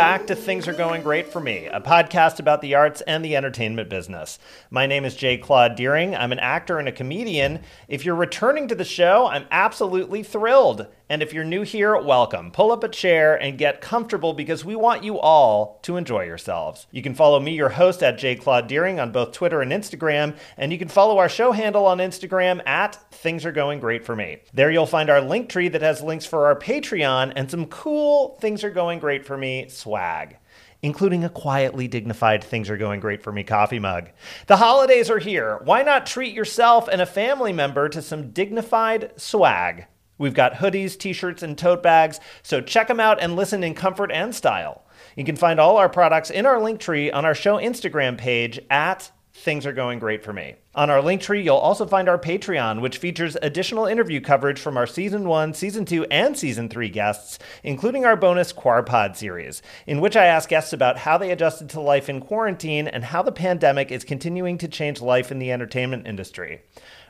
[0.00, 3.36] Back to Things Are Going Great for Me, a podcast about the arts and the
[3.36, 4.38] entertainment business.
[4.70, 5.36] My name is J.
[5.36, 6.16] Claude Deering.
[6.16, 7.60] I'm an actor and a comedian.
[7.86, 10.86] If you're returning to the show, I'm absolutely thrilled.
[11.10, 12.52] And if you're new here, welcome.
[12.52, 16.86] Pull up a chair and get comfortable because we want you all to enjoy yourselves.
[16.92, 18.36] You can follow me, your host, at J.
[18.36, 21.98] Claude Deering on both Twitter and Instagram, and you can follow our show handle on
[21.98, 24.38] Instagram at Things Are Going Great for Me.
[24.54, 28.38] There you'll find our link tree that has links for our Patreon and some cool
[28.40, 30.36] Things Are Going Great for Me swag
[30.82, 34.08] including a quietly dignified Things Are Going Great for Me coffee mug.
[34.46, 35.60] The holidays are here.
[35.64, 39.84] Why not treat yourself and a family member to some dignified swag?
[40.20, 43.74] We've got hoodies, t shirts, and tote bags, so check them out and listen in
[43.74, 44.84] comfort and style.
[45.16, 48.60] You can find all our products in our link tree on our show Instagram page
[48.68, 50.56] at Things Are Going Great for Me.
[50.74, 54.76] On our link tree, you'll also find our Patreon, which features additional interview coverage from
[54.76, 60.00] our Season 1, Season 2, and Season 3 guests, including our bonus Quarpod series, in
[60.00, 63.32] which I ask guests about how they adjusted to life in quarantine and how the
[63.32, 66.60] pandemic is continuing to change life in the entertainment industry.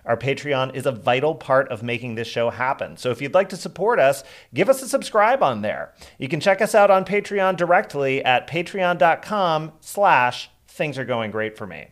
[0.05, 2.97] Our Patreon is a vital part of making this show happen.
[2.97, 5.95] So if you'd like to support us, give us a subscribe on there.
[6.19, 11.57] You can check us out on Patreon directly at patreon.com slash things are going great
[11.57, 11.89] for me.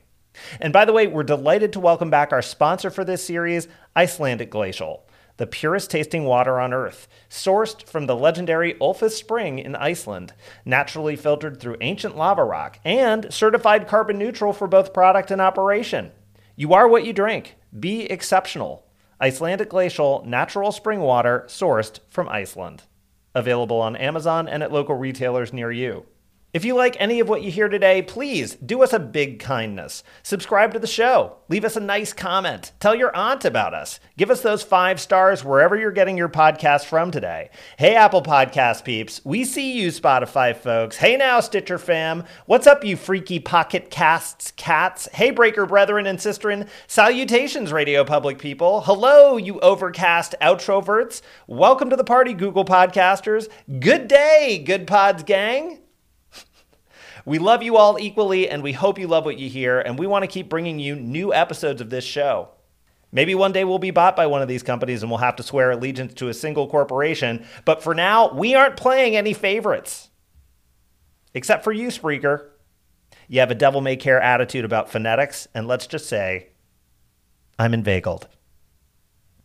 [0.60, 4.50] And by the way, we're delighted to welcome back our sponsor for this series, Icelandic
[4.50, 5.04] Glacial
[5.38, 11.16] the purest tasting water on Earth, sourced from the legendary Ölfus Spring in Iceland, naturally
[11.16, 16.10] filtered through ancient lava rock, and certified carbon neutral for both product and operation.
[16.56, 17.54] You are what you drink.
[17.76, 18.86] Be exceptional.
[19.20, 22.84] Icelandic glacial natural spring water sourced from Iceland.
[23.34, 26.06] Available on Amazon and at local retailers near you.
[26.54, 30.02] If you like any of what you hear today, please do us a big kindness.
[30.22, 31.36] Subscribe to the show.
[31.50, 32.72] Leave us a nice comment.
[32.80, 34.00] Tell your aunt about us.
[34.16, 37.50] Give us those five stars wherever you're getting your podcast from today.
[37.76, 39.20] Hey, Apple Podcast peeps.
[39.26, 40.96] We see you, Spotify folks.
[40.96, 42.24] Hey, now, Stitcher fam.
[42.46, 45.06] What's up, you freaky pocket casts cats?
[45.12, 46.66] Hey, Breaker brethren and sisterin.
[46.86, 48.80] Salutations, Radio Public people.
[48.80, 51.20] Hello, you overcast outroverts.
[51.46, 53.50] Welcome to the party, Google Podcasters.
[53.80, 55.80] Good day, Good Pods gang.
[57.24, 60.06] We love you all equally, and we hope you love what you hear, and we
[60.06, 62.50] want to keep bringing you new episodes of this show.
[63.10, 65.42] Maybe one day we'll be bought by one of these companies and we'll have to
[65.42, 70.10] swear allegiance to a single corporation, but for now, we aren't playing any favorites.
[71.32, 72.48] Except for you, Spreaker.
[73.26, 76.48] You have a devil may care attitude about phonetics, and let's just say,
[77.58, 78.28] I'm inveigled.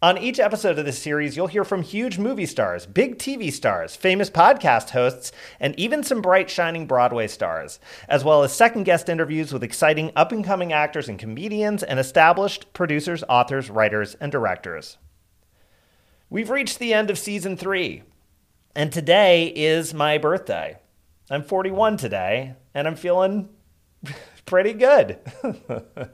[0.04, 3.96] On each episode of this series, you'll hear from huge movie stars, big TV stars,
[3.96, 5.32] famous podcast hosts,
[5.62, 10.12] and even some bright, shining Broadway stars, as well as second guest interviews with exciting
[10.14, 14.98] up and coming actors and comedians and established producers, authors, writers, and directors.
[16.30, 18.04] We've reached the end of season three,
[18.76, 20.80] and today is my birthday.
[21.30, 23.48] I'm 41 today, and I'm feeling
[24.46, 25.20] pretty good.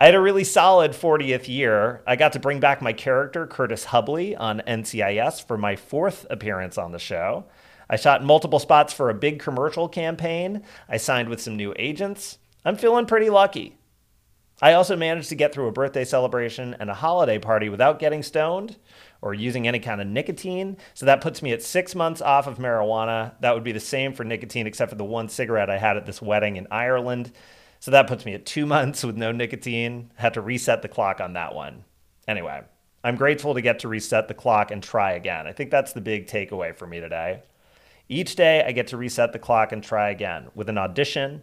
[0.00, 2.02] I had a really solid 40th year.
[2.06, 6.78] I got to bring back my character, Curtis Hubley, on NCIS for my fourth appearance
[6.78, 7.46] on the show.
[7.90, 10.62] I shot multiple spots for a big commercial campaign.
[10.88, 12.38] I signed with some new agents.
[12.64, 13.76] I'm feeling pretty lucky.
[14.62, 18.22] I also managed to get through a birthday celebration and a holiday party without getting
[18.22, 18.76] stoned
[19.20, 20.76] or using any kind of nicotine.
[20.94, 23.32] So that puts me at six months off of marijuana.
[23.40, 26.06] That would be the same for nicotine, except for the one cigarette I had at
[26.06, 27.32] this wedding in Ireland.
[27.80, 30.10] So that puts me at two months with no nicotine.
[30.16, 31.84] Had to reset the clock on that one.
[32.26, 32.62] Anyway,
[33.04, 35.46] I'm grateful to get to reset the clock and try again.
[35.46, 37.42] I think that's the big takeaway for me today.
[38.08, 41.42] Each day, I get to reset the clock and try again with an audition,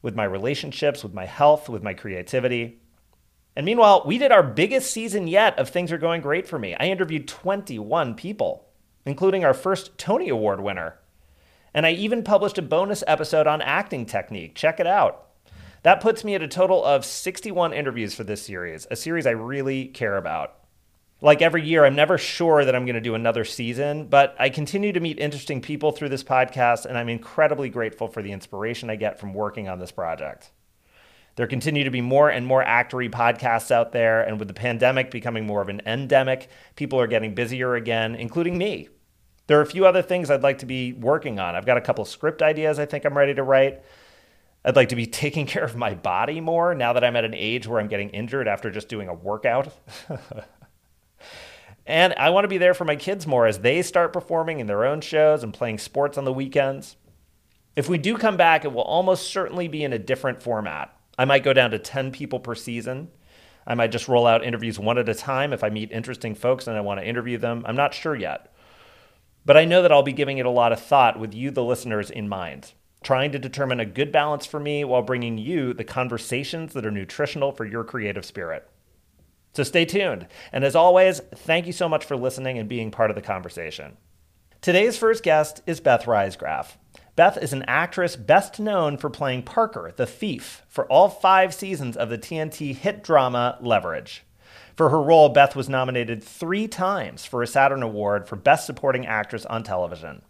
[0.00, 2.80] with my relationships, with my health, with my creativity.
[3.54, 6.74] And meanwhile, we did our biggest season yet of Things Are Going Great for Me.
[6.80, 8.66] I interviewed 21 people,
[9.04, 10.98] including our first Tony Award winner.
[11.74, 14.54] And I even published a bonus episode on acting technique.
[14.54, 15.26] Check it out.
[15.82, 19.32] That puts me at a total of 61 interviews for this series, a series I
[19.32, 20.54] really care about.
[21.20, 24.48] Like every year, I'm never sure that I'm going to do another season, but I
[24.48, 28.90] continue to meet interesting people through this podcast, and I'm incredibly grateful for the inspiration
[28.90, 30.50] I get from working on this project.
[31.34, 35.10] There continue to be more and more actory podcasts out there, and with the pandemic
[35.10, 38.88] becoming more of an endemic, people are getting busier again, including me.
[39.46, 41.56] There are a few other things I'd like to be working on.
[41.56, 43.82] I've got a couple script ideas I think I'm ready to write.
[44.64, 47.34] I'd like to be taking care of my body more now that I'm at an
[47.34, 49.72] age where I'm getting injured after just doing a workout.
[51.86, 54.66] and I want to be there for my kids more as they start performing in
[54.66, 56.96] their own shows and playing sports on the weekends.
[57.74, 60.94] If we do come back, it will almost certainly be in a different format.
[61.18, 63.10] I might go down to 10 people per season.
[63.66, 66.66] I might just roll out interviews one at a time if I meet interesting folks
[66.66, 67.62] and I want to interview them.
[67.66, 68.52] I'm not sure yet.
[69.44, 71.64] But I know that I'll be giving it a lot of thought with you, the
[71.64, 75.84] listeners, in mind, trying to determine a good balance for me while bringing you the
[75.84, 78.68] conversations that are nutritional for your creative spirit.
[79.54, 80.26] So stay tuned.
[80.52, 83.96] And as always, thank you so much for listening and being part of the conversation.
[84.60, 86.76] Today's first guest is Beth Riesgraf.
[87.14, 91.96] Beth is an actress best known for playing Parker, the thief, for all five seasons
[91.96, 94.24] of the TNT hit drama Leverage.
[94.76, 99.04] For her role, Beth was nominated three times for a Saturn Award for Best Supporting
[99.04, 100.22] Actress on Television.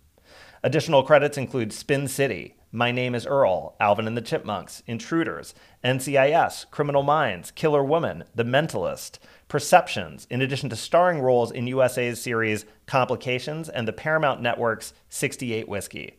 [0.65, 5.55] Additional credits include Spin City, My Name is Earl, Alvin and the Chipmunks, Intruders,
[5.85, 12.23] NCIS, Criminal Minds, Killer Woman, The Mentalist, Perceptions, in addition to starring roles in USA's
[12.23, 16.17] series Complications and the Paramount Network's 68 Whiskey.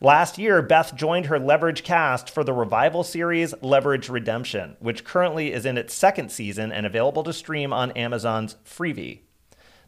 [0.00, 5.52] Last year, Beth joined her Leverage cast for the revival series Leverage Redemption, which currently
[5.52, 9.20] is in its second season and available to stream on Amazon's Freevee.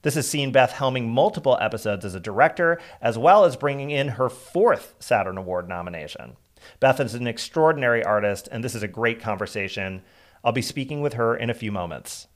[0.05, 4.09] This has seen Beth helming multiple episodes as a director, as well as bringing in
[4.09, 6.37] her fourth Saturn Award nomination.
[6.79, 10.03] Beth is an extraordinary artist, and this is a great conversation.
[10.45, 12.27] I'll be speaking with her in a few moments.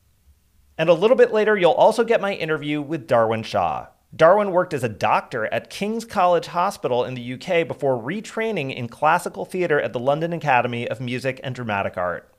[0.79, 3.89] And a little bit later, you'll also get my interview with Darwin Shaw.
[4.17, 8.89] Darwin worked as a doctor at King's College Hospital in the UK before retraining in
[8.89, 12.33] classical theatre at the London Academy of Music and Dramatic Art.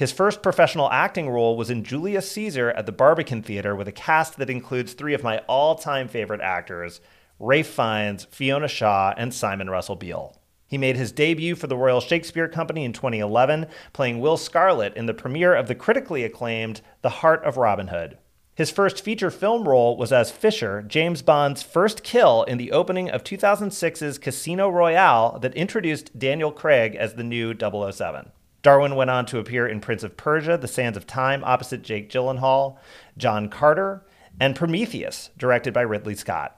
[0.00, 3.92] His first professional acting role was in Julius Caesar at the Barbican Theatre with a
[3.92, 7.02] cast that includes three of my all time favorite actors
[7.38, 10.34] Ralph Fiennes, Fiona Shaw, and Simon Russell Beale.
[10.66, 15.04] He made his debut for the Royal Shakespeare Company in 2011, playing Will Scarlet in
[15.04, 18.16] the premiere of the critically acclaimed The Heart of Robin Hood.
[18.54, 23.10] His first feature film role was as Fisher, James Bond's first kill in the opening
[23.10, 28.32] of 2006's Casino Royale that introduced Daniel Craig as the new 007.
[28.62, 32.10] Darwin went on to appear in Prince of Persia, The Sands of Time, opposite Jake
[32.10, 32.76] Gyllenhaal,
[33.16, 34.04] John Carter,
[34.38, 36.56] and Prometheus, directed by Ridley Scott.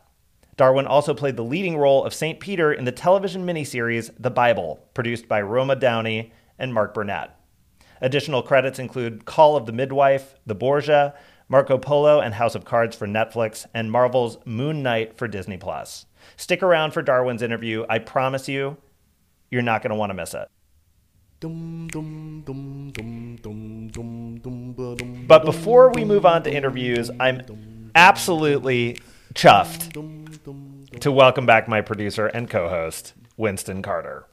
[0.57, 2.39] Darwin also played the leading role of St.
[2.39, 7.39] Peter in the television miniseries The Bible, produced by Roma Downey and Mark Burnett.
[8.01, 11.15] Additional credits include Call of the Midwife, The Borgia,
[11.49, 16.07] Marco Polo and House of Cards for Netflix, and Marvel's Moon Knight for Disney Plus.
[16.37, 17.85] Stick around for Darwin's interview.
[17.89, 18.77] I promise you,
[19.51, 20.49] you're not going to want to miss it.
[25.27, 28.99] But before we move on to interviews, I'm absolutely
[29.35, 34.27] chuffed to welcome back my producer and co host, Winston Carter.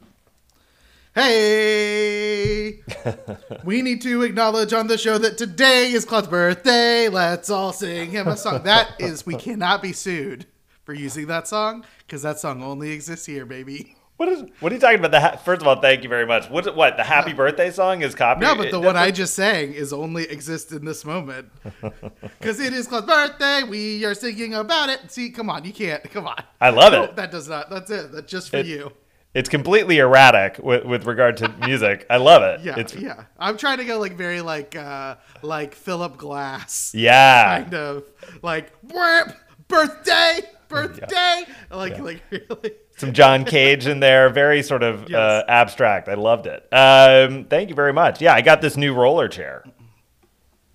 [1.16, 2.82] Hey!
[3.64, 7.10] we need to acknowledge on the show that today is Claude's birthday.
[7.10, 8.62] Let's all sing him a song.
[8.64, 10.46] That is, we cannot be sued
[10.84, 13.96] for using that song because that song only exists here, baby.
[14.20, 14.44] What is?
[14.60, 15.12] What are you talking about?
[15.12, 16.50] The ha- first of all, thank you very much.
[16.50, 16.76] What?
[16.76, 16.98] What?
[16.98, 18.42] The happy birthday song is copy.
[18.42, 21.48] No, but the one I just sang is only exists in this moment
[22.40, 23.64] because it is Claude's birthday.
[23.64, 25.10] We are singing about it.
[25.10, 26.04] See, come on, you can't.
[26.12, 26.44] Come on.
[26.60, 27.16] I love No, it.
[27.16, 27.70] that does not.
[27.70, 28.12] That's it.
[28.12, 28.92] That's just for It- you.
[29.34, 32.06] It's completely erratic with, with regard to music.
[32.10, 32.62] I love it.
[32.62, 33.26] Yeah, It's yeah.
[33.38, 36.92] I'm trying to go like very like uh like Philip Glass.
[36.96, 37.62] yeah.
[37.62, 38.04] kind of
[38.42, 39.38] like "Whap,
[39.68, 42.74] birthday, birthday, like like really.
[43.00, 46.08] Some John Cage in there, very sort of uh, abstract.
[46.10, 46.68] I loved it.
[46.72, 48.22] Um, thank you very much.
[48.22, 49.64] Yeah, I got this new roller chair.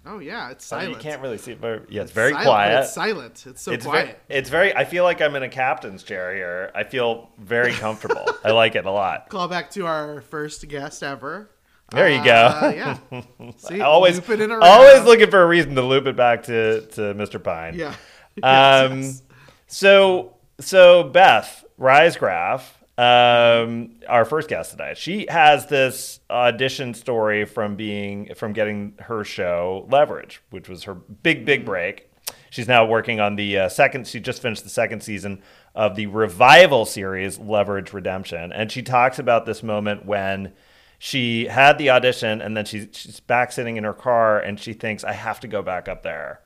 [0.06, 0.90] Oh yeah, it's Oh, silent.
[0.90, 2.80] You can't really see it, but yeah, it's very Silent, quiet.
[2.82, 3.44] It's silent.
[3.46, 4.06] It's so It's quiet.
[4.06, 4.76] very, it's very.
[4.76, 6.70] I feel like I'm in a captain's chair here.
[6.74, 8.26] I feel very comfortable.
[8.44, 9.28] I like it a lot.
[9.30, 11.50] Call back to our first guest ever.
[11.90, 12.68] There you Uh, go.
[13.12, 13.22] yeah.
[13.56, 14.62] See, always, looping it around.
[14.62, 17.42] always looking for a reason to loop it back to to Mr.
[17.42, 17.74] Pine.
[17.74, 17.94] Yeah.
[18.42, 19.22] Um, Yes, yes.
[19.68, 22.62] So, so Beth Riesgraf,
[22.96, 29.24] um, our first guest today, she has this audition story from being from getting her
[29.24, 32.10] show Leverage, which was her big big break.
[32.50, 34.06] She's now working on the uh, second.
[34.06, 35.42] She just finished the second season
[35.74, 40.52] of the revival series Leverage Redemption, and she talks about this moment when
[41.00, 44.72] she had the audition, and then she's she's back sitting in her car, and she
[44.72, 46.42] thinks, "I have to go back up there."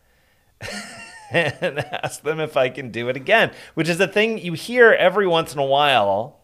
[1.61, 4.93] and ask them if I can do it again, which is a thing you hear
[4.93, 6.41] every once in a while.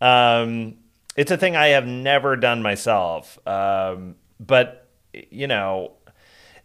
[0.00, 0.76] Um,
[1.16, 3.38] it's a thing I have never done myself.
[3.46, 4.88] Um, but
[5.30, 5.92] you know,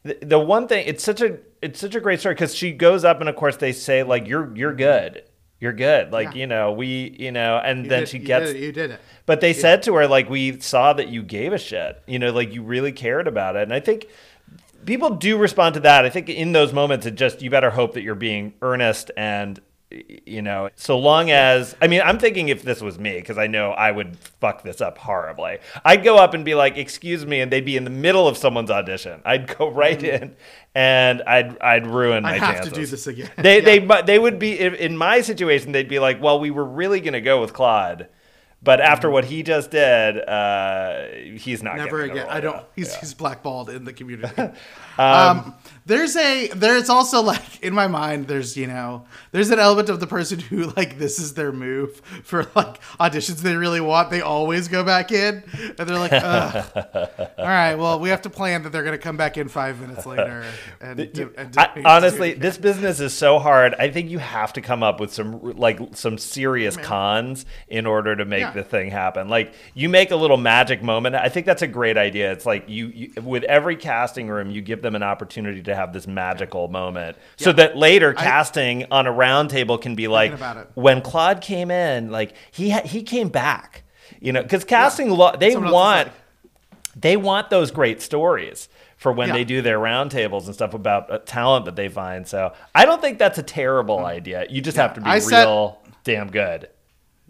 [0.04, 3.04] the, the one thing it's such a it's such a great story because she goes
[3.04, 5.24] up and of course they say like you're you're good.
[5.62, 6.13] You're good.
[6.13, 6.39] Like, Yeah.
[6.39, 8.72] you know, we, you know, and You then did- she you gets Did it, you
[8.72, 9.01] did it.
[9.25, 12.01] but they said to her, like, we saw that you gave a shit.
[12.08, 13.63] You know, like you really cared about it.
[13.63, 14.06] And I think
[14.86, 16.05] people do respond to that.
[16.05, 19.59] I think in those moments, it just, you better hope that you're being earnest and
[19.91, 23.48] you know, so long as I mean, I'm thinking if this was me because I
[23.48, 25.57] know I would fuck this up horribly.
[25.83, 28.38] I'd go up and be like, "Excuse me," and they'd be in the middle of
[28.38, 29.19] someone's audition.
[29.25, 29.77] I'd go mm-hmm.
[29.77, 30.36] right in
[30.75, 32.74] and I'd I'd ruin my I have chances.
[32.74, 33.31] to do this again.
[33.38, 33.79] They Yeah.
[33.79, 35.71] they they would be in in my situation.
[35.71, 38.09] They'd be like, "Well, we were really gonna go with Claude."
[38.62, 41.06] But after what he just did, uh,
[41.38, 42.28] he's not Never again.
[42.30, 42.66] I don't.
[42.75, 43.00] He's Yeah.
[43.00, 44.34] he's blackballed in the community.
[44.98, 45.56] um,
[45.89, 50.00] there's a there's also like in my mind there's you know there's an element of
[50.00, 54.22] the person who like this is their move for like auditions they really want they
[54.22, 55.43] always go back in
[55.77, 56.72] and they're like Ugh.
[57.38, 60.05] all right well we have to plan that they're gonna come back in five minutes
[60.05, 60.46] later
[60.79, 63.74] and, do, and do- I, honestly, this business is so hard.
[63.77, 68.15] I think you have to come up with some like some serious cons in order
[68.15, 68.51] to make Yeah.
[68.51, 69.27] the thing happen.
[69.27, 71.15] Like you make a little magic moment.
[71.15, 72.31] I think that's a great idea.
[72.31, 75.93] It's like you, you with every casting room, you give them an opportunity to have
[75.93, 80.38] this magical moment, so that later I- casting on a round table can be like
[80.75, 83.83] when Claude came in, like he ha- he came back.
[84.19, 86.15] You know, because casting lo- they Someone want like-
[87.00, 88.67] they want those great stories
[88.98, 89.36] for when Yeah.
[89.36, 92.27] they do their roundtables and stuff about uh, talent that they find.
[92.27, 94.45] So I don't think that's a terrible idea.
[94.50, 96.67] You just have to be I real damn good.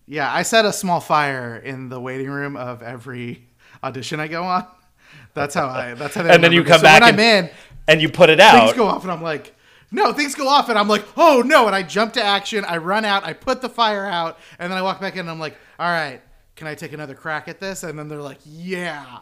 [0.07, 3.43] yeah I set a small fire in the waiting room of every
[3.83, 4.65] audition I go on
[5.35, 7.49] that's how I that's how And then you come So back when and, I'm in
[7.89, 8.65] and you put it out.
[8.65, 9.55] things go off and I'm like,
[9.91, 12.77] no, things go off and I'm like, oh no, and I jump to action, I
[12.77, 15.39] run out, I put the fire out, and then I walk back in and I'm
[15.39, 16.21] like, all right,
[16.55, 17.83] can I take another crack at this?
[17.83, 19.19] And then they're like, yeah.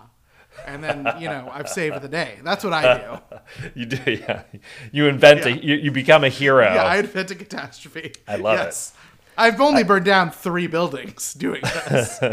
[0.65, 2.39] And then, you know, I've saved the day.
[2.43, 3.37] That's what I do.
[3.75, 4.43] You do, yeah.
[4.91, 6.65] You invent a, you, you become a hero.
[6.73, 8.13] Yeah, I invent a catastrophe.
[8.27, 8.91] I love it.
[9.37, 12.19] I've only burned down three buildings doing this.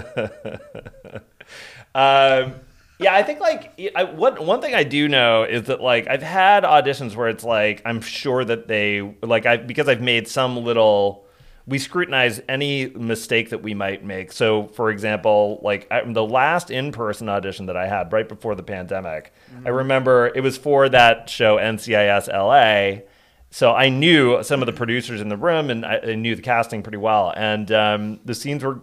[1.95, 2.55] Um,
[2.99, 6.23] yeah, I think like I, what one thing I do know is that like I've
[6.23, 10.57] had auditions where it's like I'm sure that they like I because I've made some
[10.57, 11.25] little
[11.67, 14.33] we scrutinize any mistake that we might make.
[14.33, 18.63] So, for example, like I, the last in-person audition that I had right before the
[18.63, 19.33] pandemic,
[19.65, 23.05] I remember it was for that show NCIS LA.
[23.51, 26.43] So I knew some of the producers in the room, and I, I knew the
[26.43, 27.33] casting pretty well.
[27.35, 28.83] And um, the scenes were,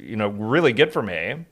[0.00, 1.44] you know, really good for me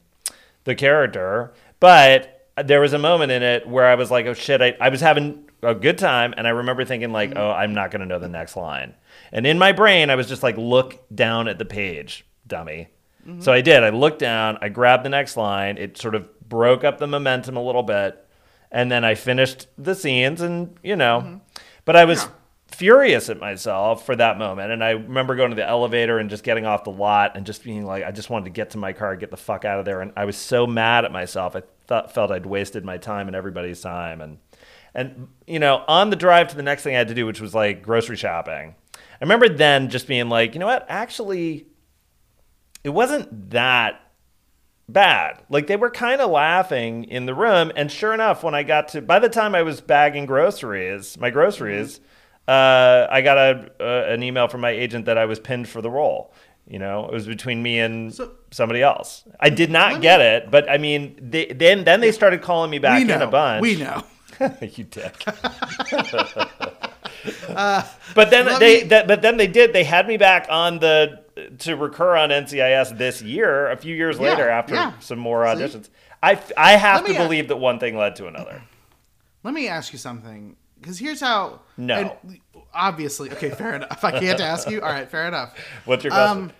[0.64, 1.52] the character.
[1.82, 4.88] But there was a moment in it where I was like, oh shit, I, I
[4.88, 6.32] was having a good time.
[6.36, 7.40] And I remember thinking, like, mm-hmm.
[7.40, 8.94] oh, I'm not going to know the next line.
[9.32, 12.86] And in my brain, I was just like, look down at the page, dummy.
[13.24, 13.50] So mm-hmm.
[13.50, 13.82] I did.
[13.82, 15.76] I looked down, I grabbed the next line.
[15.76, 18.28] It sort of broke up the momentum a little bit.
[18.70, 21.36] And then I finished the scenes, and, you know, mm-hmm.
[21.84, 22.28] but I was
[22.68, 24.72] furious at myself for that moment.
[24.72, 27.62] And I remember going to the elevator and just getting off the lot and just
[27.64, 29.84] being like, I just wanted to get to my car, get the fuck out of
[29.84, 30.00] there.
[30.00, 31.54] And I was so mad at myself.
[31.54, 34.20] I thought, felt I'd wasted my time and everybody's time.
[34.20, 34.38] And,
[34.94, 37.40] and, you know, on the drive to the next thing I had to do, which
[37.40, 40.86] was like grocery shopping, I remember then just being like, you know what?
[40.88, 41.66] Actually,
[42.84, 44.00] it wasn't that
[44.88, 45.42] bad.
[45.48, 48.88] Like they were kind of laughing in the room, and sure enough, when I got
[48.88, 52.00] to, by the time I was bagging groceries, my groceries,
[52.48, 55.80] uh, I got a uh, an email from my agent that I was pinned for
[55.80, 56.34] the role.
[56.66, 59.24] You know, it was between me and So- somebody else.
[59.40, 62.40] I did not Let me- get it, but I mean, they, then then they started
[62.42, 63.24] calling me back we in know.
[63.26, 63.62] a bunch.
[63.62, 64.02] We know.
[64.60, 65.24] you dick.
[68.14, 69.72] but then they, me- that, but then they did.
[69.72, 71.22] They had me back on the
[71.60, 74.92] to recur on NCIS this year, a few years Yeah, later after yeah.
[75.00, 75.62] some more See?
[75.62, 75.88] auditions.
[76.22, 78.62] I I have Let to uh, believe that one thing led to another.
[79.42, 80.56] Let me ask you something.
[80.80, 81.60] Because here's how.
[81.76, 82.16] No.
[82.24, 82.40] and
[82.74, 83.90] obviously, okay, fair enough.
[83.92, 85.54] If I can't ask you, all right, fair enough.
[85.84, 86.38] What's your question?
[86.44, 86.52] Um,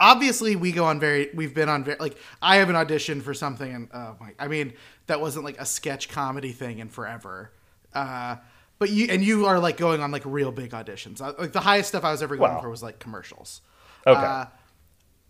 [0.00, 3.32] obviously we go on very we've been on very like i have an audition for
[3.34, 4.72] something and oh my i mean
[5.06, 7.52] that wasn't like a sketch comedy thing in forever
[7.94, 8.34] uh
[8.80, 11.60] but you and you are like going on like real big auditions Uh, like the
[11.60, 12.60] highest stuff i was ever going Wow.
[12.60, 13.60] for was like commercials
[14.04, 14.18] Okay.
[14.20, 14.46] uh,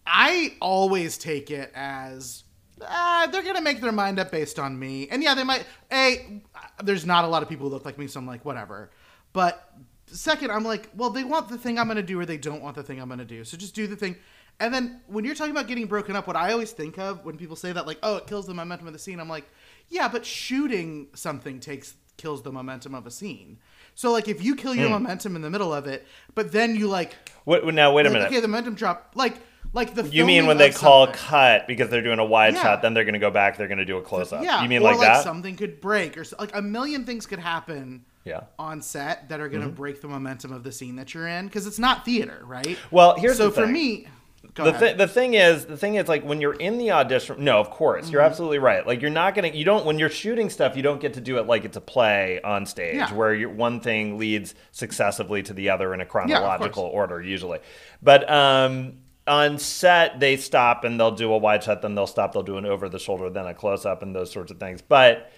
[0.07, 2.45] i always take it as
[2.81, 6.41] uh, they're gonna make their mind up based on me and yeah they might a
[6.83, 8.91] there's not a lot of people who look like me so i'm like whatever
[9.33, 9.73] but
[10.07, 12.77] second i'm like well they want the thing i'm gonna do or they don't want
[12.77, 14.17] the thing i'm gonna do so just do the thing
[14.61, 17.37] and then when you're talking about getting broken up what i always think of when
[17.37, 19.49] people say that like oh it kills the momentum of the scene i'm like
[19.89, 23.59] yeah but shooting something takes kills the momentum of a scene
[23.95, 24.93] so like if you kill your hmm.
[24.93, 28.13] momentum in the middle of it but then you like What, now wait a like,
[28.15, 28.27] minute.
[28.29, 29.37] okay the momentum drop like
[29.73, 31.23] like the you mean when they call something.
[31.23, 32.63] cut because they're doing a wide Yeah.
[32.63, 34.45] shot, then they're going to go back, they're going to do a close up.
[34.45, 35.23] Yeah, You mean or like, that?
[35.23, 38.43] something could break, or like a million things could happen Yeah.
[38.59, 39.57] on set that are Mm-hmm.
[39.59, 42.43] going to break the momentum of the scene that you're in because it's not theater,
[42.47, 42.79] right?
[42.91, 44.07] Well, here's so for me,
[44.55, 47.59] the, th- the thing is the thing is like when you're in the audition no
[47.61, 48.13] of course Mm-hmm.
[48.13, 51.01] you're absolutely right like you're not gonna you don't when you're shooting stuff you don't
[51.01, 53.15] get to do it like it's a play on stage Yeah.
[53.15, 57.61] where one thing leads successively to the other in a chronological order usually
[58.03, 58.95] but um
[59.29, 62.59] on set they stop and they'll do a wide shot then they'll stop they'll do
[62.59, 65.31] an over the shoulder then a close up and those sorts of things but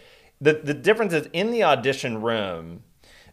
[0.45, 2.83] the the difference is in the audition room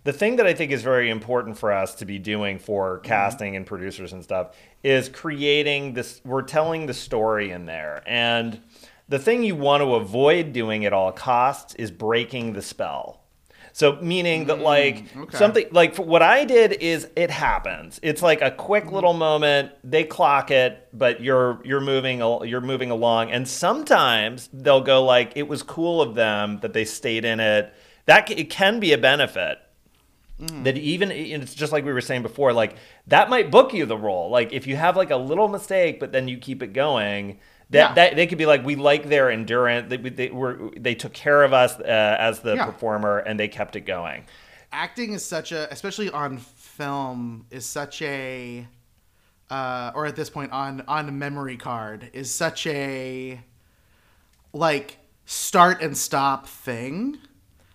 [0.03, 3.07] the thing that I think is very important for us to be doing for Mm-hmm.
[3.07, 6.21] casting and producers and stuff is creating this.
[6.25, 8.59] We're telling the story in there, and
[9.07, 13.20] the thing you want to avoid doing at all costs is breaking the spell.
[13.73, 15.37] So meaning that like Mm, okay.
[15.37, 17.99] something like for what I did is it happens.
[18.03, 18.95] It's like a quick Mm-hmm.
[18.95, 19.71] little moment.
[19.83, 25.33] They clock it, but you're you're moving you're moving along, and sometimes they'll go like
[25.35, 27.73] it was cool of them that they stayed in it.
[28.05, 29.59] That it can be a benefit
[30.63, 32.75] that even it's just like we were saying before like
[33.05, 36.11] that might book you the role like if you have like a little mistake but
[36.11, 37.37] then you keep it going
[37.71, 37.93] that, Yeah.
[37.95, 41.43] that they could be like we like their endurance they, they were they took care
[41.43, 41.83] of us uh,
[42.19, 42.65] as the Yeah.
[42.65, 44.25] performer and they kept it going
[44.71, 48.65] acting is such a especially on film is such a
[49.49, 53.39] uh, or at this point on on a memory card is such a
[54.53, 57.17] like start and stop thing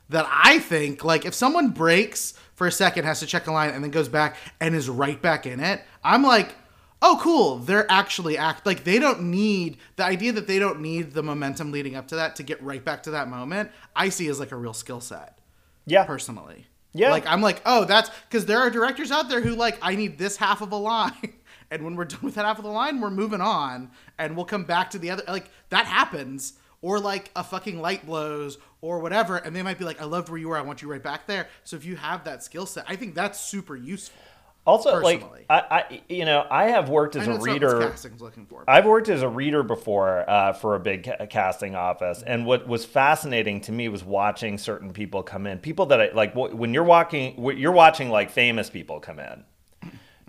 [0.08, 3.70] that I think like if someone breaks for a second has to check a line
[3.70, 6.54] and then goes back and is right back in it I'm like
[7.02, 11.12] oh cool they're actually act like they don't need the idea that they don't need
[11.12, 14.28] the momentum leading up to that to get right back to that moment I see
[14.28, 15.38] as like a real skill set
[15.86, 16.66] yeah personally.
[16.96, 17.10] Yeah.
[17.10, 20.18] Like I'm like, oh, that's because there are directors out there who like, I need
[20.18, 21.12] this half of a line.
[21.68, 24.44] And when we're done with that half of the line, we're moving on and we'll
[24.44, 26.52] come back to the other like that happens.
[26.80, 30.28] Or like a fucking light blows or whatever, and they might be like, I loved
[30.28, 31.48] where you were, I want you right back there.
[31.64, 34.22] So if you have that skill set, I think that's super useful.
[34.66, 35.46] Also personally.
[35.48, 38.64] like I, I you know i have worked as a reader casting's looking for.
[38.68, 42.66] I've worked as a reader before uh, for a big ca- casting office, and what
[42.66, 45.58] was fascinating to me was watching certain people come in.
[45.58, 49.44] People that I like when you're walking, you're watching like famous people come in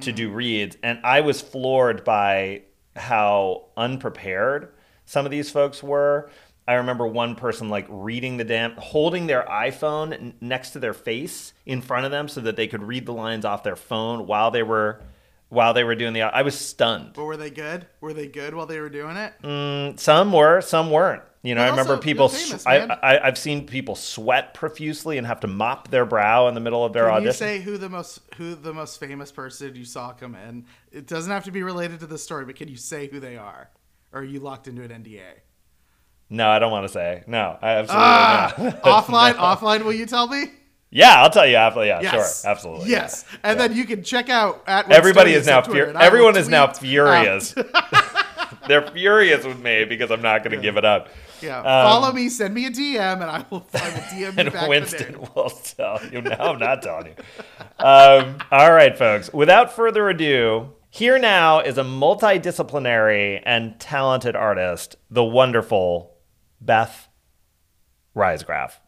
[0.02, 2.64] to do reads, and I was floored by
[2.96, 4.74] how unprepared
[5.06, 6.30] some of these folks were.
[6.68, 11.54] I remember one person like reading the damn, holding their iPhone next to their face
[11.66, 14.52] in front of them so that they could read the lines off their phone while
[14.52, 15.02] they were
[15.50, 16.24] while they were doing the.
[16.24, 17.12] I was stunned.
[17.14, 17.88] but were they good?
[18.02, 19.34] Were they good while they were doing it?
[19.44, 21.24] Mm, Some were, some weren't.
[21.44, 22.28] You know, But I remember also, people.
[22.28, 26.54] famous, I, I, I've seen people sweat profusely and have to mop their brow in
[26.56, 27.28] the middle of their Can audition.
[27.28, 30.66] you say who the most who the most famous person you saw come in?
[30.92, 33.38] It doesn't have to be related to the story, but can you say who they
[33.38, 33.70] are?
[34.12, 35.22] Or are you locked into an NDA?
[36.30, 37.24] No, I don't want to say.
[37.28, 38.84] No, I absolutely not.
[38.84, 39.86] offline, offline.
[39.86, 40.46] Will you tell me?
[40.90, 41.86] yeah, I'll tell you after.
[41.86, 42.90] Yeah, Yes, sure, absolutely.
[42.90, 43.38] Yes, yeah.
[43.44, 43.68] and Yeah.
[43.68, 46.38] then you can check out at everybody is now on fur- and I will everyone
[46.38, 47.54] is now furious.
[48.68, 51.10] They're furious with me because I'm not going to give it up.
[51.42, 54.34] Yeah, Um, follow me, send me a DM, and I will, I will DM you
[54.38, 56.22] and back Winston will tell you.
[56.22, 57.14] No, I'm not telling you.
[57.80, 59.32] Um, all right, folks.
[59.32, 66.17] Without further ado, here now is a multidisciplinary and talented artist, the wonderful
[66.62, 67.10] Beth
[68.16, 68.80] Riesgraf.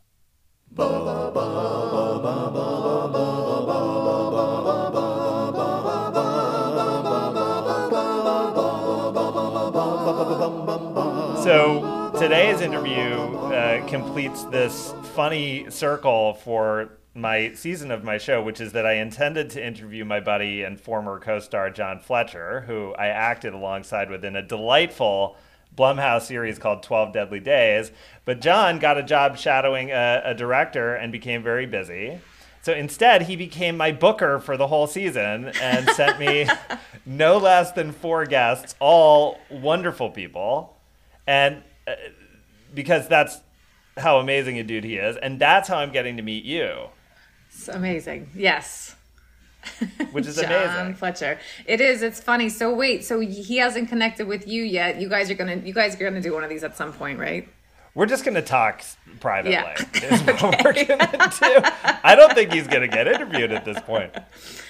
[11.43, 18.62] So today's interview uh, completes this funny circle for my season of my show, which
[18.62, 23.08] is that I intended to interview my buddy and former co-star John Fletcher, who I
[23.08, 25.38] acted alongside with in a delightful
[25.80, 27.92] Blumhouse series called 12 Deadly Days.
[28.26, 32.20] But John got a job shadowing a, a director and became very busy.
[32.62, 36.48] So instead, he became my booker for the whole season and sent me
[37.06, 40.76] no less than four guests, all wonderful people.
[41.26, 41.94] And uh,
[42.74, 43.39] because that's
[43.98, 45.15] how amazing a dude he is.
[45.15, 46.89] And that's how I'm getting to meet you,
[47.50, 48.30] It's amazing.
[48.36, 48.96] Yes.
[50.12, 50.95] which is John amazing.
[50.95, 51.39] Fletcher.
[51.65, 52.02] It is.
[52.02, 52.50] It's funny.
[52.50, 53.04] So wait.
[53.04, 55.00] So he hasn't connected with you yet.
[55.02, 55.58] You guys are gonna.
[55.58, 57.48] You guys are gonna do one of these at some point, right?
[57.95, 58.84] We're just going to talk
[59.19, 59.52] privately.
[59.54, 59.74] Yeah.
[60.13, 61.95] Is what we're going to do.
[62.04, 64.13] I don't think he's going to get interviewed at this point.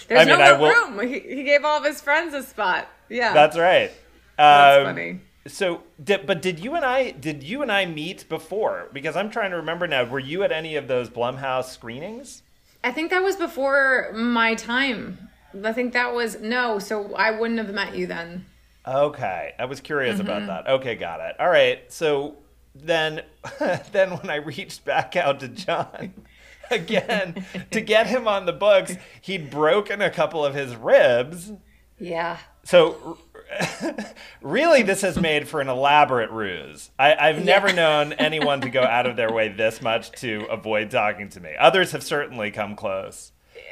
[0.08, 1.08] There's I mean, no I will- room.
[1.08, 2.88] He, he gave all of his friends a spot.
[3.10, 3.34] Yeah.
[3.34, 3.92] That's right.
[4.38, 5.20] That's Um, funny.
[5.48, 8.88] So, did, but did you and I did you and I meet before?
[8.94, 10.06] Because I'm trying to remember now.
[10.06, 12.42] Were you at any of those Blumhouse screenings?
[12.84, 15.30] I think that was before my time.
[15.64, 16.80] I think that was no.
[16.80, 18.46] So I wouldn't have met you then.
[18.88, 20.28] Okay, I was curious Mm-hmm.
[20.30, 20.72] about that.
[20.72, 21.36] Okay, got it.
[21.40, 21.82] All right.
[21.92, 22.38] So
[22.74, 23.22] then,
[23.92, 26.14] then when I reached back out to John
[26.72, 31.52] again to get him on the books, he'd broken a couple of his ribs.
[32.00, 32.38] Yeah.
[32.64, 33.18] So
[34.42, 36.92] really, this has made for an elaborate ruse.
[36.98, 40.92] I, have never known anyone to go out of their way this much to avoid
[40.92, 41.54] talking to me.
[41.60, 43.32] Others have certainly come close.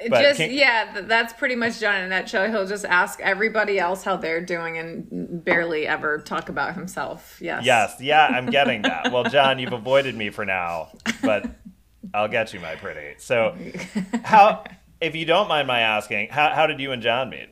[0.10, 2.50] But just yeah, that's pretty much John in a nutshell.
[2.50, 7.40] He'll just ask everybody else how they're doing and barely ever talk about himself.
[7.42, 7.66] Yes.
[7.66, 7.96] Yes.
[8.00, 9.12] Yeah, I'm getting that.
[9.12, 10.90] well, John, you've avoided me for now,
[11.24, 11.50] but
[12.14, 13.16] I'll get you, my pretty.
[13.18, 13.56] So,
[14.24, 14.66] how,
[15.02, 17.50] if you don't mind my asking, how, how did you and John meet?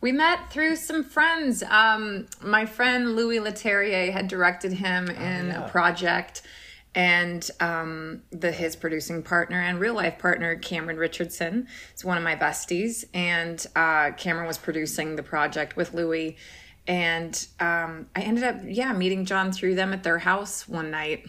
[0.00, 1.62] We met through some friends.
[1.64, 5.64] Um, my friend Louis Leterrier had directed him oh, in yeah.
[5.64, 6.42] a project,
[6.94, 11.66] and um, the his producing partner and real life partner Cameron Richardson.
[11.96, 16.36] Is one of my besties, and uh, Cameron was producing the project with Louis,
[16.86, 21.26] and um, I ended up yeah meeting John through them at their house one night,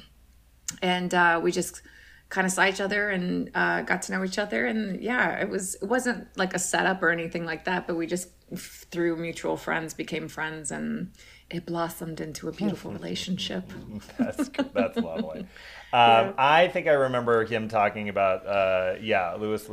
[0.83, 1.81] and uh, we just
[2.29, 4.67] kind of saw each other and uh, got to know each other.
[4.67, 8.05] And yeah it was it wasn't like a setup or anything like that but we
[8.05, 11.11] just through mutual friends became friends and
[11.49, 13.71] it blossomed into a beautiful relationship
[14.17, 15.47] that's that's lovely um,
[15.93, 16.33] yeah.
[16.37, 19.67] i think i remember him talking about uh, yeah louis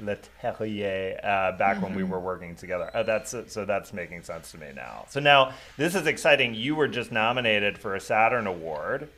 [0.00, 1.84] leterrier uh, back mm-hmm.
[1.84, 2.12] when we mm-hmm.
[2.12, 5.94] were working together uh, that's so that's making sense to me now so now this
[5.94, 9.08] is exciting you were just nominated for a saturn award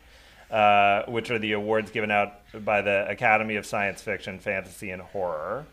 [0.51, 5.03] uh, which are the awards given out by the Academy of Science Fiction, Fantasy, and
[5.03, 5.67] Horror.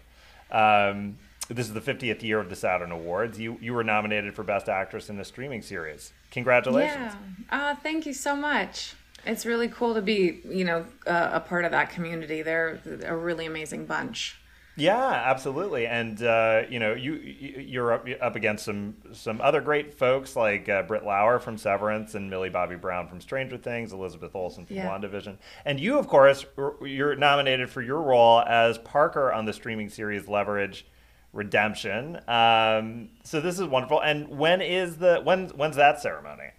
[0.52, 1.18] Um,
[1.54, 3.40] this is the 50th year of the Saturn Awards.
[3.40, 6.14] You you were nominated for Best Actress in a Streaming Series.
[6.32, 7.14] Congratulations!
[7.52, 8.96] Yeah, uh, thank you so much.
[9.26, 12.42] It's really cool to be you know uh, a part of that community.
[12.42, 14.38] They're a really amazing bunch.
[14.78, 15.86] Yeah, absolutely.
[15.86, 20.70] And uh, you know, you you're up, up against some some other great folks like
[20.70, 24.78] uh, Britt Lower from Severance and Millie Bobby Brown from Stranger Things, Elizabeth Olsen from
[24.78, 24.88] yeah.
[24.88, 26.46] WandaVision, and you, of course,
[26.82, 30.86] you're nominated for your role as Parker on the streaming series Leverage
[31.34, 32.20] Redemption.
[32.28, 34.02] Um, so this is wonderful.
[34.02, 36.52] And when is the when when's that ceremony?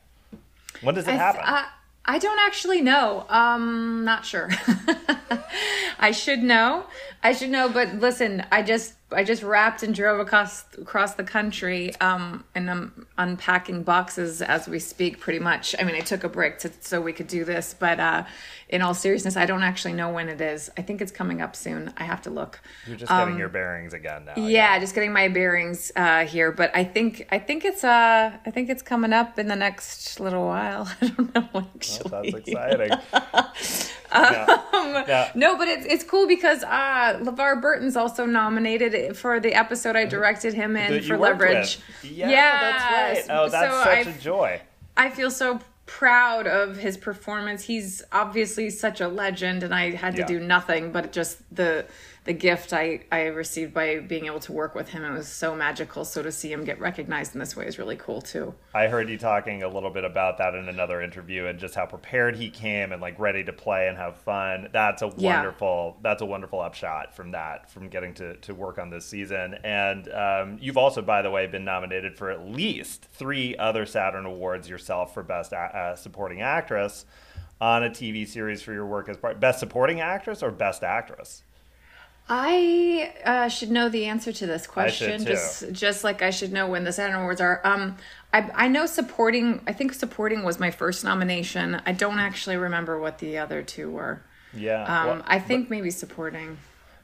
[0.81, 1.43] When does it happen?
[1.45, 1.65] Uh,
[2.05, 3.27] I don't actually know.
[3.29, 4.51] Um, not sure.
[5.99, 6.87] I should know.
[7.25, 11.23] I should know, but listen, I just I just wrapped and drove across across the
[11.23, 15.21] country, um, and I'm unpacking boxes as we speak.
[15.21, 15.75] Pretty much.
[15.79, 18.25] I mean, I took a break to, so we could do this, but uh,
[18.69, 20.69] in all seriousness, I don't actually know when it is.
[20.77, 21.93] I think it's coming up soon.
[21.97, 22.61] I have to look.
[22.89, 24.35] You're just getting um, your bearings again now.
[24.37, 26.51] Yeah, just getting my bearings uh, here.
[26.51, 30.19] But I think I think it's uh I think it's coming up in the next
[30.19, 30.91] little while.
[31.01, 32.11] I don't know actually.
[32.11, 32.99] Well, that's exciting.
[34.15, 35.31] um, yeah.
[35.35, 40.05] No, but it's it's cool because uh, LeVar Burton's also nominated for the episode I
[40.05, 41.79] directed him in for Leverage.
[42.03, 43.37] Yeah, yeah, that's right.
[43.37, 44.61] Oh, that's so such a joy.
[44.97, 47.65] I feel so proud of his performance.
[47.65, 50.27] He's obviously such a legend, and I had to yeah.
[50.27, 51.87] do nothing but just the
[52.25, 55.05] the gift I, I received by being able to work with him.
[55.05, 56.05] It was so magical.
[56.05, 58.55] So to see him get recognized in this way is really cool too.
[58.73, 61.85] I heard you talking a little bit about that in another interview and just how
[61.85, 64.69] prepared he came and like ready to play and have fun.
[64.73, 66.11] That's a wonderful, yeah.
[66.11, 69.55] that's a wonderful upshot from that, from getting to, to work on this season.
[69.65, 74.27] And um, you've also, by the way, been nominated for at least three other Saturn
[74.27, 77.05] Awards yourself for Best uh, Supporting Actress
[77.61, 81.43] on a TV series for your work as part Best Supporting Actress or Best Actress?
[82.35, 86.67] I uh, should know the answer to this question, just just like I should know
[86.67, 87.61] when the Saturn Awards are.
[87.63, 87.99] Um,
[88.33, 89.61] I I know supporting.
[89.67, 91.83] I think supporting was my first nomination.
[91.85, 94.23] I don't actually remember what the other two were.
[94.55, 96.57] Yeah, um, well, I think but, maybe supporting.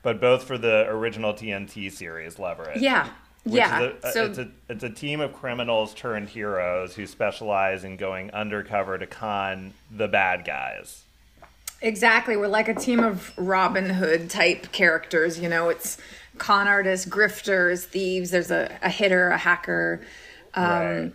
[0.03, 2.81] But both for the original TNT series, Leverage.
[2.81, 3.11] Yeah,
[3.45, 3.91] yeah.
[4.03, 8.31] A, so it's a it's a team of criminals turned heroes who specialize in going
[8.31, 11.05] undercover to con the bad guys.
[11.81, 12.37] Exactly.
[12.37, 15.39] We're like a team of Robin Hood type characters.
[15.39, 15.97] You know, it's
[16.39, 18.31] con artists, grifters, thieves.
[18.31, 20.01] There's a, a hitter, a hacker.
[20.55, 21.13] Um, right.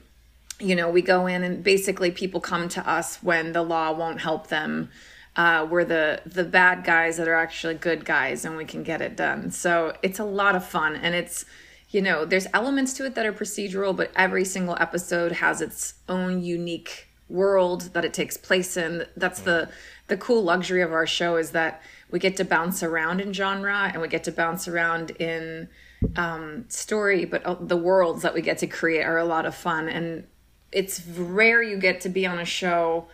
[0.60, 4.22] You know, we go in and basically people come to us when the law won't
[4.22, 4.90] help them.
[5.36, 9.02] Uh, we're the the bad guys that are actually good guys, and we can get
[9.02, 9.50] it done.
[9.52, 11.44] So it's a lot of fun, and it's
[11.90, 15.94] you know, there's elements to it that are procedural, but every single episode has its
[16.10, 19.06] own unique world that it takes place in.
[19.16, 19.70] That's the
[20.14, 23.90] the cool luxury of our show is that we get to bounce around in genre
[23.92, 25.68] and we get to bounce around in
[26.16, 29.56] um, story, but uh, the worlds that we get to create are a lot of
[29.56, 29.90] fun.
[29.90, 30.28] And
[30.72, 33.08] it's rare you get to be on a show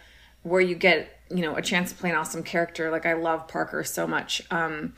[0.44, 2.92] where you get you know a chance to play an awesome character.
[2.92, 4.42] Like I love Parker so much.
[4.52, 4.94] Um,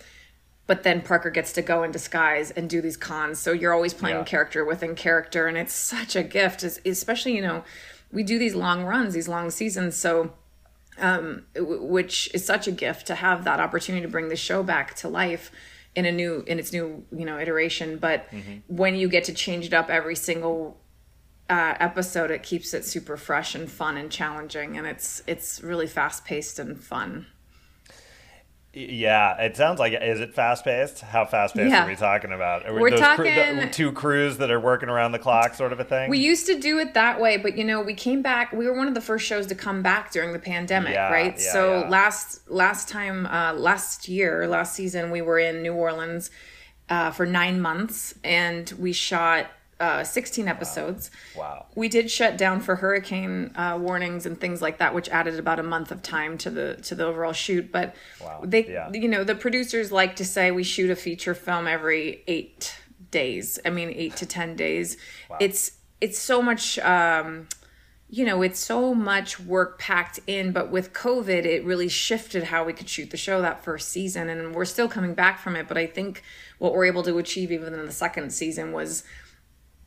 [0.66, 3.38] but then Parker gets to go in disguise and do these cons.
[3.38, 4.24] So you're always playing yeah.
[4.24, 6.64] character within character, and it's such a gift.
[6.64, 7.64] Especially you know,
[8.12, 10.34] we do these long runs, these long seasons, so
[11.02, 14.96] um, which is such a gift to have that opportunity to bring the show back
[14.96, 15.52] to life
[15.96, 18.60] in a new in its new you know iteration but mm-hmm.
[18.68, 20.82] when you get to change it up every single
[21.52, 25.86] uh, episode, it keeps it super fresh and fun and challenging, and it's it's really
[25.86, 27.28] fast paced and fun.
[28.74, 31.02] Yeah, it sounds like is it fast paced?
[31.02, 31.84] How fast paced Yeah.
[31.84, 32.66] are we talking about?
[32.66, 35.84] Are We're those talking- two crews that are working around the clock, sort of a
[35.84, 36.10] thing.
[36.10, 38.54] We used to do it that way, but you know, we came back.
[38.54, 41.36] We were one of the first shows to come back during the pandemic, Yeah, right?
[41.38, 46.32] yeah, so last last time, uh, last year, last season, we were in New Orleans
[46.90, 49.48] uh, for nine months, and we shot
[49.82, 51.10] uh, sixteen episodes.
[51.36, 51.66] wow.
[51.76, 55.60] We did shut down for hurricane uh, warnings and things like that, which added about
[55.60, 57.72] a month of time to the to the overall shoot.
[57.72, 58.92] But Wow, they, yeah.
[58.94, 62.76] you know, the producers like to say we shoot a feature film every eight
[63.10, 63.60] days.
[63.66, 64.98] I mean, eight to ten days.
[65.40, 66.78] It's it's so much.
[66.80, 67.48] Um,
[68.14, 72.66] you know, it's so much work packed in, but with COVID, it really shifted how
[72.66, 74.28] we could shoot the show that first season.
[74.28, 75.66] And we're still coming back from it.
[75.70, 76.22] But I think
[76.58, 79.06] what we're able to achieve even in the second season was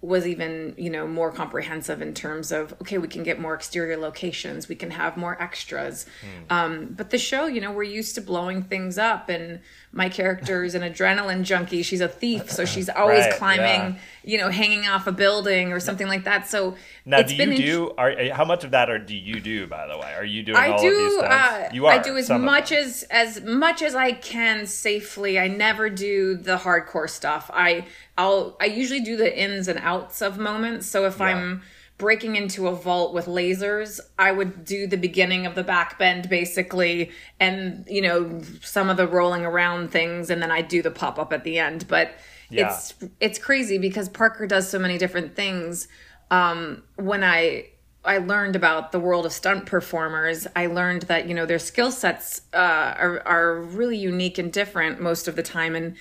[0.06, 3.96] was even you know more comprehensive in terms of okay we can get more exterior
[3.96, 6.52] locations we can have more extras Hmm.
[6.56, 9.60] um, but the show you know we're used to blowing things up and
[9.94, 13.96] my character is an adrenaline junkie she's a thief so she's always Right, climbing yeah.
[14.24, 16.76] you know hanging off a building or something like that so
[17.06, 17.92] Now, it's do you int- do?
[17.96, 19.66] Are how much of that are do you do?
[19.66, 20.88] By the way, are you doing I all do.
[20.88, 21.34] of these stunts?
[21.34, 21.92] Uh, you are.
[21.92, 25.38] I do as much as as much as I can safely.
[25.38, 27.50] I never do the hardcore stuff.
[27.54, 27.86] I
[28.18, 30.86] I'll I usually do the ins and outs of moments.
[30.86, 31.26] So if Yeah.
[31.26, 31.62] I'm
[31.96, 36.28] breaking into a vault with lasers, I would do the beginning of the back bend
[36.28, 40.90] basically, and you know some of the rolling around things, and then I do the
[40.90, 41.86] pop up at the end.
[41.88, 42.14] But
[42.50, 42.68] Yeah.
[42.68, 45.88] it's it's crazy because Parker does so many different things.
[46.30, 47.66] Um, when I
[48.04, 51.90] I learned about the world of stunt performers, I learned that you know their skill
[51.92, 55.96] sets uh, are are really unique and different most of the time, and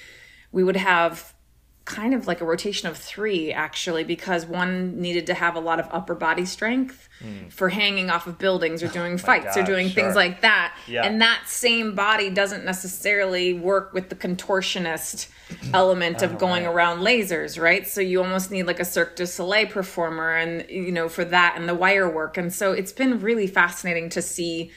[0.52, 1.33] we would have
[1.86, 5.82] kind of like a rotation of three actually because one needed to have a lot
[5.82, 7.50] of upper body strength hmm.
[7.50, 9.96] for hanging off of buildings or oh doing fights or doing sure.
[9.96, 10.78] things like that.
[10.88, 11.06] Yeah.
[11.06, 15.30] and that same body doesn't necessarily work with the contortionist
[15.74, 17.86] element of oh, going around lasers right?
[17.86, 21.56] So you almost need like a cirque du soleil performer and you know for that
[21.58, 22.38] and the wire work.
[22.38, 24.72] And so it's been really fascinating to see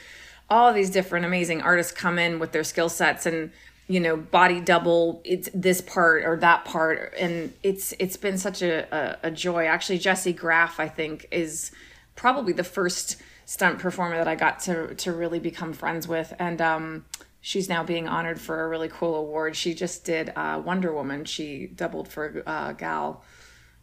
[0.49, 3.51] all these different amazing artists come in with their skill sets and
[3.89, 7.15] you know body double it's this part or that part.
[7.19, 9.67] And it's it's been such a, a, a joy.
[9.67, 11.71] Actually jessie graff i think is
[12.15, 16.33] probably the first stunt performer that i got to to really become friends with.
[16.39, 17.05] And um
[17.41, 19.55] she's now being honored for a really cool award.
[19.55, 21.25] She just did uh, wonder woman.
[21.25, 23.23] She doubled for uh, gal.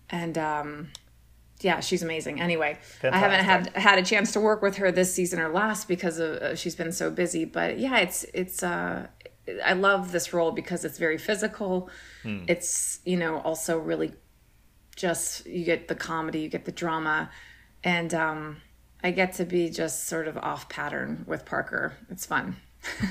[0.10, 0.90] And um
[1.62, 2.42] yeah, she's amazing.
[2.42, 5.88] Anyway, I haven't had had a chance to work with her this season or last
[5.88, 7.46] because of, uh, she's been so busy.
[7.46, 9.08] But yeah, it's it's uh,
[9.66, 11.90] I love this role because it's very physical.
[12.48, 14.14] It's you know also really
[14.96, 17.30] just you get the comedy, you get the drama,
[17.84, 18.58] and um,
[19.04, 21.94] I get to be just sort of off pattern with Parker.
[22.10, 22.56] It's fun.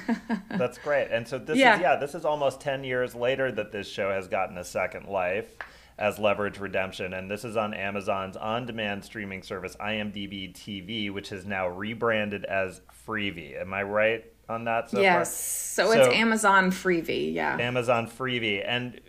[0.51, 1.09] That's great.
[1.11, 1.77] And so this Yeah.
[1.77, 5.07] is yeah, this is almost 10 years later that this show has gotten a second
[5.07, 5.57] life
[5.99, 11.45] as Leverage Redemption and this is on Amazon's on-demand streaming service IMDb TV which is
[11.47, 13.61] now rebranded as Freevee.
[13.61, 15.87] Am I right on that so yes, far?
[15.87, 17.33] so, it's Amazon Freevee.
[17.33, 17.57] Yeah.
[17.59, 19.01] Amazon Freevee and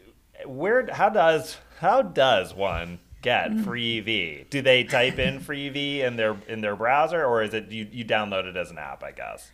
[0.46, 3.64] where how does how does one get Mm.
[3.64, 4.50] Freevee?
[4.50, 8.06] Do they type in Freevee in their in their browser or is it you you
[8.06, 9.52] download it as an app, I guess?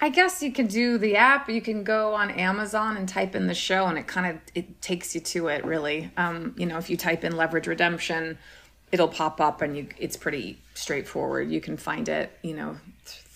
[0.00, 1.48] I guess you can do the app.
[1.48, 4.82] You can go on Amazon and type in the show, and it kind of it
[4.82, 5.64] takes you to it.
[5.64, 8.36] Really, um, you know, if you type in Leverage Redemption,
[8.90, 11.52] it'll pop up, and you it's pretty straightforward.
[11.52, 12.76] You can find it, you know,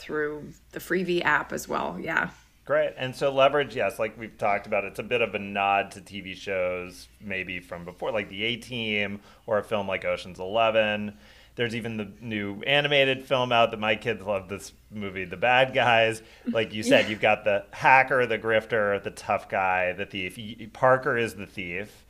[0.06, 1.98] through the Freevee app as well.
[2.00, 2.30] Yeah.
[2.64, 2.94] Great.
[2.96, 6.00] And so Leverage, yes, like we've talked about, it's a bit of a nod to
[6.00, 11.16] TV shows maybe from before, like The A Team or a film like Ocean's Eleven.
[11.56, 15.74] There's even the new animated film out that my kids love this movie, The Bad
[15.74, 16.22] Guys.
[16.46, 20.38] Like you said, you've got the hacker, the grifter, the tough guy, the thief.
[20.72, 22.04] Parker is the thief.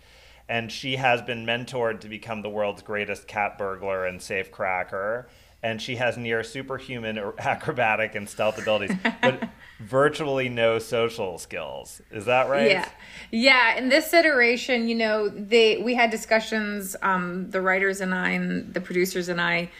[0.48, 5.28] And she has been mentored to become the world's greatest cat burglar and safe cracker.
[5.66, 9.48] And she has near superhuman acrobatic and stealth abilities, but
[9.80, 12.00] virtually no social skills.
[12.12, 12.70] Is that right?
[12.70, 12.88] Yeah.
[13.32, 18.30] Yeah, in this iteration, you know, they we had discussions um the writers and I
[18.30, 19.70] and the producers and I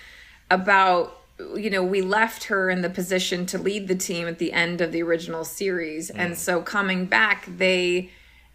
[0.51, 1.21] about
[1.55, 4.81] you know, we left her in the position to lead the team at the end
[4.81, 6.09] of the original series.
[6.09, 8.11] And so coming back, they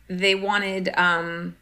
[0.10, 1.56] they wanted um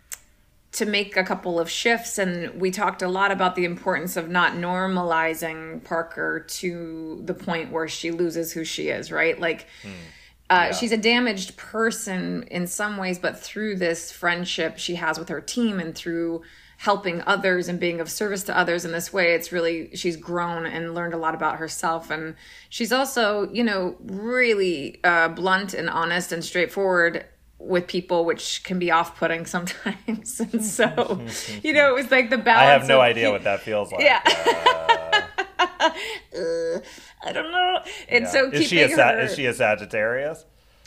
[0.71, 4.29] to make a couple of shifts and we talked a lot about the importance of
[4.29, 9.39] not normalizing Parker to the point where she loses who she is, right?
[9.39, 9.65] Like
[10.49, 15.29] uh, she's a damaged person in some ways, but through this friendship she has with
[15.29, 16.43] her team and through
[16.77, 20.65] helping others and being of service to others in this way it's really she's grown
[20.65, 22.36] and learned a lot about herself and
[22.69, 27.25] she's also you know really uh, blunt and honest and straightforward
[27.60, 31.22] with people which can be off-putting sometimes and so
[31.63, 33.91] you know it was like the balance I have no of- idea what that feels
[33.91, 34.02] like.
[34.02, 35.06] yeah Uh,
[36.36, 36.80] Uh,
[37.24, 38.30] i don't know and yeah.
[38.30, 40.45] so is she a her- is she a Sagittarius?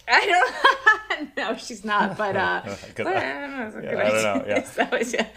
[0.09, 1.37] I don't.
[1.37, 1.53] Know.
[1.53, 2.19] No, she's not.
[2.19, 2.63] But uh,
[2.97, 3.91] but I- I don't know.
[3.91, 4.65] Yeah, I don't know, yeah.
[4.65, 5.29] So yeah.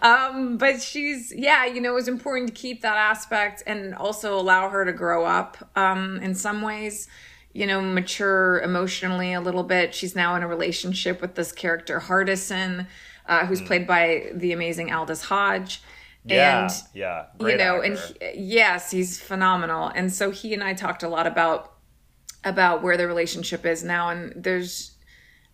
[0.00, 1.64] Um, but she's yeah.
[1.66, 5.24] You know, it was important to keep that aspect and also allow her to grow
[5.24, 5.56] up.
[5.76, 7.08] Um, in some ways,
[7.54, 9.94] you know, mature emotionally a little bit.
[9.94, 12.86] She's now in a relationship with this character Hardison,
[13.26, 15.80] uh, who's played by the amazing Aldis Hodge.
[16.26, 17.26] Yeah, And yeah.
[17.38, 21.26] you know and he, yes he's phenomenal and so he and i talked a lot
[21.26, 21.74] about
[22.44, 24.93] about where the relationship is now and there's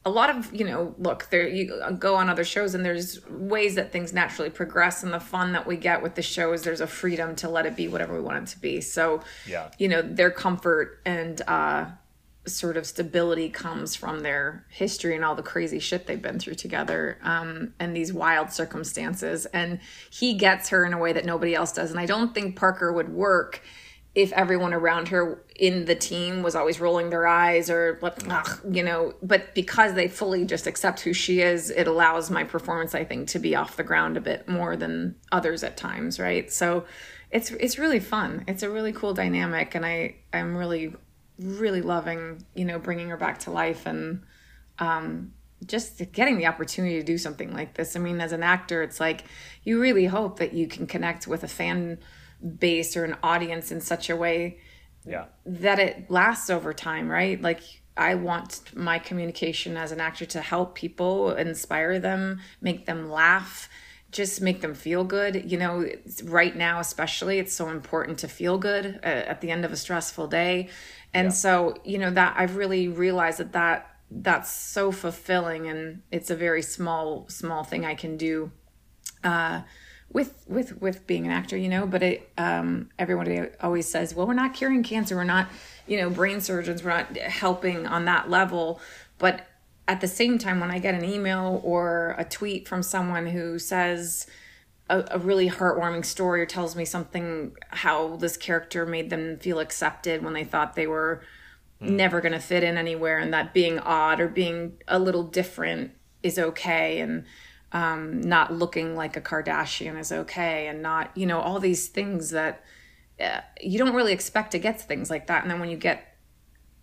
[0.05, 3.75] a lot of you know look there you go on other shows and there's ways
[3.75, 6.81] that things naturally progress and the fun that we get with the show is there's
[6.81, 9.71] a freedom to let it be whatever we want it to be so Yeah.
[9.79, 11.87] you know their comfort and uh
[12.47, 16.55] sort of stability comes from their history and all the crazy shit they've been through
[16.55, 19.45] together um, and these wild circumstances.
[19.47, 19.79] And
[20.11, 21.91] he gets her in a way that nobody else does.
[21.91, 23.63] And I don't think Parker would work
[24.15, 28.01] if everyone around her in the team was always rolling their eyes or
[28.69, 32.93] you know but because they fully just accept who she is it allows my performance
[32.93, 36.53] i think to be off the ground a bit more than others at times right?
[36.53, 36.85] So
[37.31, 38.45] it's it's really fun.
[38.49, 40.95] It's a really cool dynamic and i i'm really
[41.39, 44.23] really loving you know bringing her back to life and
[44.79, 45.33] um
[45.67, 47.95] just getting the opportunity to do something like this.
[47.95, 49.25] I mean as an actor it's like
[49.63, 51.99] you really hope that you can connect with a fan
[52.59, 54.59] base or an audience in such a way
[55.07, 55.27] Yeah.
[55.45, 57.41] that it lasts over time, right?
[57.41, 57.61] Like
[57.97, 63.69] I want my communication as an actor to help people, inspire them, make them laugh,
[64.11, 65.51] just make them feel good.
[65.51, 65.89] You know,
[66.25, 69.77] right now especially, it's so important to feel good uh, at the end of a
[69.77, 70.69] stressful day.
[71.13, 76.31] And so, you know, that I've really realized that that that's so fulfilling and it's
[76.31, 78.51] a very small small thing I can do
[79.23, 79.63] uh,
[80.13, 81.87] with with with being an actor, you know.
[81.87, 85.17] But it, um, everybody always says, "Well, we're not curing cancer.
[85.17, 85.49] We're not,
[85.87, 86.83] you know, brain surgeons.
[86.83, 88.81] We're not helping on that level."
[89.19, 89.47] But
[89.87, 93.59] at the same time, when I get an email or a tweet from someone who
[93.59, 94.27] says
[94.89, 99.61] a, a really heartwarming story or tells me something how this character made them feel
[99.61, 101.23] accepted when they thought they were
[101.81, 105.93] never going to fit in anywhere and that being odd or being a little different
[106.23, 107.25] is okay and
[107.73, 112.31] um, not looking like a Kardashian is okay and not, you know, all these things
[112.31, 112.65] that
[113.21, 115.43] uh, you don't really expect to get things like that.
[115.43, 116.17] And then when you get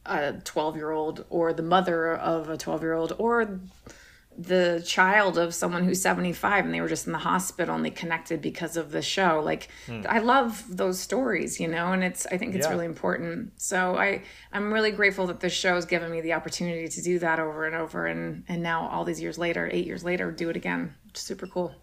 [0.05, 3.59] a 12 year old or the mother of a 12 year old or
[4.37, 7.89] the child of someone who's 75 and they were just in the hospital and they
[7.89, 9.41] connected because of the show.
[9.43, 10.03] Like hmm.
[10.07, 12.71] i love those stories you know and it's i think it's Yeah.
[12.73, 13.53] really important.
[13.57, 14.21] So i
[14.53, 17.65] i'm really grateful that this show has given me the opportunity to do that over
[17.65, 20.93] and over and and now all these years later eight years later do it again
[21.13, 21.73] super cool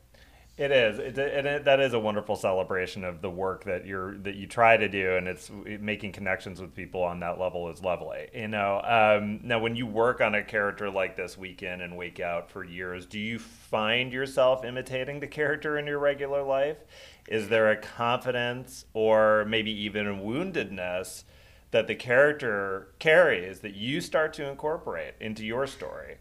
[0.57, 4.17] It is, it, and it, that is a wonderful celebration of the work that you're
[4.19, 7.83] that you try to do, and it's making connections with people on that level is
[7.83, 8.29] lovely.
[8.33, 11.97] You know, um, now when you work on a character like this week in and
[11.97, 16.79] week out for years, do you find yourself imitating the character in your regular life?
[17.27, 21.25] Is there a confidence or maybe even a woundedness
[21.73, 26.19] that the character carries that you start to incorporate into your story?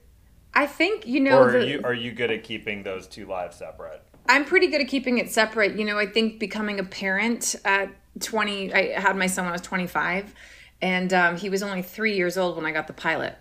[0.56, 3.26] i think you know Or are the- you are you good at keeping those two
[3.28, 4.02] lives separate?
[4.28, 5.76] I'm pretty good at keeping it separate.
[5.78, 9.54] You know, I think becoming a parent at 20, I had my son when I
[9.54, 10.34] was 25,
[10.82, 13.36] and um, he was only three years old when I got the pilot.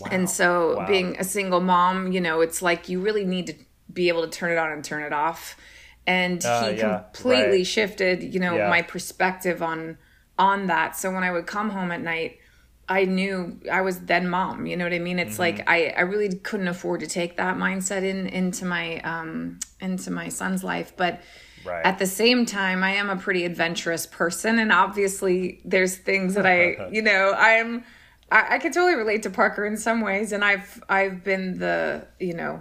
[0.00, 0.08] Wow.
[0.10, 0.86] And so, Wow.
[0.86, 3.54] being a single mom, you know, it's like you really need to
[3.92, 5.56] be able to turn it on and turn it off.
[6.06, 7.66] And Uh, he yeah, completely right.
[7.66, 8.68] shifted, you know, Yeah.
[8.68, 9.98] my perspective on
[10.38, 10.94] on that.
[10.96, 12.38] So when I would come home at night,
[12.88, 14.66] I knew I was then mom.
[14.66, 15.18] You know what I mean?
[15.18, 15.58] It's Mm-hmm.
[15.58, 20.10] like I, I really couldn't afford to take that mindset in into my um into
[20.10, 20.92] my son's life.
[20.96, 21.20] But
[21.64, 21.84] Right.
[21.84, 26.46] at the same time, I am a pretty adventurous person, and obviously there's things that
[26.46, 27.82] I you know I'm
[28.30, 32.06] I, I can totally relate to Parker in some ways, and I've I've been the
[32.20, 32.60] you know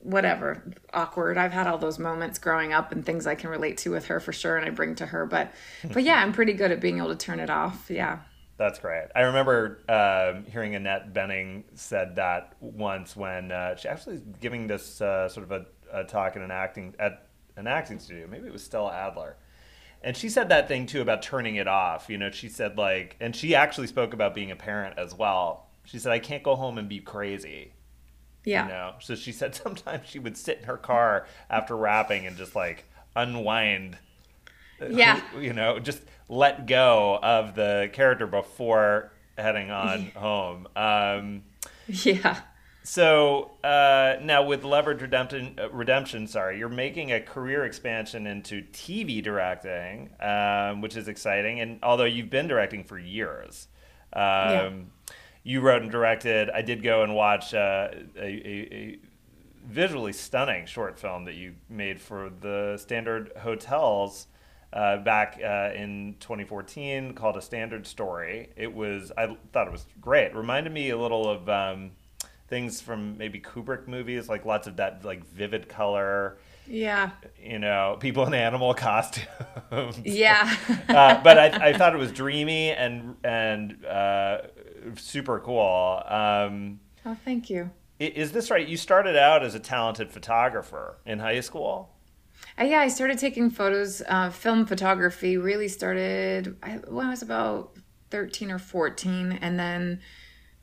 [0.00, 0.62] whatever
[0.92, 4.04] awkward i've had all those moments growing up and things i can relate to with
[4.04, 5.50] her for sure and i bring to her but
[5.94, 8.18] but yeah i'm pretty good at being able to turn it off yeah
[8.56, 9.08] That's great.
[9.16, 14.66] I remember um, hearing Annette Bening said that once when uh, she actually was giving
[14.68, 15.66] this uh, sort of a,
[16.00, 17.26] a talk in an acting at
[17.56, 18.26] an acting studio.
[18.28, 19.36] Maybe it was Stella Adler,
[20.02, 22.08] and she said that thing too about turning it off.
[22.08, 25.66] You know, she said like, and she actually spoke about being a parent as well.
[25.84, 27.72] She said, "I can't go home and be crazy."
[28.44, 28.64] Yeah.
[28.66, 32.36] You know, so she said sometimes she would sit in her car after rapping and
[32.36, 32.84] just like
[33.16, 33.98] unwind.
[34.80, 35.20] uh, Yeah.
[35.40, 40.66] You know, just let go of the character before heading on home.
[40.76, 41.42] Um,
[41.86, 42.40] Yeah.
[42.82, 48.62] so uh, now with Leverage Redemption, uh, Redemption, sorry, you're making a career expansion into
[48.72, 51.60] TV directing, um, which is exciting.
[51.60, 53.68] And although you've been directing for years,
[54.12, 54.70] um, Yeah.
[55.42, 56.48] you wrote and directed.
[56.50, 58.98] I did go and watch uh, a, a, a
[59.66, 64.26] visually stunning short film that you made for the Standard Hotels.
[64.74, 68.48] Uh, back uh, in 2014, called A Standard Story.
[68.56, 70.32] It was, I thought it was great.
[70.32, 71.92] It reminded me a little of um,
[72.48, 77.10] things from maybe Kubrick movies, like lots of that like vivid color, Yeah.
[77.40, 78.74] you know, people in animal
[79.70, 79.96] costumes.
[80.04, 80.52] Yeah.
[80.88, 84.38] uh, but I, I thought it was dreamy and and uh,
[84.96, 86.02] super cool.
[86.08, 87.70] Um, oh, thank you.
[88.00, 88.66] is this right?
[88.66, 91.90] You started out as a talented photographer in high school.
[92.58, 94.00] Yeah, I started taking photos.
[94.06, 96.56] Uh, film photography really started
[96.88, 97.76] when I was about
[98.10, 99.32] 13 or 14.
[99.32, 100.00] And then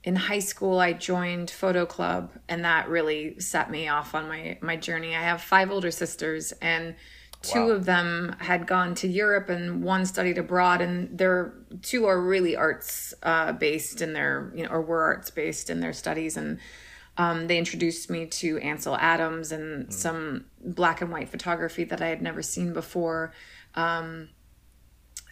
[0.04, 4.58] in high school, I joined Photo Club, and that really set me off on my,
[4.62, 5.16] my journey.
[5.16, 6.96] I have five older sisters, and
[7.42, 7.72] two Wow.
[7.72, 10.82] of them had gone to Europe, and one studied abroad.
[10.82, 15.30] And they're two are really arts uh, based in their, you know, or were arts
[15.30, 16.38] based in their studies.
[16.38, 16.58] And
[17.22, 22.08] um, they introduced me to Ansel Adams and some black and white photography that I
[22.08, 23.32] had never seen before.
[23.76, 24.30] Um,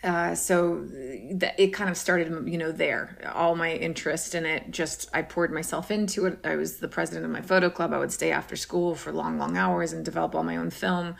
[0.04, 3.18] uh, so th- it kind of started, you know, there.
[3.34, 6.40] All my interest in it, just I poured myself into it.
[6.44, 7.92] I was the president of my photo club.
[7.92, 11.16] I would stay after school for long, long hours and develop all my own film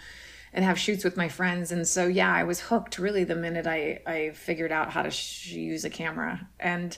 [0.53, 1.72] and have shoots with my friends.
[1.72, 5.09] And so, yeah, I was hooked really the minute I, I figured out how to
[5.09, 6.47] sh- use a camera.
[6.59, 6.95] And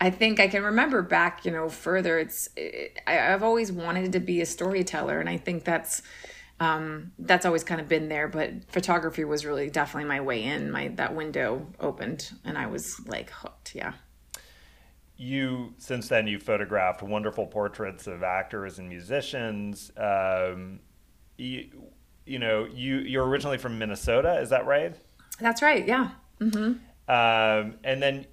[0.00, 2.18] I think I can remember back, you know, further.
[2.18, 6.02] It's it, I, I've always wanted to be a storyteller, and I think that's
[6.60, 8.28] um, that's always kind of been there.
[8.28, 10.70] But photography was really definitely my way in.
[10.70, 13.74] My that window opened, and I was like hooked.
[13.74, 13.94] Yeah.
[15.16, 19.92] You since then you photographed wonderful portraits of actors and musicians.
[19.96, 20.80] Um,
[21.36, 21.70] you,
[22.26, 24.96] you know, you you're originally from Minnesota, is that right?
[25.40, 25.86] That's right.
[25.86, 26.10] Yeah.
[26.40, 26.74] Mm-hmm.
[27.06, 28.26] Um, and then,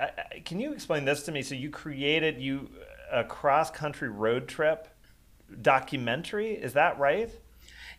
[0.00, 1.42] I, can you explain this to me?
[1.42, 2.70] So you created you
[3.10, 4.88] a cross country road trip
[5.62, 6.52] documentary.
[6.52, 7.30] Is that right?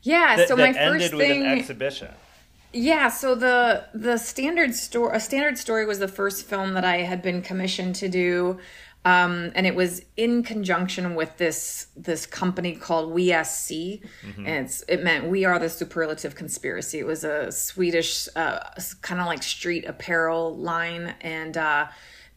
[0.02, 0.36] Yeah.
[0.38, 1.44] That, so that my ended first with thing.
[1.44, 2.10] an exhibition.
[2.74, 6.98] Yeah, so the the standard story, a standard story was the first film that I
[6.98, 8.60] had been commissioned to do,
[9.08, 14.02] um, and it was in conjunction with this this company called WeSC,
[14.46, 17.00] and it's it meant we are the superlative conspiracy.
[17.00, 18.60] It was a Swedish uh,
[19.02, 21.88] kind of like street apparel line, and uh,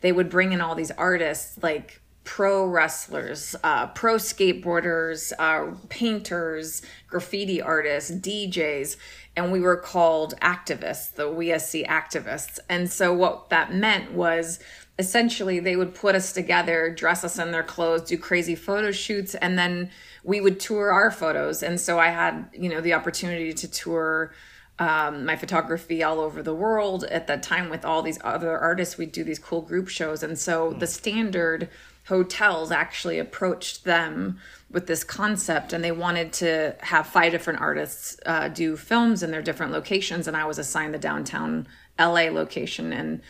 [0.01, 6.83] they would bring in all these artists like pro wrestlers, uh, pro skateboarders, uh, painters,
[7.09, 8.97] graffiti artists, DJs,
[9.35, 12.61] and we were called activists, the WSC activists.
[12.69, 14.61] And so what that meant was
[14.99, 19.35] essentially they would put us together, dress us in their clothes, do crazy photo shoots,
[19.35, 19.91] and then
[20.25, 21.63] we would tour our photos.
[21.63, 24.33] And so I had, you know, the opportunity to tour
[24.79, 28.97] um, my photography all over the world at that time with all these other artists.
[28.97, 30.23] We'd do these cool group shows.
[30.23, 31.69] And so the standard
[32.07, 34.39] hotels actually approached them
[34.71, 39.31] with this concept and they wanted to have five different artists uh, do films in
[39.31, 40.27] their different locations.
[40.27, 41.69] And I was assigned the downtown
[41.99, 42.93] LA location.
[42.93, 43.21] And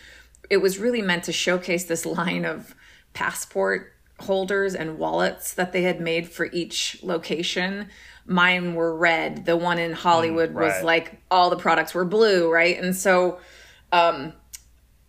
[0.50, 2.74] it was really meant to showcase this line of
[3.14, 7.88] passport holders and wallets that they had made for each location.
[8.26, 9.46] Mine were red.
[9.46, 10.66] The one in Hollywood right.
[10.66, 12.78] was like all the products were blue, right?
[12.78, 13.38] And so
[13.92, 14.34] um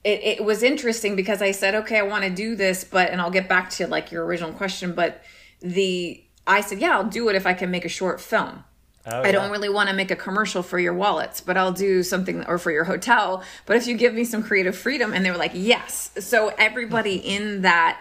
[0.03, 3.21] it, it was interesting because I said, okay, I want to do this, but and
[3.21, 5.21] I'll get back to like your original question, but
[5.59, 8.63] the I said, yeah, I'll do it if I can make a short film.
[9.05, 12.03] Oh, I don't really want to make a commercial for your wallets, but I'll do
[12.03, 13.43] something or for your hotel.
[13.65, 16.11] But if you give me some creative freedom, and they were like, yes.
[16.19, 17.43] So everybody mm-hmm.
[17.43, 17.99] in that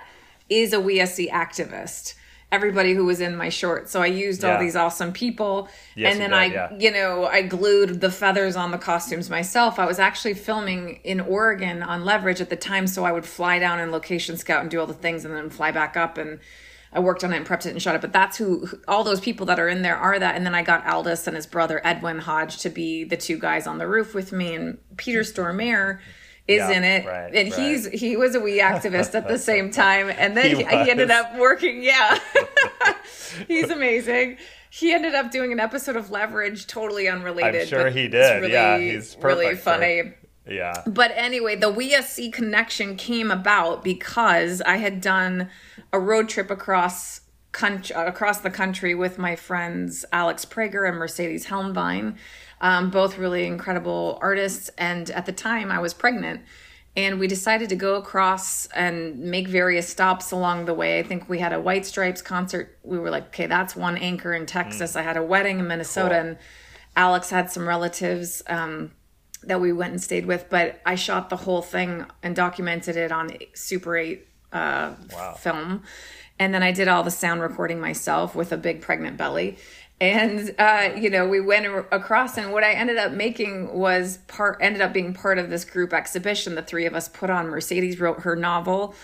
[0.51, 2.15] is a WSC activist.
[2.53, 3.89] Everybody who was in my short.
[3.89, 4.55] So I used Yeah.
[4.55, 5.69] all these awesome people.
[5.95, 6.77] Yes, and then did, I, yeah.
[6.77, 9.79] you know, I glued the feathers on the costumes myself.
[9.79, 12.89] I was actually filming in Oregon on Leverage at the time.
[12.89, 15.49] So I would fly down and location scout and do all the things and then
[15.49, 16.41] fly back up and
[16.93, 18.01] I worked on it and prepped it and shot it.
[18.01, 20.35] But that's who, who- all those people that are in there are that.
[20.37, 23.67] And then I got Aldis and his brother Edwin Hodge to be the two guys
[23.67, 24.55] on the roof with me.
[24.55, 26.01] And Peter Stormare
[26.49, 27.07] is Yeah, in it.
[27.07, 27.61] right, and right.
[27.61, 30.11] he's he was a wee activist at the same time.
[30.11, 31.83] And then He he, he ended up working.
[31.83, 32.19] Yeah,
[33.49, 34.39] he's amazing.
[34.73, 37.63] He ended up doing an episode of Leverage, totally unrelated.
[37.63, 38.41] I'm sure he did.
[38.43, 40.13] Really, Yeah, he's really funny.
[40.51, 40.83] Yeah.
[40.87, 45.49] But anyway, the WSC connection came about because I had done
[45.93, 47.21] a road trip across
[47.53, 52.17] country, across the country with my friends Alex Prager and Mercedes Helnwein,
[52.61, 54.71] um, both really incredible artists.
[54.77, 56.43] And at the time, I was pregnant.
[56.97, 60.99] And we decided to go across and make various stops along the way.
[60.99, 62.77] I think we had a White Stripes concert.
[62.83, 64.97] We were like, okay, that's one anchor in Texas.
[64.97, 66.29] I had a wedding in Minnesota, Cool.
[66.31, 66.39] and
[66.97, 68.91] Alex had some relatives um,
[69.45, 70.47] that we went and stayed with.
[70.51, 74.95] But I shot the whole thing and documented it on Super 8 uh,
[75.39, 75.83] film.
[76.39, 79.59] And then I did all the sound recording myself with a big pregnant belly.
[80.01, 84.57] And uh, you know, we went across, and what I ended up making was part
[84.61, 86.55] ended up being part of this group exhibition.
[86.55, 87.49] The three of us put on.
[87.49, 88.95] Mercedes wrote her novel,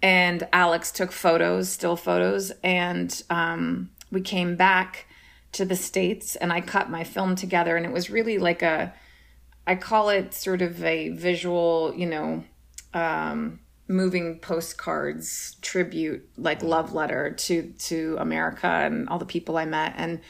[0.00, 5.06] and Alex took photos, still photos, and um, we came back
[5.52, 8.94] to the states, and I cut my film together, and it was really like a,
[9.66, 12.44] I call it sort of a visual, you know,
[12.94, 19.64] um, moving postcards tribute like love letter to to america and all the people i
[19.64, 20.20] met and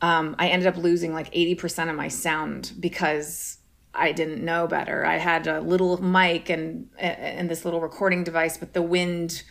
[0.00, 3.58] um, i ended up losing like 80% of my sound because
[3.94, 8.56] i didn't know better i had a little mic and and this little recording device
[8.56, 9.42] but the wind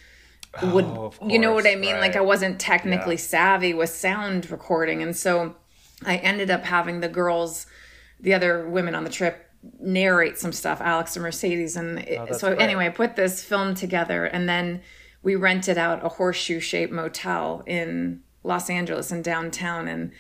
[0.64, 2.02] would Oh, of you know what i mean right.
[2.02, 3.22] like i wasn't technically Yeah.
[3.22, 5.56] savvy with sound recording and so
[6.04, 7.68] i ended up having the girls
[8.20, 9.50] the other women on the trip
[9.80, 12.62] narrate some stuff alex and mercedes and it, Oh, so great.
[12.62, 14.82] anyway i put this film together and then
[15.24, 20.12] we rented out a horseshoe shaped motel in los angeles in downtown and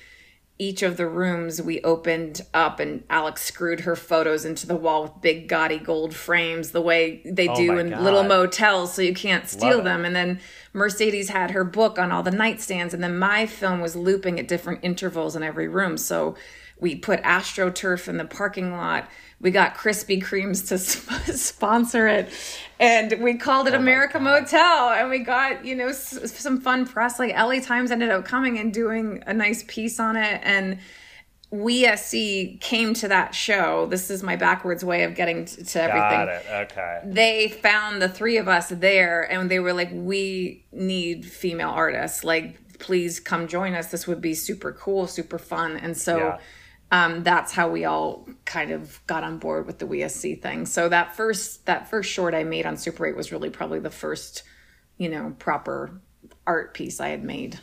[0.58, 5.04] each of the rooms we opened up and alex screwed her photos into the wall
[5.04, 8.02] with big gaudy gold frames the way they oh do Oh my in God.
[8.02, 10.40] little motels so you can't steal them and then
[10.74, 14.48] mercedes had her book on all the nightstands and then my film was looping at
[14.48, 16.36] different intervals in every room so
[16.80, 19.08] we put astroturf in the parking lot.
[19.42, 22.30] We got krispy kremes to sp- sponsor it.
[22.80, 24.90] And we called it Oh america motel.
[24.90, 27.20] And we got you know s- some fun press.
[27.20, 30.42] Like la times ended up coming and doing a nice piece on it.
[30.44, 30.80] And
[31.52, 33.86] we SC came to that show.
[33.86, 36.10] This is my backwards way of getting t- to everything.
[36.10, 36.46] Got it.
[36.72, 37.02] Okay.
[37.06, 42.24] they found the three of us there and they were like we need female artists.
[42.24, 43.88] Like please come join us.
[43.92, 45.78] This would be super cool super fun.
[45.78, 46.38] And so Yeah.
[46.92, 50.88] Um, that's how we all kind of got on board with the WSC thing so
[50.90, 54.44] that first that first short i made on super 8 was really probably the first
[54.98, 56.00] you know proper
[56.46, 57.60] art piece i had made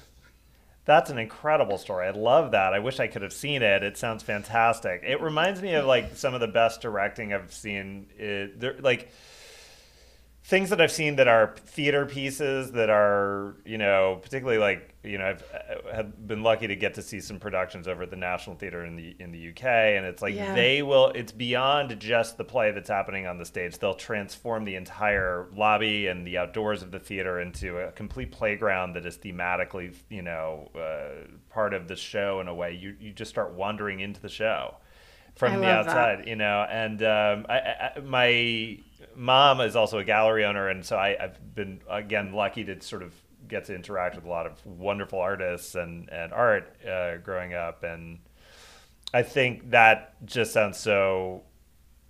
[0.84, 2.08] That's an incredible story.
[2.08, 2.74] I love that.
[2.74, 3.84] I wish I could have seen it.
[3.84, 5.02] It sounds fantastic.
[5.06, 8.08] It reminds me of like some of the best directing I've seen.
[8.18, 9.12] It, there, like
[10.44, 15.16] things that I've seen that are theater pieces that are, you know, particularly like, you
[15.16, 18.16] know, I've uh, have been lucky to get to see some productions over at the
[18.16, 20.52] National Theater in the in the UK and it's like Yeah.
[20.54, 23.78] they will it's beyond just the play that's happening on the stage.
[23.78, 28.94] They'll transform the entire lobby and the outdoors of the theater into a complete playground
[28.94, 32.72] that is thematically, you know, uh, part of the show in a way.
[32.72, 34.76] You you just start wandering into the show
[35.34, 35.96] from I the love that.
[35.96, 37.58] outside you know and um, I,
[37.96, 38.78] I, my
[39.14, 43.02] mom is also a gallery owner and so I, i've been again lucky to sort
[43.02, 43.14] of
[43.48, 47.82] get to interact with a lot of wonderful artists and, and art uh, growing up
[47.82, 48.18] and
[49.12, 51.42] i think that just sounds so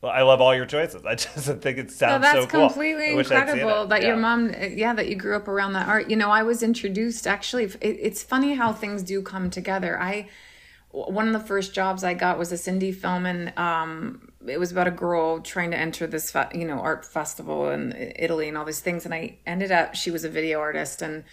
[0.03, 1.07] well, I love all your choices.
[1.07, 2.67] I just think it So sounds that's so cool.
[2.67, 6.11] completely I'd seen incredible that your mom, yeah, that you grew up around that art.
[6.11, 7.65] You know, I was introduced actually.
[7.65, 10.01] It, it's funny how things do come together.
[10.01, 10.29] I
[10.93, 14.73] one of the first jobs I got was a Cindy film, and um, it was
[14.73, 18.57] about a girl trying to enter this, fe- you know, art festival in Italy and
[18.59, 19.05] all these things.
[19.05, 21.25] And I ended up, she was a video artist, and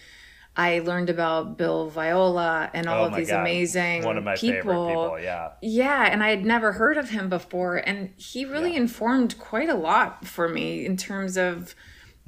[0.56, 3.40] I learned about Bill Viola and all Oh of these God.
[3.40, 4.62] amazing One of my people.
[4.62, 5.20] favorite people.
[5.20, 5.50] Yeah.
[5.62, 9.74] Yeah, and I had never heard of him before, and he really informed quite a
[9.74, 11.74] lot for me in terms of.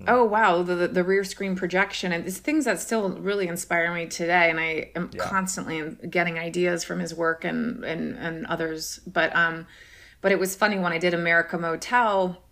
[0.07, 4.07] Oh wow, the the rear screen projection and it's things that still really inspire me
[4.07, 4.51] today.
[4.51, 9.01] And I am constantly getting ideas from his work and and and others.
[9.07, 9.66] But um,
[10.20, 12.43] but it was funny when I did America Motel.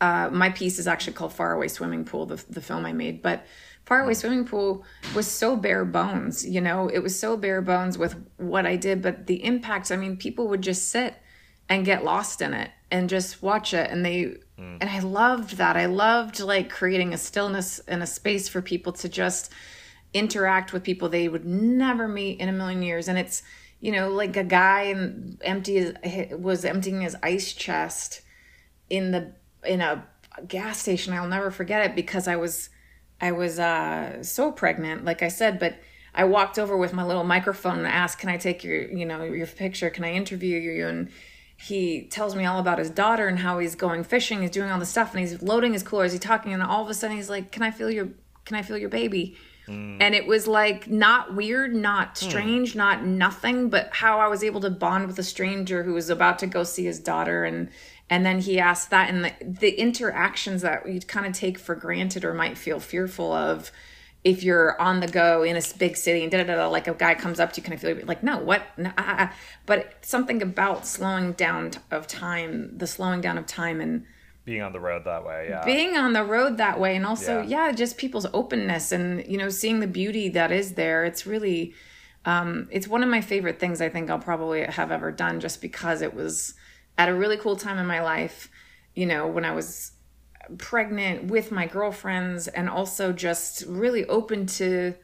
[0.00, 3.22] Uh, my piece is actually called Faraway Swimming Pool, the, the film I made.
[3.22, 3.46] But
[3.88, 8.22] Faraway Swimming Pool was so bare bones, you know, it was so bare bones with
[8.36, 9.00] what I did.
[9.00, 11.14] But the impact, I mean, people would just sit
[11.68, 13.90] and get lost in it and just watch it.
[13.90, 15.76] And they, and I loved that.
[15.76, 19.52] I loved like creating a stillness and a space for people to just
[20.12, 23.08] interact with people they would never meet in a million years.
[23.08, 23.42] And it's,
[23.80, 25.92] you know, like a guy and empty
[26.32, 28.22] was emptying his ice chest
[28.90, 29.32] in the
[29.64, 30.04] in a
[30.46, 31.12] gas station.
[31.12, 32.70] I'll never forget it because I was
[33.20, 35.76] I was uh, so pregnant, like I said, but
[36.14, 39.22] I walked over with my little microphone and asked, "Can I take your you know
[39.22, 39.90] your picture?
[39.90, 41.10] Can I interview you?" And
[41.60, 44.42] he tells me all about his daughter and how he's going fishing.
[44.42, 46.12] He's doing all this stuff and he's loading his coolers.
[46.12, 48.10] He's talking and all of a sudden he's like, "Can I feel your
[48.44, 49.36] Can I feel your baby?"
[49.66, 49.98] Mm.
[50.00, 52.28] And it was like not weird, not hmm.
[52.28, 52.76] strange, mm.
[52.76, 56.38] not nothing, but how I was able to bond with a stranger who was about
[56.38, 57.68] to go see his daughter and
[58.08, 61.74] and then he asked that and the, the interactions that you'd kind of take for
[61.74, 63.72] granted or might feel fearful of
[64.24, 66.94] if you're on the go in a big city and da da da, like a
[66.94, 68.62] guy comes up to you, kind of feel like, no, what?
[68.76, 69.36] No, ah, ah, ah.
[69.64, 74.04] But something about slowing down of time, the slowing down of time and
[74.44, 75.64] being on the road that way, yeah.
[75.64, 79.36] Being on the road that way, and also, yeah, yeah just people's openness and you
[79.36, 81.04] know, seeing the beauty that is there.
[81.04, 81.74] It's really,
[82.24, 83.80] um, it's one of my favorite things.
[83.80, 86.54] I think I'll probably have ever done, just because it was
[86.96, 88.50] at a really cool time in my life.
[88.94, 89.92] You know, when I was
[90.56, 94.94] pregnant with my girlfriends and also just really open to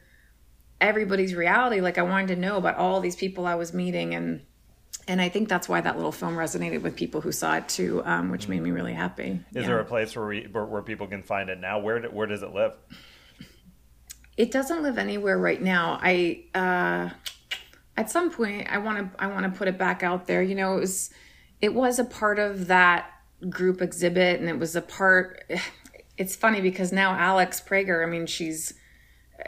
[0.81, 1.81] everybody's reality.
[1.81, 4.41] Like i wanted to know about all these people i was meeting and
[5.07, 8.01] and i think that's why that little film resonated with people who saw it too
[8.05, 9.39] um, which made me really happy.
[9.53, 9.67] Is yeah.
[9.67, 11.79] there a place where, we, where, where people can find it now?
[11.79, 12.75] Where where does it live?
[14.37, 15.99] It doesn't live anywhere right now.
[16.01, 17.09] I uh
[17.97, 20.41] at some point i want to i want to put it back out there.
[20.41, 21.11] You know it was
[21.61, 23.09] it was a part of that
[23.49, 25.43] group exhibit and it was a part
[26.17, 28.73] it's funny because now alex prager i mean she's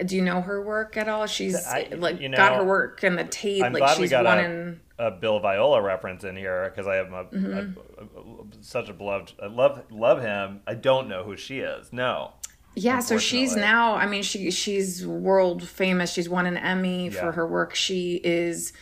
[0.05, 1.25] do you know her work at all?
[1.27, 4.01] She's I, like you know, got her work and the tate I'm like glad she's
[4.01, 7.25] we got one a, in a bill viola reference in here because i have a,
[7.25, 7.53] mm-hmm.
[7.53, 10.61] a, a, such a beloved i love love him.
[10.67, 12.33] I don't know who she is no.
[12.75, 16.11] Yeah so she's now i mean she she's world famous.
[16.11, 17.19] She's won an emmy yeah.
[17.19, 17.73] for her work.
[17.73, 18.73] She is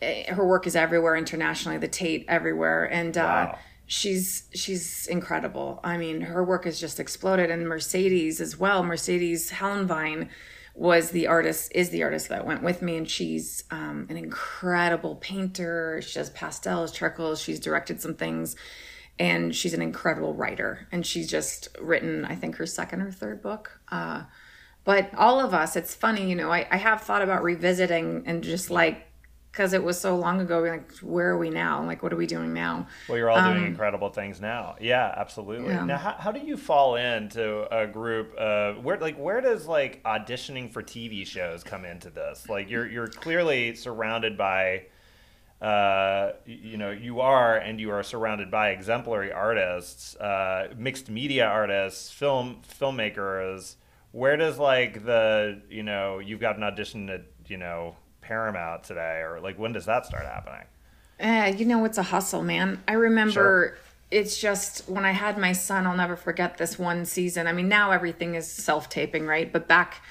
[0.00, 2.84] eh, her work is everywhere internationally the tate everywhere.
[2.84, 3.50] And uh, wow.
[3.52, 5.80] uh she's she's incredible.
[5.84, 8.82] I mean, her work has just exploded, and Mercedes as well.
[8.82, 10.28] Mercedes Helnwein
[10.74, 12.96] was the artist is the artist that went with me.
[12.96, 16.02] And she's um, an incredible painter.
[16.02, 17.40] She does pastels charcoals.
[17.40, 18.56] She's directed some things.
[19.18, 20.88] And she's an incredible writer.
[20.90, 23.80] And she's just written i think her second or third book.
[23.90, 24.24] Uh,
[24.82, 28.44] but all of us it's funny you know I, I have thought about revisiting and
[28.44, 29.06] just like
[29.54, 30.60] because it was so long ago.
[30.60, 31.84] Like, where are we now?
[31.84, 32.88] Like, what are we doing now?
[33.08, 34.74] Well, you're all um, doing incredible things now.
[34.80, 35.72] Yeah, absolutely.
[35.72, 35.84] Yeah.
[35.84, 38.34] Now, how, how do you fall into a group?
[38.36, 42.48] Uh, where like where does like auditioning for TV shows come into this?
[42.48, 44.86] Like, you're you're clearly surrounded by.
[45.62, 51.46] Uh, you know, you are, and you are surrounded by exemplary artists, uh, mixed media
[51.46, 53.76] artists, film filmmakers.
[54.10, 57.96] Where does like the you know you've got an audition at you know
[58.26, 60.66] Paramount today, or like when does that start happening?
[61.20, 62.82] Uh, you know, it's a hustle, man.
[62.88, 63.78] I remember sure.
[64.10, 67.46] it's just when I had my son, I'll never forget this one season.
[67.46, 69.52] I mean, now everything is self taping, right?
[69.52, 70.02] But back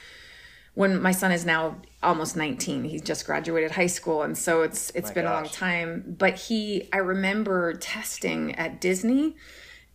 [0.75, 4.89] when my son is now almost 19 he's just graduated high school and so it's
[4.91, 5.31] it's my been gosh.
[5.31, 9.35] a long time but he i remember testing at disney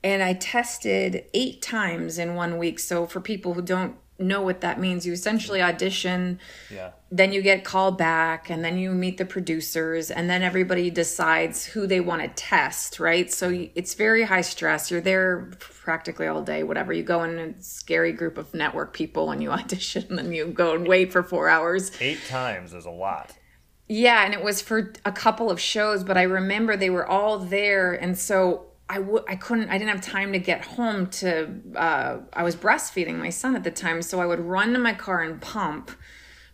[0.03, 4.61] and i tested eight times in one week so for people who don't know what
[4.61, 5.07] that means.
[5.07, 6.41] You essentially audition,
[6.71, 6.91] yeah.
[7.11, 11.67] then you get called back, and then you meet the producers, and then everybody decides
[11.67, 13.33] who they want to test, right?
[13.33, 14.91] So it's very high stress.
[14.91, 16.93] You're there practically all day, whatever.
[16.93, 20.47] You go in a scary group of network people and you audition, and then you
[20.47, 21.91] go and wait for four hours.
[22.01, 23.35] Eight times is a lot.
[23.91, 27.39] Yeah, and it was for a couple of shows, but I remember they were all
[27.39, 31.51] there, and so I would I couldn't I didn't have time to get home to
[31.77, 34.95] uh, I was breastfeeding my son at the time so I would run to my
[34.95, 35.91] car and pump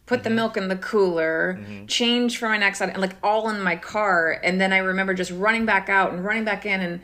[0.07, 0.25] put mm-hmm.
[0.25, 1.87] the milk in the cooler mm-hmm.
[1.87, 5.31] change for my next and like all in my car and then I remember just
[5.31, 7.01] running back out and running back in and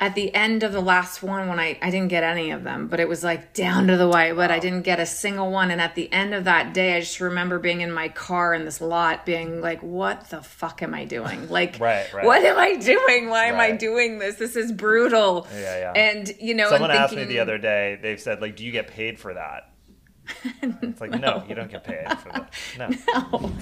[0.00, 2.88] at the end of the last one when I, I didn't get any of them
[2.88, 4.56] but it was like down to the white but wow.
[4.56, 7.20] i didn't get a single one and at the end of that day i just
[7.20, 11.04] remember being in my car in this lot being like what the fuck am i
[11.04, 12.24] doing like right, right.
[12.24, 13.54] what am i doing why right.
[13.54, 15.92] am i doing this this is brutal yeah, yeah.
[15.92, 18.72] and you know someone thinking, asked me the other day they've said like do you
[18.72, 19.69] get paid for that
[20.62, 21.18] it's like no.
[21.18, 21.44] no.
[21.48, 22.52] you don't get paid for that.
[22.78, 22.88] No.
[23.32, 23.52] no,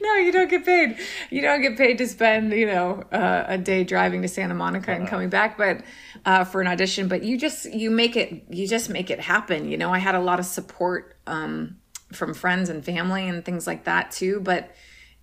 [0.00, 0.98] no, you don't get paid.
[1.30, 4.92] You don't get paid to spend you know uh, a day driving to Santa Monica
[4.92, 5.10] and uh-huh.
[5.10, 5.82] coming back, but
[6.24, 7.08] uh, for an audition.
[7.08, 9.70] But you just you make it you just make it happen.
[9.70, 11.78] You know, I had a lot of support um,
[12.12, 14.40] from friends and family and things like that too.
[14.40, 14.74] But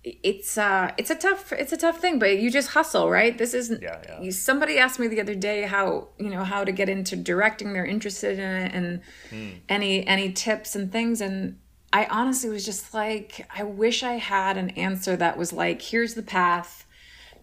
[0.04, 3.52] it's uh it's a tough it's a tough thing but you just hustle right this
[3.52, 4.30] isn't yeah, yeah.
[4.30, 7.84] somebody asked me the other day how you know how to get into directing they're
[7.84, 9.58] interested in it and hmm.
[9.68, 11.58] any any tips and things and
[11.92, 16.14] i honestly was just like i wish i had an answer that was like here's
[16.14, 16.86] the path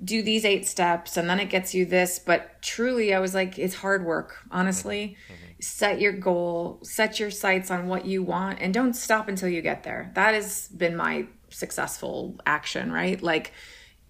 [0.03, 3.59] do these eight steps and then it gets you this but truly i was like
[3.59, 5.33] it's hard work honestly mm-hmm.
[5.33, 5.61] mm-hmm.
[5.61, 9.61] set your goal set your sights on what you want and don't stop until you
[9.61, 11.25] get there that has been my
[11.55, 13.21] successful action, right?
[13.21, 13.53] Like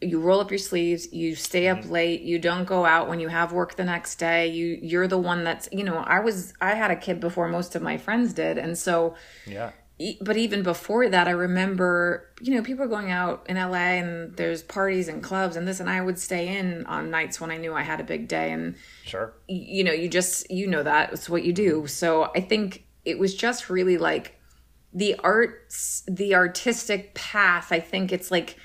[0.01, 1.91] you roll up your sleeves, you stay up mm-hmm.
[1.91, 4.47] late, you don't go out when you have work the next day.
[4.47, 7.75] You you're the one that's, you know, I was I had a kid before most
[7.75, 9.15] of my friends did, and so
[9.45, 9.71] Yeah.
[9.97, 14.35] e- but even before that, I remember, you know, people going out in LA and
[14.35, 17.57] there's parties and clubs and this, and I would stay in on nights when I
[17.57, 18.51] knew I had a big day.
[18.51, 18.75] And,
[19.05, 19.33] Sure.
[19.47, 21.87] you know, you just, you know, that it's what you do.
[21.87, 24.34] So I think it was just really like
[24.95, 27.71] the arts, the artistic path.
[27.71, 28.55] I think it's like,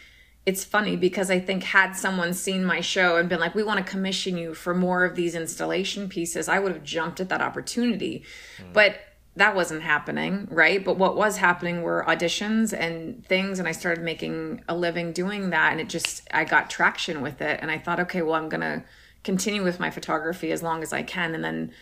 [0.47, 3.85] it's funny because I think had someone seen my show and been like, we want
[3.85, 7.43] to commission you for more of these installation pieces, I would have jumped at that
[7.43, 8.25] opportunity.
[8.73, 9.01] But
[9.37, 10.85] that wasn't happening, right?
[10.85, 13.59] But what was happening were auditions and things.
[13.59, 15.73] And I started making a living doing that.
[15.73, 17.59] And it just, I got traction with it.
[17.61, 18.85] And I thought, okay, well, I'm going to
[19.25, 21.73] continue with my photography as long as I can and then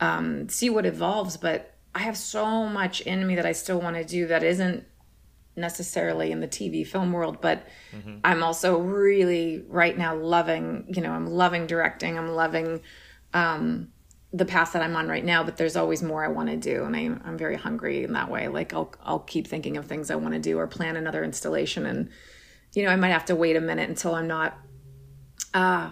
[0.00, 1.36] um, see what evolves.
[1.36, 4.84] But I have so much in me that I still want to do that isn't
[5.56, 7.66] necessarily in the TV film world, but
[8.24, 12.80] I'm also really right now loving, you know, I'm loving directing, I'm loving
[13.34, 13.88] um
[14.32, 16.84] the path that I'm on right now, but there's always more I want to do
[16.84, 18.48] and I I'm very hungry in that way.
[18.48, 21.86] Like I'll I'll keep thinking of things I want to do or plan another installation
[21.86, 22.10] and
[22.74, 24.56] you know, I might have to wait a minute until I'm not
[25.54, 25.90] uh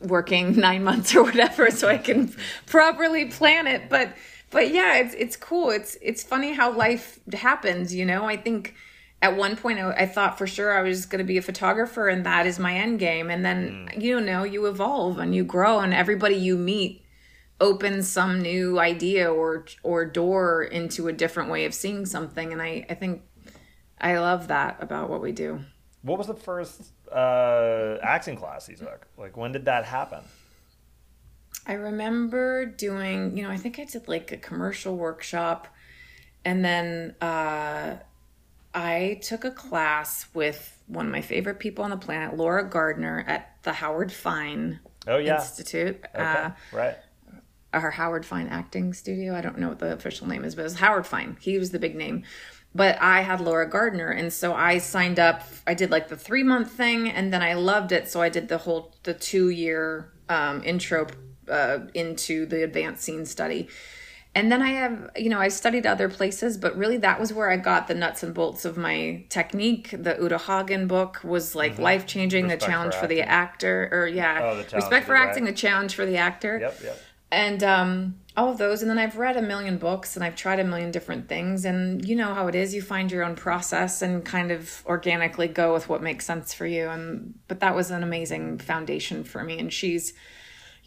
[0.00, 2.32] working 9 months or whatever so I can
[2.66, 4.14] properly plan it, but
[4.50, 5.70] but yeah, it's it's cool.
[5.70, 8.24] It's it's funny how life happens, you know.
[8.24, 8.74] I think
[9.20, 12.08] at one point I, I thought for sure I was going to be a photographer
[12.08, 15.80] and that is my end game and then you know you evolve and you grow
[15.80, 17.04] and everybody you meet
[17.60, 22.62] opens some new idea or or door into a different way of seeing something and
[22.62, 23.22] I I think
[24.00, 25.60] I love that about what we do.
[26.02, 29.06] What was the first uh, acting class you took?
[29.16, 30.20] Like, when did that happen?
[31.68, 35.68] I remember doing, you know, I think I did like a commercial workshop
[36.44, 37.98] and then uh
[38.74, 43.24] I took a class with one of my favorite people on the planet, Laura Gardner
[43.26, 45.36] at the Howard Fine Oh, yeah.
[45.40, 46.04] Institute.
[46.14, 46.22] Okay.
[46.22, 46.96] Uh, right.
[47.72, 49.34] her Howard Fine acting studio.
[49.34, 51.38] I don't know what the official name is, but it was Howard Fine.
[51.40, 52.24] He was the big name.
[52.74, 55.42] But I had Laura Gardner, and so I signed up.
[55.66, 58.48] I did like the three month thing, and then I loved it, so I did
[58.48, 61.06] the whole the two year um, intro
[61.50, 63.68] uh, into the advanced scene study.
[64.34, 67.50] And then I have, you know, I studied other places, but really that was where
[67.50, 69.90] I got the nuts and bolts of my technique.
[69.90, 72.46] The Uta Hagen book was like life changing.
[72.46, 72.70] The Mm-hmm.
[72.70, 75.54] Challenge for for, the actor, or yeah, Oh, respect for for acting, right.
[75.54, 77.00] the challenge for the actor Yep, yep.
[77.32, 80.60] and um, all of those and then i've read a million books and i've tried
[80.60, 84.00] a million different things and you know how it is you find your own process
[84.00, 87.90] and kind of organically go with what makes sense for you and but that was
[87.90, 90.12] an amazing foundation for me and she's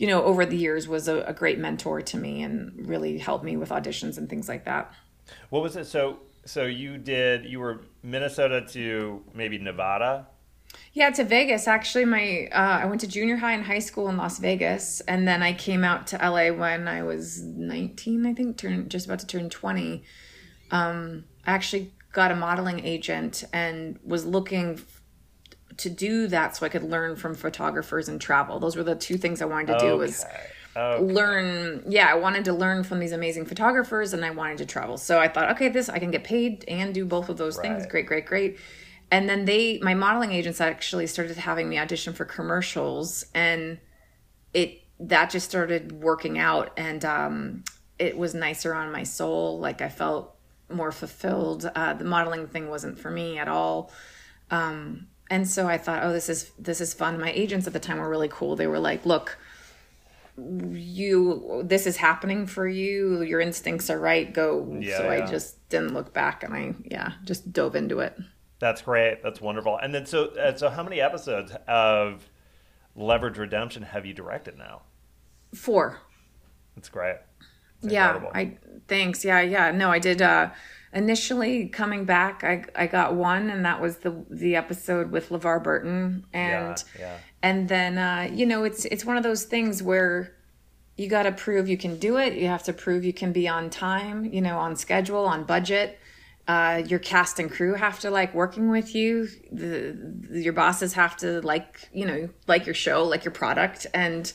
[0.02, 3.46] you know over the years was a, a great mentor to me and really helped
[3.46, 4.94] me with auditions and things like that
[5.50, 5.86] What was it?
[5.86, 10.28] So, so you did, you were Minnesota to maybe Nevada?
[10.94, 11.68] Yeah, to Vegas.
[11.68, 15.28] Actually, my uh, I went to junior high and high school in Las Vegas, and
[15.28, 18.26] then I came out to LA when I was nineteen.
[18.26, 20.04] I think, turn just about to turn twenty.
[20.72, 24.80] Um, I actually got a modeling agent and was looking
[25.82, 28.60] to do that so I could learn from photographers and travel.
[28.60, 29.98] Those were the two things I wanted to do.
[29.98, 30.38] Was Okay.
[30.74, 31.04] Okay.
[31.04, 34.98] learn yeah i wanted to learn from these amazing photographers and i wanted to travel
[34.98, 37.86] so i thought okay this i can get paid and do both of those things
[37.88, 38.58] great great great
[39.12, 43.80] and then they my modeling agents actually started having me audition for commercials and
[44.54, 47.66] it that just started working out and um
[48.00, 50.36] it was nicer on my soul like i felt
[50.70, 53.92] more fulfilled uh the modeling thing wasn't for me at all
[54.52, 57.80] um and so i thought oh this is this is fun my agents at the
[57.80, 59.38] time were really cool they were like look
[60.72, 65.24] you this is happening for you your instincts are right go Yeah, so yeah.
[65.24, 68.16] i just didn't look back and i yeah just dove into it
[68.60, 69.24] That's great.
[69.24, 69.80] That's wonderful.
[69.82, 72.30] And then, so, uh, so how many episodes of
[72.96, 74.84] Leverage Redemption have you directed now?
[75.56, 75.98] four
[76.76, 77.18] That's great.
[77.84, 78.58] It's yeah i
[78.88, 80.52] thanks yeah yeah no i did uh
[80.94, 85.62] initially coming back i i got one and that was the the episode with levar
[85.62, 86.26] burton.
[86.34, 87.18] And yeah, yeah.
[87.42, 90.36] and then uh you know it's it's one of those things where
[90.98, 92.34] you got to prove you can do it.
[92.34, 95.98] You have to prove you can be on time you know on schedule on budget.
[96.48, 99.28] Uh your cast and crew have to like working with you.
[99.52, 99.98] The,
[100.30, 103.88] the your bosses have to like you know like your show like your product.
[103.94, 104.32] And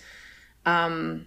[0.65, 1.27] um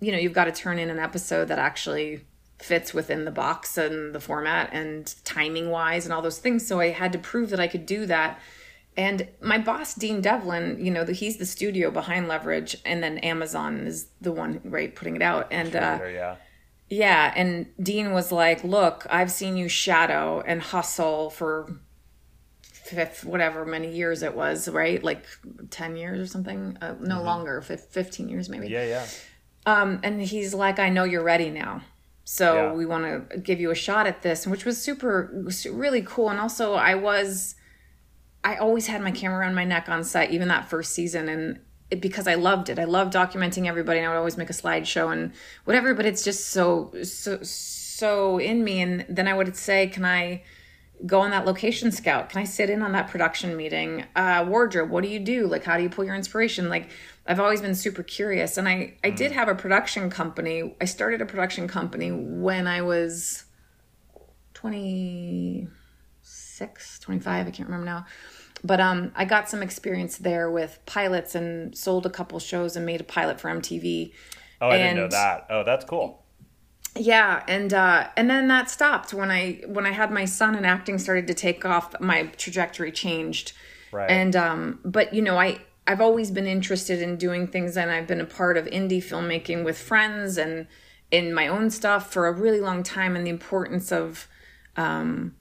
[0.00, 2.24] you know you've got to turn in an episode that actually
[2.58, 6.66] fits within the box and the format and timing wise and all those things.
[6.66, 8.40] So i had to prove that i could do that.
[8.96, 13.18] And my boss dean devlin you know the, he's the studio behind leverage and then
[13.18, 15.48] amazon is the one right putting it out.
[15.50, 16.36] And uh, yeah.
[16.88, 21.78] yeah and dean was like look i've seen you shadow and hustle for
[22.88, 25.02] fifth whatever many years it was right?
[25.04, 25.24] Like
[25.70, 26.78] 10 years or something?
[26.80, 28.68] Uh, no longer fif- 15 years maybe.
[28.68, 29.06] Yeah, yeah.
[29.66, 31.82] um, and he's like, I know you're ready now.
[32.30, 32.72] So Yeah.
[32.74, 35.30] we want to give you a shot at this, which was super,
[35.72, 36.28] really cool.
[36.28, 37.54] And also, I was,
[38.44, 41.58] I always had my camera around my neck on set, even that first season, and
[41.90, 42.78] it, because I loved it.
[42.78, 45.32] I loved documenting everybody, and I would always make a slideshow and
[45.64, 45.94] whatever.
[45.94, 48.82] But it's just so, so, so in me.
[48.82, 50.42] And then I would say, "Can I?"
[51.06, 52.30] Go on that location scout?
[52.30, 54.04] Can I sit in on that production meeting?
[54.16, 55.46] Uh, wardrobe, what do you do?
[55.46, 56.68] Like, how do you pull your inspiration?
[56.68, 56.90] Like,
[57.26, 58.56] I've always been super curious.
[58.58, 60.74] And I, I did have a production company.
[60.80, 63.44] I started a production company when I was
[64.54, 68.06] 26, 25, I can't remember now.
[68.64, 72.84] But um, I got some experience there with pilots and sold a couple shows and
[72.84, 74.12] made a pilot for MTV.
[74.60, 75.46] Oh, I didn't know And- that.
[75.48, 76.24] Oh, that's cool.
[76.96, 80.66] Yeah and uh and then that stopped when i when i had my son and
[80.66, 83.52] acting started to take off my trajectory changed
[83.90, 84.10] Right.
[84.10, 88.06] and um but you know i i've always been interested in doing things and i've
[88.06, 90.66] been a part of indie filmmaking with friends and
[91.10, 94.28] in my own stuff for a really long time and the importance of
[94.76, 95.34] um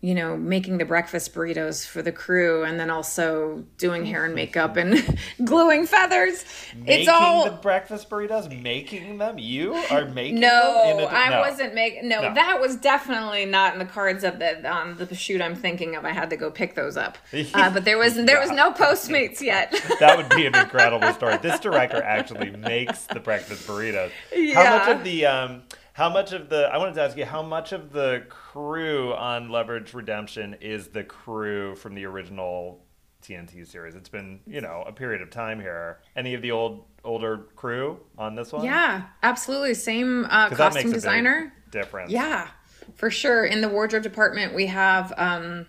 [0.00, 4.32] you know making the breakfast burritos for the crew and then also doing hair and
[4.34, 6.44] makeup and gluing feathers
[6.76, 9.38] Making it's all the breakfast burritos, making them.
[9.38, 10.98] You are making no, them.
[10.98, 11.36] in a- I no.
[11.36, 12.08] I wasn't making.
[12.08, 12.34] No, No.
[12.34, 16.04] that was definitely not in the cards of the on the shoot I'm thinking of.
[16.04, 17.18] I had to go pick those up,
[17.54, 19.74] uh, but there was there was no Postmates yet.
[19.98, 21.38] That would be an incredible story.
[21.38, 24.10] This director actually makes the breakfast burritos.
[24.32, 24.54] Yeah.
[24.62, 25.62] How much of the um
[25.94, 28.22] how much of the I wanted to ask you how much of the
[28.58, 32.84] crew on Leverage Redemption is the crew from the original
[33.22, 33.94] TNT series?
[33.94, 36.00] It's been, you know, a period of time here.
[36.16, 38.64] Any of the old older crew on this one?
[38.64, 39.74] yeah, absolutely.
[39.74, 41.52] Same uh, 'Cause that makes costume designer.
[41.70, 42.10] difference.
[42.10, 42.48] Yeah,
[42.96, 43.44] for sure.
[43.44, 45.66] In the wardrobe department, we have um,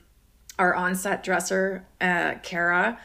[0.58, 3.00] our on-set dresser, uh, Kara,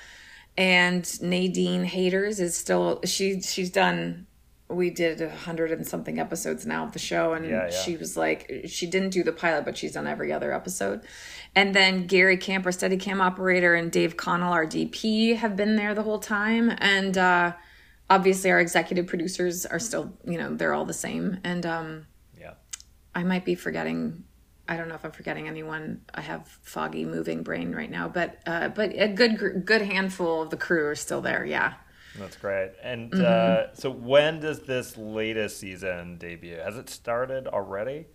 [0.57, 3.43] and Nadine Haders is still she.
[3.43, 4.27] She's done.
[4.75, 7.71] We did a hundred and something episodes now of the show, and Yeah, yeah.
[7.71, 11.03] she was like, she didn't do the pilot, but she's done every other episode.
[11.55, 15.95] And then Gary Camp, our Steadicam operator, and Dave Connell, our DP, have been there
[15.95, 17.53] the whole time, and uh,
[18.11, 22.07] obviously our executive producers are still, you know, they're all the same, and um,
[22.39, 22.55] Yeah.
[23.15, 24.25] I might be forgetting.
[24.67, 26.01] I don't know if I'm forgetting anyone.
[26.15, 30.49] I have foggy moving brain right now, but uh, but a good good handful of
[30.51, 31.45] the crew are still there.
[31.45, 31.75] Yeah.
[32.19, 32.73] That's great.
[32.83, 33.71] And Mm-hmm.
[33.73, 36.57] uh, so when does this latest season debut?
[36.57, 38.07] Has it started already?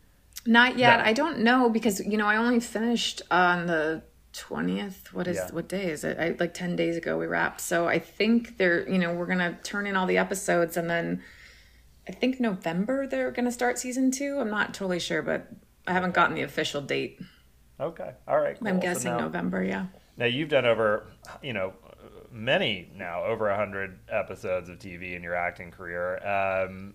[0.46, 1.00] Not yet.
[1.00, 1.06] No.
[1.06, 5.14] I don't know because you know I only finished on the twentieth.
[5.14, 5.50] What is Yeah.
[5.52, 6.18] what day is it?
[6.18, 7.60] I, like ten days ago we wrapped.
[7.62, 11.22] So I think they're you know we're gonna turn in all the episodes and then
[12.08, 14.38] I think November they're gonna start season two.
[14.40, 15.48] I'm not totally sure, but
[15.86, 17.20] I haven't gotten the official date.
[17.80, 18.12] Okay.
[18.28, 18.58] All right.
[18.62, 18.76] I'm cool.
[18.76, 19.64] So guessing now- November.
[19.64, 19.88] Yeah.
[20.18, 21.08] Now you've done over,
[21.42, 21.74] you know,
[22.40, 26.94] many now over a hundred episodes of TV in your acting career, um,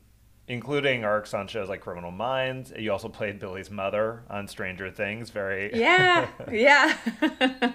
[0.48, 2.72] including arcs on shows like Criminal Minds.
[2.76, 5.30] You also played Billy's mother on Stranger Things.
[5.30, 6.28] Very, Yeah.
[6.50, 6.96] yeah.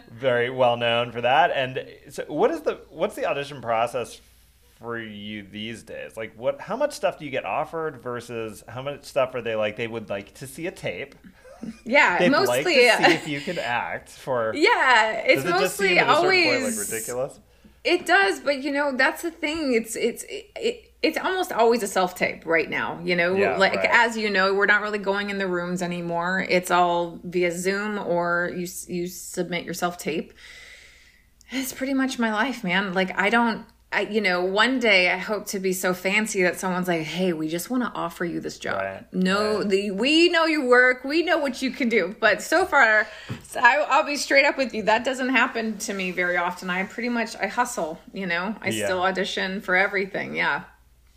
[0.12, 1.52] very well known for that.
[1.52, 4.20] And so, what is the what's the audition process
[4.80, 6.16] for you these days?
[6.18, 6.62] Like, what?
[6.62, 9.76] How much stuff do you get offered versus how much stuff are they like?
[9.76, 11.16] They would like to see a tape.
[11.84, 12.18] Yeah.
[12.20, 12.56] They'd mostly.
[12.64, 14.10] like to see if you can act.
[14.10, 17.40] For Yeah, it's it mostly at a certain always like ridiculous?
[17.84, 19.74] It does, but you know that's the thing.
[19.74, 23.00] It's it's it, it's almost always a self tape right now.
[23.04, 23.90] You know, Yeah, like right.
[23.92, 26.46] as you know, we're not really going in the rooms anymore.
[26.50, 30.34] It's all via Zoom or you you submit your self tape.
[31.52, 32.94] It's pretty much my life, man.
[32.94, 33.66] Like I don't.
[33.92, 37.34] I, you know, one day I hope to be so fancy that someone's like, "Hey,
[37.34, 39.70] we just want to offer you this job." Right, No, right.
[39.70, 42.16] the we know your work, we know what you can do.
[42.20, 43.08] But so far,
[43.44, 44.84] so I, I'll be straight up with you.
[44.84, 46.70] That doesn't happen to me very often.
[46.70, 48.00] I pretty much I hustle.
[48.14, 48.86] You know, I Yeah.
[48.86, 50.36] still audition for everything.
[50.36, 50.64] Yeah,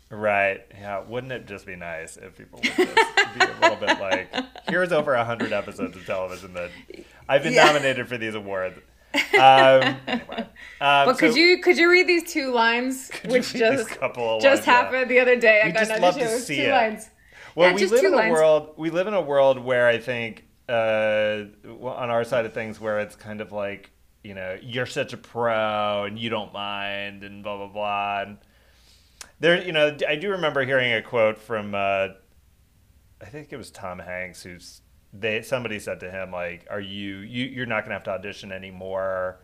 [0.09, 0.61] Right.
[0.73, 1.01] Yeah.
[1.07, 4.33] Wouldn't it just be nice if people would just be a little bit like,
[4.67, 6.69] here's over a hundred episodes of television that
[7.29, 7.65] I've been Yeah.
[7.65, 8.79] nominated for these awards.
[9.13, 10.47] Um, anyway.
[10.81, 14.43] Um, but could so you could you read these two lines, which just just lines?
[14.43, 14.59] Yeah.
[14.65, 15.61] happened the other day?
[15.61, 16.71] I We'd got just love to see two it.
[16.71, 17.09] lines.
[17.55, 18.31] Well, Yeah, we live in a lines.
[18.31, 18.73] world.
[18.77, 21.43] We live in a world where I think, uh,
[21.81, 23.91] on our side of things, where it's kind of like,
[24.23, 28.21] you know, you're such a pro and you don't mind and blah blah blah.
[28.23, 28.37] And
[29.39, 32.07] there, you know, I do remember hearing a quote from, uh,
[33.21, 34.81] I think it was Tom Hanks, who's
[35.13, 38.51] they somebody said to him like, "Are you you you're not gonna have to audition
[38.51, 39.39] anymore."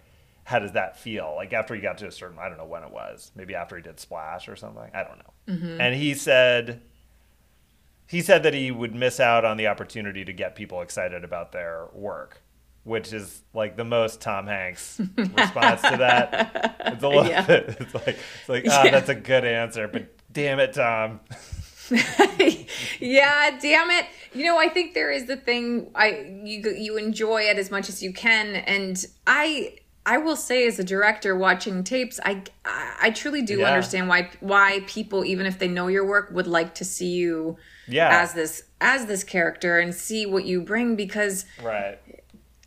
[0.46, 1.34] How does that feel?
[1.36, 3.76] Like after he got to a certain, I don't know when it was, maybe after
[3.76, 4.90] he did Splash or something.
[4.96, 5.78] I don't know.
[5.80, 6.82] And he said,
[8.08, 11.52] he said that he would miss out on the opportunity to get people excited about
[11.52, 12.42] their work,
[12.84, 16.76] which is like the most Tom Hanks response to that.
[16.88, 17.46] It's a little Yeah.
[17.46, 18.92] bit, it's like, it's like, ah, Yeah.
[18.92, 21.20] that's a good answer, but damn it, Tom.
[23.00, 24.06] yeah, damn it.
[24.34, 27.90] You know, I think there is the thing I you you enjoy it as much
[27.90, 29.76] as you can and I
[30.06, 33.68] I will say as a director watching tapes, I I truly do yeah.
[33.68, 37.58] understand why why people even if they know your work would like to see you
[37.88, 38.22] yeah.
[38.22, 42.00] as this as this character and see what you bring because Right.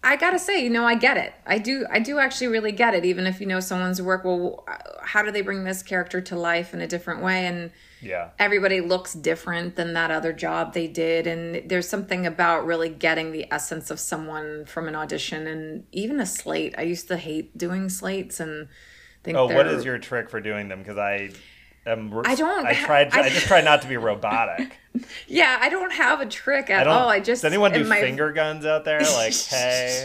[0.04, 1.32] I gotta say, you know, I get it.
[1.46, 1.86] I do.
[1.90, 3.04] I do actually really get it.
[3.04, 4.64] Even if you know someone's work, well,
[5.00, 7.46] how do they bring this character to life in a different way?
[7.46, 7.70] And
[8.02, 11.26] yeah, everybody looks different than that other job they did.
[11.26, 16.20] And there's something about really getting the essence of someone from an audition and even
[16.20, 16.74] a slate.
[16.76, 18.68] I used to hate doing slates and
[19.22, 19.38] think.
[19.38, 20.80] Oh, what is your trick for doing them?
[20.80, 21.30] Because I
[21.86, 22.12] am.
[22.24, 22.66] I don't.
[22.66, 23.14] I tried.
[23.14, 24.78] I, I just try not to be robotic.
[25.26, 27.08] Yeah, I don't have a trick at I all.
[27.08, 28.00] I just does anyone do my...
[28.00, 29.00] finger guns out there?
[29.00, 30.04] Like, hey,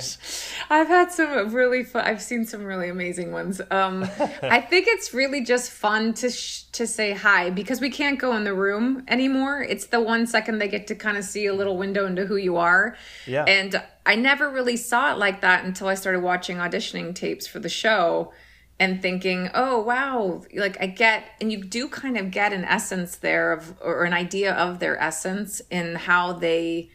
[0.69, 2.05] I've had some really fun.
[2.05, 3.59] I've seen some really amazing ones.
[3.69, 4.03] Um,
[4.41, 8.35] I think it's really just fun to sh- to say hi because we can't go
[8.35, 9.61] in the room anymore.
[9.61, 12.37] It's the one second they get to kind of see a little window into who
[12.37, 12.95] you are.
[13.25, 17.45] Yeah, and I never really saw it like that until I started watching auditioning tapes
[17.45, 18.31] for the show
[18.79, 23.15] and thinking, oh, wow, like I get, and you do kind of get an essence
[23.15, 26.91] there of, or an idea of their essence in how they,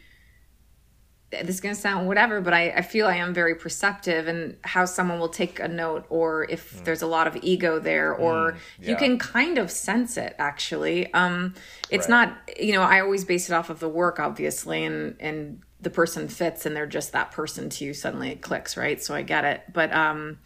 [1.31, 4.55] this is going to sound whatever, but I, I feel I am very perceptive and
[4.63, 6.85] how someone will take a note or if mm.
[6.85, 8.91] there's a lot of ego there or mm, yeah.
[8.91, 11.11] you can kind of sense it actually.
[11.13, 11.55] Um,
[11.89, 12.27] it's right.
[12.27, 15.89] not, you know, I always base it off of the work obviously and, and the
[15.89, 17.93] person fits and they're just that person to you.
[17.93, 19.03] Suddenly it clicks, right?
[19.03, 19.63] So I get it.
[19.73, 20.37] But, um,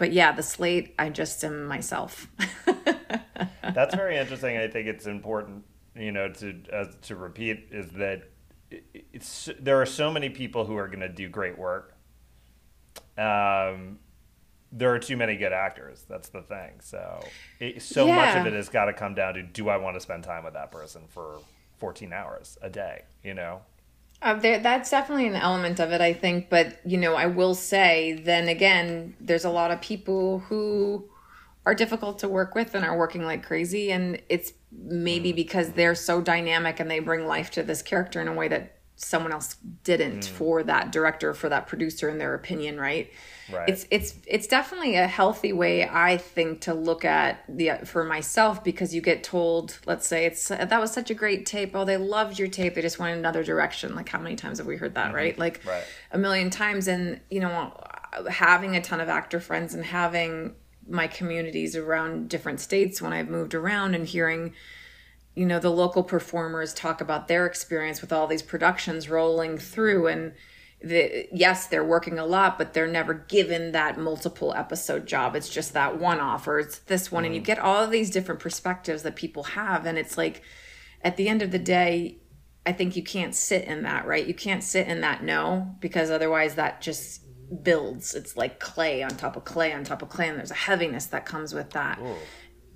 [0.00, 2.26] but yeah, the slate, I just am myself.
[3.62, 4.56] That's very interesting.
[4.56, 5.62] I think it's important,
[5.94, 8.22] you know, to uh, to repeat is that
[8.94, 11.94] it's there are so many people who are going to do great work.
[13.18, 13.98] Um,
[14.72, 16.06] there are too many good actors.
[16.08, 16.80] That's the thing.
[16.80, 17.22] So,
[17.58, 18.16] it, so yeah.
[18.16, 20.44] much of it has got to come down to: Do I want to spend time
[20.44, 21.40] with that person for
[21.76, 23.02] 14 hours a day?
[23.22, 23.60] You know.
[24.22, 26.50] Uh, there, that's definitely an element of it, I think.
[26.50, 31.08] But you know, I will say, then again, there's a lot of people who
[31.66, 35.36] are difficult to work with and are working like crazy, and it's maybe mm.
[35.36, 38.76] because they're so dynamic and they bring life to this character in a way that
[38.96, 40.28] someone else didn't mm.
[40.28, 43.10] for that director, for that producer, in their opinion, right?
[43.52, 43.68] Right.
[43.68, 48.62] It's it's it's definitely a healthy way I think to look at the for myself
[48.62, 51.72] because you get told, let's say it's that was such a great tape.
[51.74, 52.74] Oh, they loved your tape.
[52.74, 53.94] They just went in another direction.
[53.94, 55.16] Like how many times have we heard that, mm-hmm.
[55.16, 55.38] right?
[55.38, 55.84] Like right.
[56.12, 56.88] a million times.
[56.88, 57.72] And you know,
[58.28, 60.54] having a ton of actor friends and having
[60.88, 64.54] my communities around different states when I've moved around and hearing
[65.34, 70.08] you know the local performers talk about their experience with all these productions rolling through
[70.08, 70.32] and
[70.82, 75.36] the, yes, they're working a lot, but they're never given that multiple episode job.
[75.36, 77.24] It's just that one offer, it's this one.
[77.24, 77.26] Mm.
[77.26, 77.46] And you mm.
[77.46, 79.86] get all of these different perspectives that people have.
[79.86, 80.42] And it's like,
[81.02, 82.18] at the end of the day,
[82.66, 84.26] I think you can't sit in that, right?
[84.26, 87.22] You can't sit in that no, because otherwise that just
[87.62, 88.14] builds.
[88.14, 90.28] It's like clay on top of clay on top of clay.
[90.28, 91.98] And there's a heaviness that comes with that.
[92.00, 92.14] Ooh.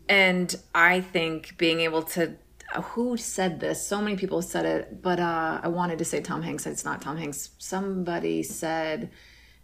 [0.09, 2.37] And I think being able to
[2.83, 3.87] who said this?
[3.87, 6.67] So many people said it, but uh, I wanted to say Tom Hanks.
[6.67, 7.51] It's not Tom Hanks.
[7.59, 9.11] Somebody said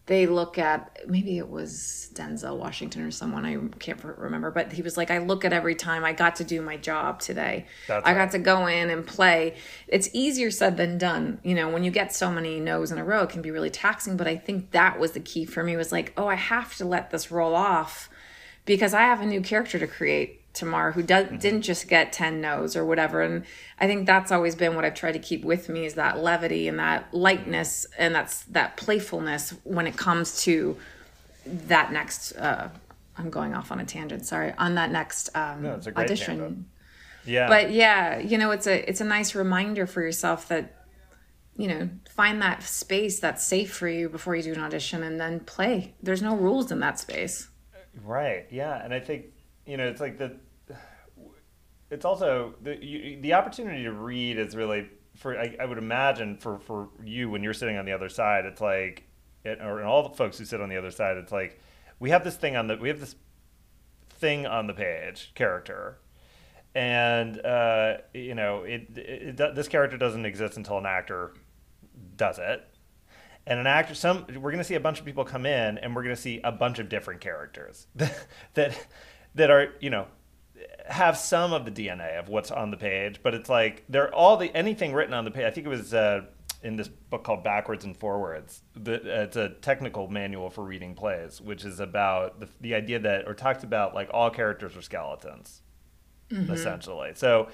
[0.06, 4.82] they look at maybe it was Denzel Washington or someone I can't remember, but he
[4.82, 7.66] was like, I look at every time I got to do my job today.
[7.86, 8.24] That's I right.
[8.24, 9.54] got to go in and play.
[9.86, 11.38] It's easier said than done.
[11.44, 13.70] You know, when you get so many no's in a row, it can be really
[13.70, 14.16] taxing.
[14.16, 16.84] But I think that was the key for me was like, oh, I have to
[16.84, 18.08] let this roll off
[18.64, 21.38] because I have a new character to create Tamar who does, mm-hmm.
[21.38, 23.22] didn't just get 10 no's or whatever.
[23.22, 23.44] And
[23.78, 26.68] I think that's always been what I've tried to keep with me is that levity
[26.68, 30.76] and that lightness and that's that playfulness when it comes to
[31.46, 32.68] that next, uh,
[33.16, 34.26] I'm going off on a tangent.
[34.26, 34.52] Sorry.
[34.58, 36.38] On that next um, no, audition.
[36.38, 36.66] Tangent.
[37.24, 37.48] Yeah.
[37.48, 40.76] But yeah, you know, it's a, it's a nice reminder for yourself that,
[41.56, 45.20] you know, find that space that's safe for you before you do an audition and
[45.20, 45.94] then play.
[46.02, 47.48] There's no rules in that space.
[48.04, 48.46] Right.
[48.50, 48.82] Yeah.
[48.82, 49.26] And I think
[49.70, 50.36] you know, it's like the.
[51.90, 56.36] It's also the you, the opportunity to read is really for I, I, would imagine
[56.36, 59.04] for for you when you're sitting on the other side, it's like,
[59.44, 61.60] it, or all the folks who sit on the other side, it's like
[61.98, 63.16] we have this thing on the we have this
[64.08, 65.98] thing on the page character.
[66.74, 71.34] And uh, you know it, it, it, this character doesn't exist until an actor
[72.16, 72.64] does it.
[73.46, 75.96] And an actor some we're going to see a bunch of people come in and
[75.96, 77.88] we're going to see a bunch of different characters
[78.54, 78.86] that
[79.34, 80.06] that are you know
[80.86, 84.36] have some of the DNA of what's on the page, but it's like they're all
[84.36, 85.44] the anything written on the page.
[85.44, 86.22] I think it was uh,
[86.62, 88.62] in this book called Backwards and Forwards.
[88.74, 92.98] The, uh, it's a technical manual for reading plays, which is about the, the idea
[93.00, 95.62] that or talks about like all characters are skeletons,
[96.30, 96.52] mm-hmm.
[96.52, 97.12] essentially.
[97.14, 97.48] So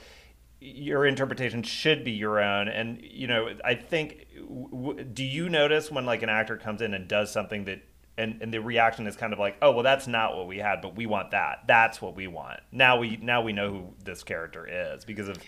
[0.60, 2.68] your interpretation should be your own.
[2.68, 4.26] And you know, I think.
[4.36, 7.82] W- do you notice when like an actor comes in and does something that
[8.18, 10.80] and, and the reaction is kind of like, oh well, that's not what we had,
[10.80, 11.64] but we want that.
[11.66, 12.60] That's what we want.
[12.72, 15.38] Now we now we know who this character is because of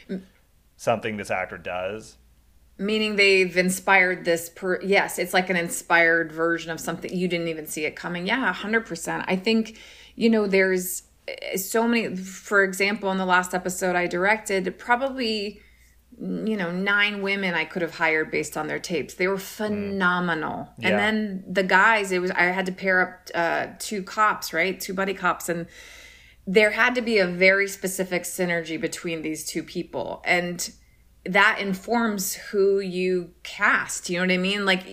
[0.77, 2.17] something this actor does.
[2.77, 4.51] Meaning they've inspired this.
[4.51, 8.27] Per- yes, it's like an inspired version of something you didn't even see it coming.
[8.27, 9.25] Yeah, hundred percent.
[9.27, 9.79] I think
[10.15, 12.15] you know there's eh, so many.
[12.17, 15.61] For example, in the last episode I directed, probably
[16.21, 19.15] you know nine women i could have hired based on their tapes.
[19.15, 20.65] They were phenomenal.
[20.65, 20.69] Mm.
[20.79, 20.89] yeah.
[20.89, 24.79] and then the guys it was i had to pair up uh, two cops right?
[24.79, 25.49] Two buddy cops.
[25.49, 25.67] And
[26.47, 30.23] there had to be a very specific synergy between these two people.
[30.25, 30.71] And
[31.27, 34.09] that informs who you cast.
[34.09, 34.65] You know what i mean?
[34.65, 34.85] Like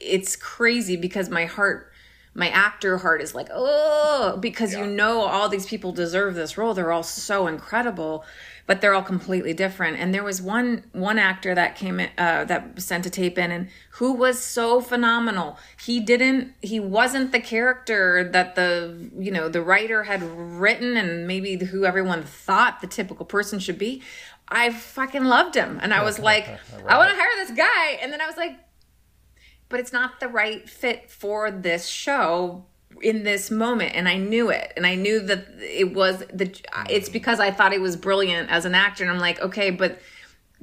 [0.00, 1.92] it's crazy because my heart
[2.34, 4.80] my actor heart is like oh because yeah.
[4.80, 6.74] you know all these people deserve this role.
[6.74, 8.24] They're all so incredible
[8.66, 9.96] but they're all completely different.
[9.98, 13.50] And there was one one actor that came in, uh, that sent a tape in,
[13.50, 15.58] and who was so phenomenal.
[15.80, 16.54] He didn't.
[16.60, 21.84] He wasn't the character that the you know the writer had written, and maybe who
[21.84, 24.02] everyone thought the typical person should be.
[24.48, 26.58] I fucking loved him, and I was like, right.
[26.86, 28.56] I want to hire this guy, and then I was like,
[29.68, 32.64] but it's not the right fit for this show
[33.02, 36.54] in this moment and I knew it and I knew that it was the
[36.88, 39.98] it's because I thought he was brilliant as an actor and I'm like okay but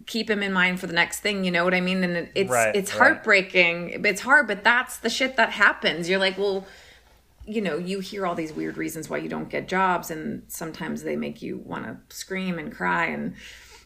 [0.05, 2.49] keep him in mind for the next thing you know what I mean and it's
[2.49, 4.05] right, it's heartbreaking right.
[4.05, 6.65] it's hard but that's the shit that happens you're like well
[7.45, 11.03] you know you hear all these weird reasons why you don't get jobs and sometimes
[11.03, 13.35] they make you want to scream and cry and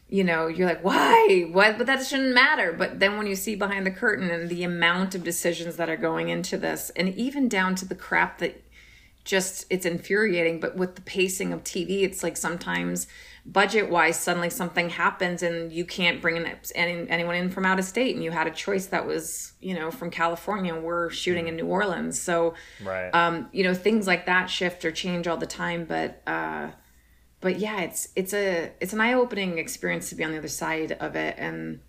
[0.10, 1.48] you know, you're like, why?
[1.52, 1.78] What?
[1.78, 2.72] But that shouldn't matter.
[2.74, 5.98] But then when you see behind the curtain and the amount of decisions that are
[5.98, 8.64] going into this, and even down to the crap that
[9.28, 10.60] just it's infuriating.
[10.60, 13.08] But with the pacing of TV, it's like sometimes
[13.46, 16.46] budget wise, suddenly something happens and you can't bring in
[16.76, 19.74] any, anyone in from out of state, and you had a choice that was, you
[19.76, 20.74] know, from California.
[20.74, 23.10] And we're shooting in New Orleans, so right.
[23.14, 25.84] um, you know, things like that shift or change all the time.
[25.84, 26.70] But uh,
[27.40, 30.48] but yeah, it's it's a it's an eye opening experience to be on the other
[30.48, 31.82] side of it, and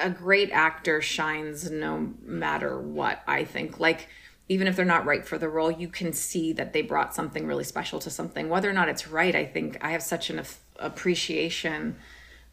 [0.00, 3.22] a great actor shines no matter what.
[3.26, 4.08] I think like
[4.48, 7.46] even if they're not right for the role, you can see that they brought something
[7.46, 8.48] really special to something.
[8.48, 10.42] Whether or not it's right, I think I have such an
[10.78, 11.96] appreciation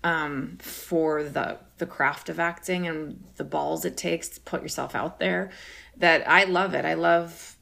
[0.04, 4.96] um, for the the craft of acting and the balls it takes to put yourself
[4.96, 5.50] out there
[5.98, 6.86] that I love it.
[6.86, 7.58] I love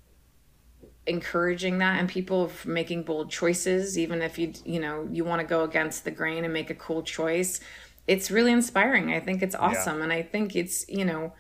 [1.08, 5.48] encouraging that and people making bold choices even if you you know you want to
[5.48, 7.60] go against the grain and make a cool choice
[8.08, 9.12] it's really inspiring.
[9.12, 10.04] I think it's awesome yeah.
[10.06, 11.34] and i think it's you know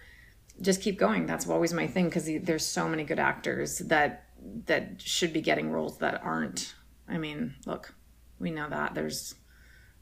[0.59, 1.27] just keep going.
[1.27, 4.25] That's always my thing because there's so many good actors that
[4.65, 6.73] that should be getting roles that aren't.
[7.07, 7.93] I mean look
[8.39, 8.95] we know that.
[8.95, 9.35] There's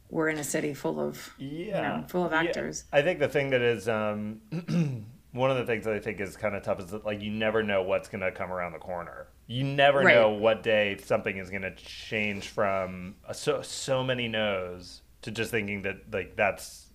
[0.10, 1.98] we're in a city full of yeah.
[1.98, 2.86] you know, full of actors.
[2.94, 3.00] Yeah.
[3.00, 4.40] i think the thing that is um
[5.32, 7.32] one of the things that i think is kind of tough is that like you
[7.32, 10.16] never know what's going to come around the corner you never right.
[10.16, 15.32] know what day something is going to change from a, so so many no's to
[15.32, 16.88] just thinking that like that's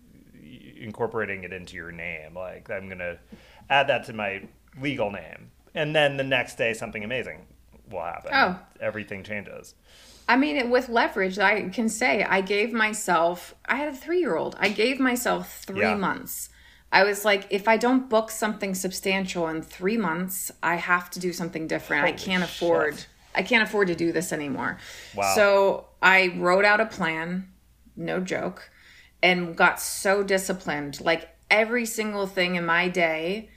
[0.76, 2.34] incorporating it into your name.
[2.34, 3.18] Like I'm going to
[3.68, 4.42] add that to my
[4.80, 7.46] legal name, and then the next day something amazing
[7.90, 8.30] will happen.
[8.34, 9.74] Oh, everything changes.
[10.28, 13.54] I mean, with leverage, I can say I gave myself.
[13.64, 14.56] I had a three year old.
[14.58, 15.96] I gave myself three yeah.
[15.96, 16.49] months
[16.92, 21.20] I was like, if I don't book something substantial in three months, I have to
[21.20, 22.02] do something different.
[22.02, 22.96] Holy I can't afford.
[22.96, 23.06] Shit.
[23.34, 24.78] I can't afford to do this anymore.
[25.14, 25.34] Wow.
[25.36, 27.48] So I wrote out a plan,
[27.96, 28.70] no joke,
[29.22, 31.00] and got so disciplined.
[31.00, 33.50] Like every single thing in my day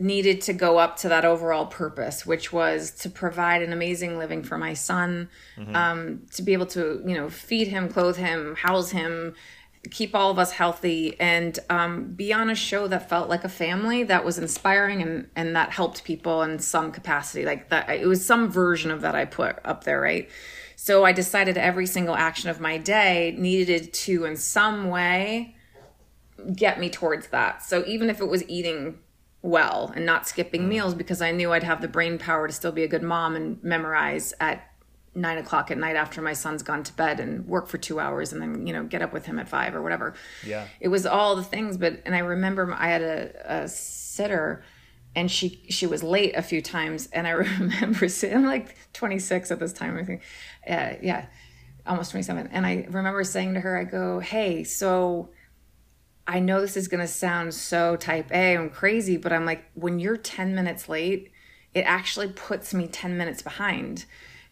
[0.00, 4.44] needed to go up to that overall purpose, which was to provide an amazing living
[4.44, 5.74] for my son, mm-hmm.
[5.74, 9.34] um, to be able to, you know, feed him, clothe him, house him,
[9.90, 13.48] keep all of us healthy and um, be on a show that felt like a
[13.48, 18.06] family that was inspiring and and that helped people in some capacity like that it
[18.06, 20.28] was some version of that i put up there right
[20.76, 25.54] so i decided every single action of my day needed to in some way
[26.54, 28.98] get me towards that so even if it was eating
[29.42, 30.68] well and not skipping mm.
[30.68, 33.36] meals because i knew i'd have the brain power to still be a good mom
[33.36, 34.64] and memorize at
[35.14, 38.32] nine o'clock at night after my son's gone to bed and work for two hours
[38.32, 40.14] and then you know get up with him at five or whatever.
[40.46, 40.66] Yeah.
[40.80, 44.62] It was all the things but and i remember i had a, a sitter
[45.14, 47.30] and she she was late a few times and i
[47.60, 50.22] remember saying i'm like 26 at this time i think
[50.68, 51.26] uh, yeah
[51.86, 55.30] almost 27 and i remember saying to her i go hey so
[56.26, 59.64] i know this is going to sound so type a and crazy but i'm like
[59.74, 61.30] when you're 10 minutes late
[61.74, 64.04] it actually puts me 10 minutes behind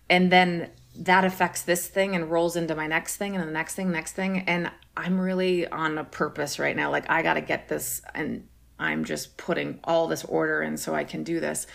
[0.08, 3.74] and then that affects this thing and rolls into my next thing and the next
[3.74, 4.44] thing, next thing.
[4.46, 6.90] And I'm really on a purpose right now.
[6.90, 10.94] Like, I got to get this, and I'm just putting all this order in so
[10.94, 11.66] I can do this.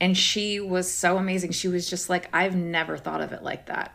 [0.00, 1.52] And she was so amazing.
[1.52, 3.94] She was just like, I've never thought of it like that.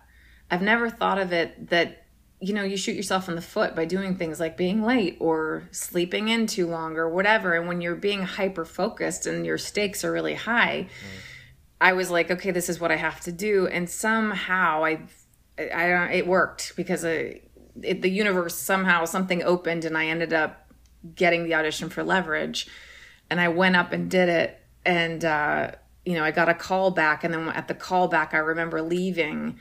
[0.49, 2.05] I've never thought of it that
[2.39, 5.67] you know you shoot yourself in the foot by doing things like being late or
[5.71, 10.03] sleeping in too long or whatever and when you're being hyper focused and your stakes
[10.03, 11.34] are really high mm.
[11.81, 14.99] I was like okay this is what i have to do and somehow i
[15.57, 17.41] i don't it worked because I,
[17.81, 20.71] it, the universe somehow something opened and i ended up
[21.15, 22.67] getting the audition for leverage
[23.29, 25.71] and i went up and did it and uh
[26.05, 28.81] you know i got a call back and then at the call back i remember
[28.81, 29.59] leaving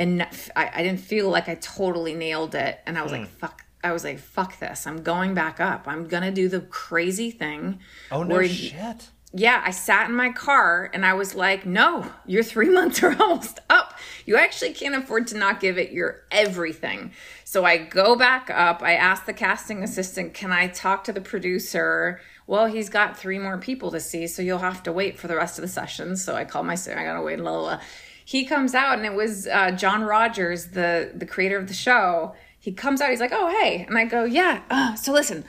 [0.00, 0.22] and
[0.56, 2.80] I, I, didn't feel like I totally nailed it.
[2.86, 3.36] And I was like, hmm.
[3.36, 3.66] fuck.
[3.84, 4.86] I was like, fuck this.
[4.86, 5.86] I'm going back up.
[5.86, 7.80] I'm gonna do the crazy thing.
[8.10, 9.10] Oh no shit.
[9.32, 13.14] Yeah, I sat in my car and I was like, no, your three months are
[13.20, 13.98] almost up.
[14.26, 17.12] You actually can't afford to not give it your everything.
[17.44, 18.82] So I go back up.
[18.82, 22.20] I ask the casting assistant, can I talk to the producer?
[22.46, 25.36] Well, he's got three more people to see, so you'll have to wait for the
[25.36, 26.24] rest of the sessions.
[26.24, 27.80] So I call my I gotta wait, blah
[28.30, 32.36] he comes out and it was uh, John Rogers, the the creator of the show.
[32.60, 35.44] He comes out, he's like, "Oh, hey," and I go, "Yeah." Uh, so listen,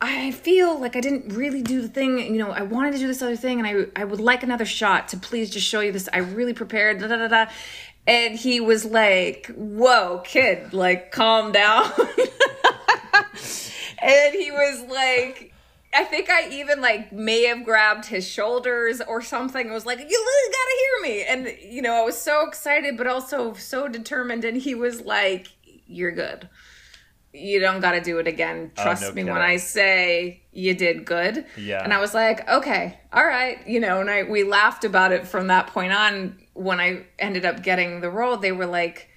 [0.00, 2.18] I feel like I didn't really do the thing.
[2.18, 3.66] You know, I wanted to do this other thing, and
[3.96, 6.08] I I would like another shot to please just show you this.
[6.12, 7.00] I really prepared.
[7.00, 7.46] Da da da da.
[8.06, 11.90] And he was like, "Whoa, kid, like calm down."
[14.02, 15.54] and he was like
[15.96, 19.70] I think I even like may have grabbed his shoulders or something.
[19.70, 20.06] I was like, "You
[20.52, 24.44] gotta hear me!" And you know, I was so excited, but also so determined.
[24.44, 25.48] And he was like,
[25.86, 26.50] "You're good.
[27.36, 28.72] You don't got to do it again.
[28.78, 29.34] Oh, Trust oh, no me kidding.
[29.34, 31.82] when I say you did good." Yeah.
[31.82, 34.00] And I was like, "Okay, all right," you know.
[34.00, 36.38] And I we laughed about it from that point on.
[36.54, 39.10] When I ended up getting the role, they were like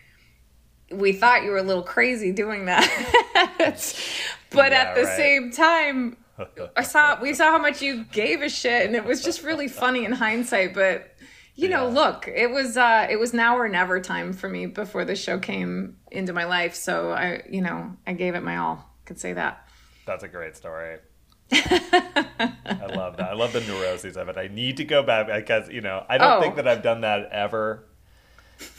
[0.92, 2.88] we thought you were a little crazy doing that.
[4.52, 5.18] but yeah, at the right.
[5.18, 6.18] same time,
[6.76, 9.68] I saw we saw how much you gave a shit, and it was just really
[9.84, 10.74] funny in hindsight.
[10.74, 11.14] But
[11.60, 15.04] you know, look, it was uh, it was now or never time for me before
[15.04, 16.74] the show came into my life.
[16.76, 18.86] So I, you know, I gave it my all.
[19.06, 19.68] Could say that.
[20.06, 21.00] That's a great story.
[21.52, 23.30] I love that.
[23.30, 24.38] I love the neuroses of it.
[24.38, 26.42] I need to go back because you know I don't oh.
[26.42, 27.89] think that I've done that ever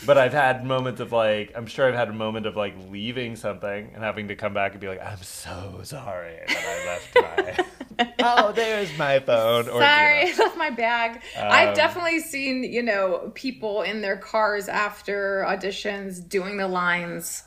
[0.06, 3.36] but I've had moments of like, I'm sure I've had a moment of like leaving
[3.36, 7.66] something and having to come back and be like, I'm so sorry that I left
[7.98, 8.14] my.
[8.20, 9.68] oh, there's my phone.
[9.68, 10.32] Or, sorry, you know.
[10.42, 11.16] I left my bag.
[11.36, 17.44] Um, I've definitely seen, you know, people in their cars after auditions doing the lines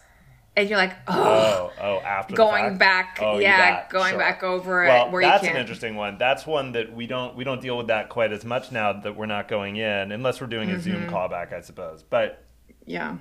[0.56, 4.20] and you're like, oh, oh, oh after going back, oh, yeah, going sure.
[4.20, 5.12] back over well, it.
[5.12, 6.18] Where that's an interesting one.
[6.18, 9.16] That's one that we don't we don't deal with that quite as much now that
[9.16, 10.82] we're not going in, unless we're doing a mm-hmm.
[10.82, 12.04] Zoom callback, I suppose.
[12.04, 12.46] But
[12.86, 13.18] yeah,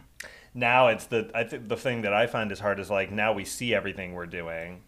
[0.54, 3.32] now it's the I think the thing that I find is hard is like now
[3.32, 4.82] we see everything we're doing,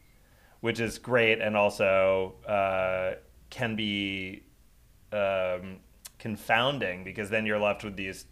[0.60, 3.14] which is great, and also uh,
[3.48, 4.42] can be
[5.12, 5.78] um,
[6.18, 8.26] confounding because then you're left with these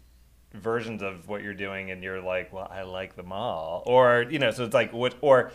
[0.53, 4.37] versions of what you're doing and you're like well i like them all or you
[4.37, 5.51] know so it's like what or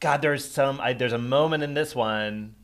[0.00, 2.54] god there's some I, there's a moment in this one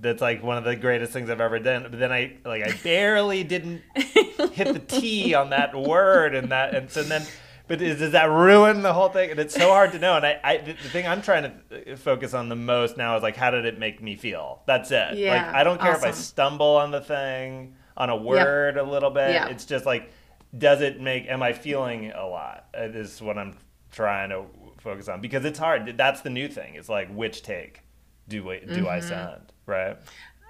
[0.00, 2.72] that's like one of the greatest things i've ever done but then i like i
[2.82, 7.24] barely didn't hit the t on that word and that and so then
[7.68, 10.26] but is, does that ruin the whole thing and it's so hard to know and
[10.26, 13.36] i, I the thing i'm trying to uh, focus on the most now is like
[13.36, 16.08] how did it make me feel that's it yeah, like i don't care awesome.
[16.08, 18.84] if i stumble on the thing on a word yep.
[18.84, 19.50] a little bit yep.
[19.52, 20.10] it's just like
[20.56, 22.66] does it make am i feeling a lot?
[22.74, 23.56] Is what i'm
[23.90, 24.44] trying to
[24.78, 25.96] focus on because it's hard.
[25.96, 26.74] That's the new thing.
[26.74, 27.80] It's like which take
[28.28, 28.86] do I, do mm-hmm.
[28.86, 29.96] i send right?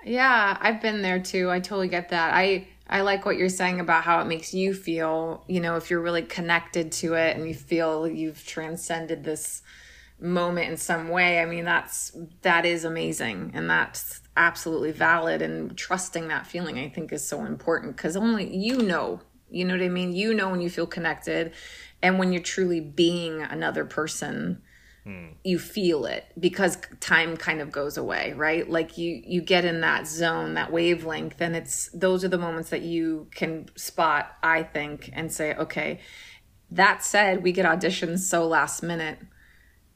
[0.04, 1.50] Yeah i've been there too.
[1.50, 2.34] I totally get that.
[2.34, 5.90] I i like what you're saying about how it makes you feel you know if
[5.90, 9.62] you're really connected to it and you feel you've transcended this
[10.20, 11.40] moment in some way.
[11.40, 16.88] I mean that's that is amazing and that's absolutely valid and trusting that feeling i
[16.88, 20.12] think is so important because only you know you know what I mean?
[20.14, 21.52] You know when you feel connected
[22.02, 24.62] and when you're truly being another person.
[25.04, 25.32] Hmm.
[25.42, 28.68] You feel it because time kind of goes away, right?
[28.68, 32.70] Like you you get in that zone, that wavelength and it's those are the moments
[32.70, 36.00] that you can spot, I think, and say, okay,
[36.70, 39.18] that said, we get auditions so last minute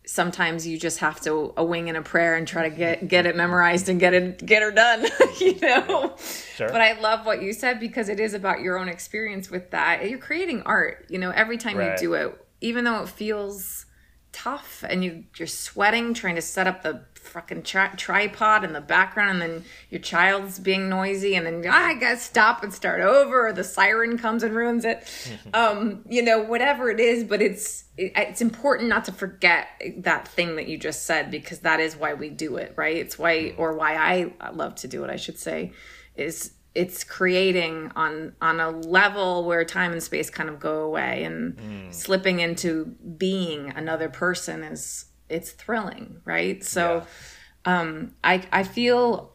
[0.08, 3.26] sometimes you just have to a wing and a prayer and try to get get
[3.26, 5.06] it memorized and get it get her done
[5.38, 6.16] you know
[6.56, 6.68] sure.
[6.68, 10.08] but i love what you said because it is about your own experience with that
[10.08, 11.92] you're creating art you know every time right.
[11.92, 13.84] you do it even though it feels
[14.32, 18.80] tough and you you're sweating trying to set up the fucking tri- tripod in the
[18.80, 23.00] background and then your child's being noisy and then ah, I gotta stop and start
[23.00, 25.06] over or the siren comes and ruins it
[25.54, 29.68] um you know whatever it is but it's it, it's important not to forget
[29.98, 33.18] that thing that you just said because that is why we do it right it's
[33.18, 35.72] why or why I love to do it I should say
[36.16, 41.24] is it's creating on on a level where time and space kind of go away
[41.24, 41.92] and Mm.
[41.92, 42.84] slipping into
[43.16, 46.64] being another person is it's thrilling right?
[46.64, 47.04] So
[47.64, 49.32] um i i feel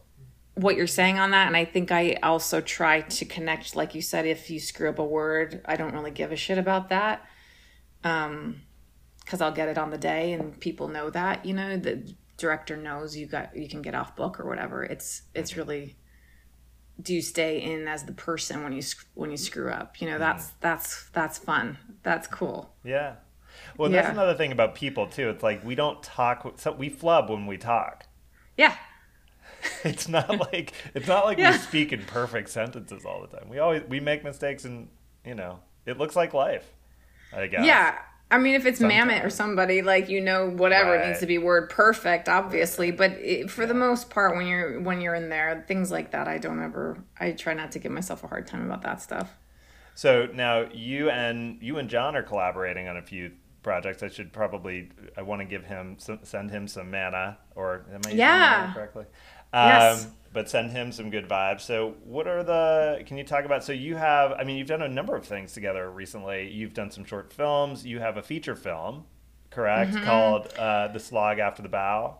[0.54, 4.00] what you're saying on that and i think i also try to connect like you
[4.00, 7.28] said if you screw up a word i don't really give a shit about that
[8.02, 8.62] um
[9.20, 12.76] because i'll get it on the day and people know that you know the director
[12.76, 14.82] knows you got you can get off book or whatever.
[14.84, 15.96] It's it's really
[17.00, 18.82] do you stay in as the person when you
[19.14, 20.00] when you screw up?
[20.00, 21.78] You know that's that's that's fun.
[22.02, 22.74] That's cool.
[22.84, 23.14] Yeah.
[23.76, 24.12] Well, that's Yeah.
[24.12, 25.28] another thing about people too.
[25.30, 26.58] It's like we don't talk.
[26.60, 28.06] So we flub when we talk.
[28.56, 28.76] yeah
[29.84, 31.52] It's not like it's not like Yeah.
[31.52, 33.48] we speak in perfect sentences all the time.
[33.48, 34.88] We always we make mistakes, and
[35.24, 36.66] you know it looks like life.
[37.32, 37.64] I guess.
[37.66, 37.98] Yeah.
[38.30, 41.08] I mean, if it's Mamet or somebody, like you know, whatever it Right.
[41.08, 42.90] needs to be word perfect, obviously.
[42.90, 46.26] But it, for the most part, when you're when you're in there, things like that,
[46.26, 46.98] I don't ever.
[47.20, 49.36] I try not to give myself a hard time about that stuff.
[49.94, 53.32] So now you and you and John are collaborating on a few
[53.64, 54.02] projects.
[54.04, 58.00] I should probably I want to give him some, send him some mana or am
[58.06, 58.72] I using Yeah.
[58.72, 59.06] correctly?
[59.52, 60.06] Um, Yes.
[60.32, 61.60] But send him some good vibes.
[61.60, 63.02] So what are the?
[63.06, 63.62] Can you talk about?
[63.62, 64.32] So you have.
[64.32, 66.50] I mean, you've done a number of things together recently.
[66.50, 67.86] You've done some short films.
[67.86, 69.04] You have a feature film,
[69.50, 69.92] correct?
[69.92, 70.04] Mm-hmm.
[70.04, 72.18] Called uh, "The Slog After the Bow."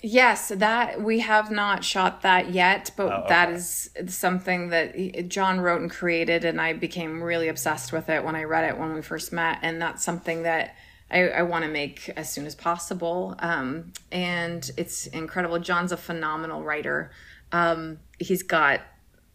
[0.00, 3.54] Yes, that we have not shot that yet, but Oh, okay.
[3.54, 8.36] is something that John wrote and created, and I became really obsessed with it when
[8.36, 10.76] I read it when we first met, and that's something that
[11.10, 13.36] I, I want to make as soon as possible.
[13.38, 15.58] Um, and it's incredible.
[15.58, 17.10] John's a phenomenal writer.
[17.52, 18.80] Um, he's got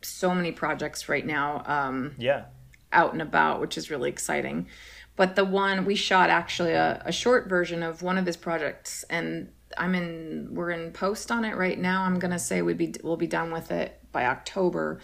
[0.02, 1.64] so many projects right now.
[1.66, 2.46] Um, Yeah.
[2.92, 4.68] out and about, which is really exciting.
[5.16, 9.06] But the one we shot actually a, a short version of one of his projects,
[9.10, 12.04] and I'm in we're in post on it right now.
[12.04, 15.00] I'm gonna say we'd be we'll be done with it by October,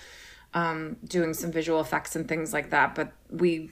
[0.54, 2.96] um, doing some visual effects and things like that.
[2.96, 3.70] But we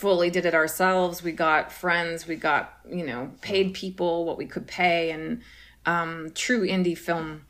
[0.00, 1.22] fully did it ourselves.
[1.22, 5.42] We got friends, we got you know paid people what we could pay, and
[5.84, 7.42] um, true indie film,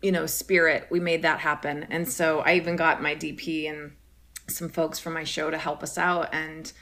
[0.00, 0.86] you know spirit.
[0.90, 3.92] We made that happen, and so I even got my DP and
[4.46, 6.72] some folks from my show to help us out and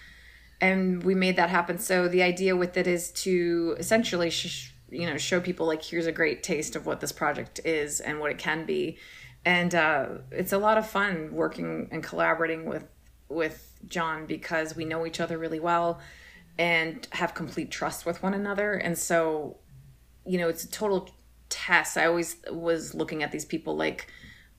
[0.61, 5.05] and we made that happen so the idea with it is to essentially sh- you
[5.05, 8.31] know show people like here's a great taste of what this project is and what
[8.31, 8.97] it can be
[9.45, 12.85] and uh, it's a lot of fun working and collaborating with
[13.29, 16.01] with john because we know each other really well
[16.59, 18.73] and have complete trust with one another.
[18.73, 19.59] And so
[20.25, 21.11] you know it's a total
[21.49, 21.97] test.
[21.97, 24.11] I always was looking at these people like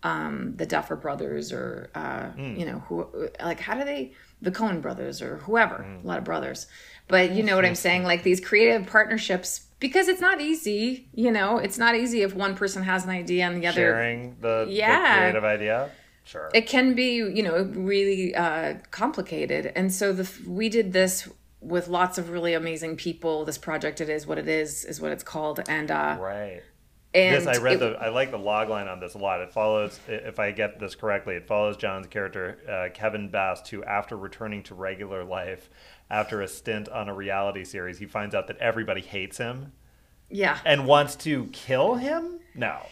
[0.04, 4.14] um the duffer brothers or uh you know who like how do they
[4.44, 6.68] the Coen brothers or whoever a lot of brothers.
[7.08, 8.04] But you know what i'm saying?
[8.04, 11.58] Like these creative partnerships because it's not easy you know?
[11.58, 14.72] It's not easy if one person has an idea and the other Sharing the, the
[14.72, 15.18] Yeah.
[15.22, 15.90] creative idea.
[16.28, 16.50] Sure.
[16.54, 21.30] it can be you know really uh, complicated and so the we did this
[21.62, 25.12] with lots of really amazing people this project it is what it is is what
[25.12, 26.62] it's called and uh right.
[27.14, 27.92] and Yes, I read it- the.
[28.00, 29.42] I like the log line on this a lot.
[29.42, 33.84] It follows, if I get this correctly, it follows John's character uh, Kevin Best, who,
[33.86, 35.70] after returning to regular life,
[36.12, 39.72] after a stint on a reality series, he finds out that everybody hates him
[40.30, 42.40] yeah and wants to kill him.
[42.54, 42.86] No.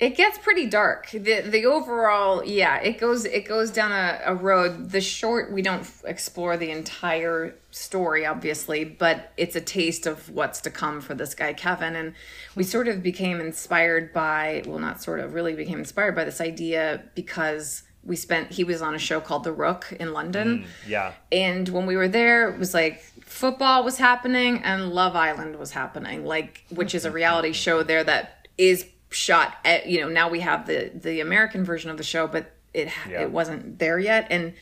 [0.00, 1.10] It gets pretty dark.
[1.10, 4.90] The the overall yeah it goes it goes down a, a road.
[4.90, 10.30] The short we don't f- explore the entire story obviously but it's a taste of
[10.30, 11.96] what's to come for this guy kevin.
[11.96, 12.14] And
[12.54, 16.40] we sort of became inspired by well not sort of really became inspired by this
[16.40, 20.60] idea because we spent he was on a show called the rook in london.
[20.60, 21.12] Mm, yeah.
[21.32, 25.72] and when we were there it was like football was happening and love island was
[25.72, 30.28] happening like which is a reality show there that is shot at you know now
[30.28, 33.22] we have the the american version of the show but it Yeah.
[33.22, 34.52] it wasn't there yet and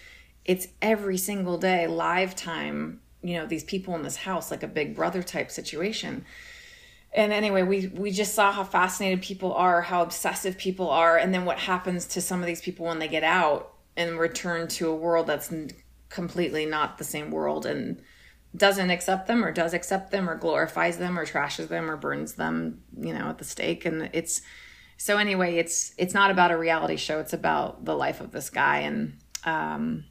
[0.44, 4.68] it's every single day live time you know these people in this house like a
[4.68, 6.24] big brother type situation
[7.12, 11.34] and anyway we we just saw how fascinated people are how obsessive people are and
[11.34, 14.88] then what happens to some of these people when they get out and return to
[14.88, 15.52] a world that's
[16.08, 18.00] completely not the same world and
[18.56, 22.34] doesn't accept them or does accept them or glorifies them or trashes them or burns
[22.34, 24.40] them you know at the stake and it's
[24.96, 28.48] so anyway it's it's not about a reality show it's about the life of this
[28.50, 30.04] guy and um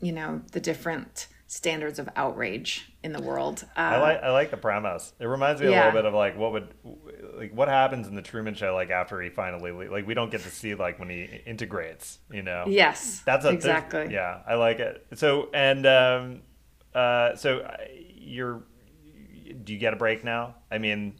[0.00, 3.64] you know the different standards of outrage in the world.
[3.76, 5.12] Uh, I like I like the premise.
[5.20, 5.76] It reminds me Yeah.
[5.76, 6.74] a little bit of like what would
[7.36, 10.40] like what happens in the Truman Show like after he finally like we don't get
[10.40, 12.18] to see like when he integrates.
[12.32, 12.64] You know.
[12.66, 14.08] yes, That's a exactly.
[14.10, 15.06] Yeah, I like it.
[15.14, 16.42] So and um,
[16.94, 17.76] uh, so uh,
[18.14, 18.62] you're
[19.64, 20.56] do you get a break now?
[20.70, 21.14] I mean,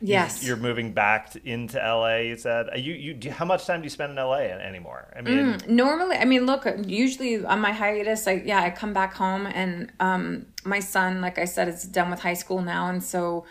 [0.00, 0.42] Yes.
[0.44, 2.16] you're moving back into LA.
[2.18, 5.12] You said Uh, you you do, how much time do you spend in LA anymore?
[5.16, 9.14] I mean, normally i mean look usually on my hiatus i yeah i come back
[9.14, 13.02] home and um my son like i said is done with high school now and
[13.02, 13.44] so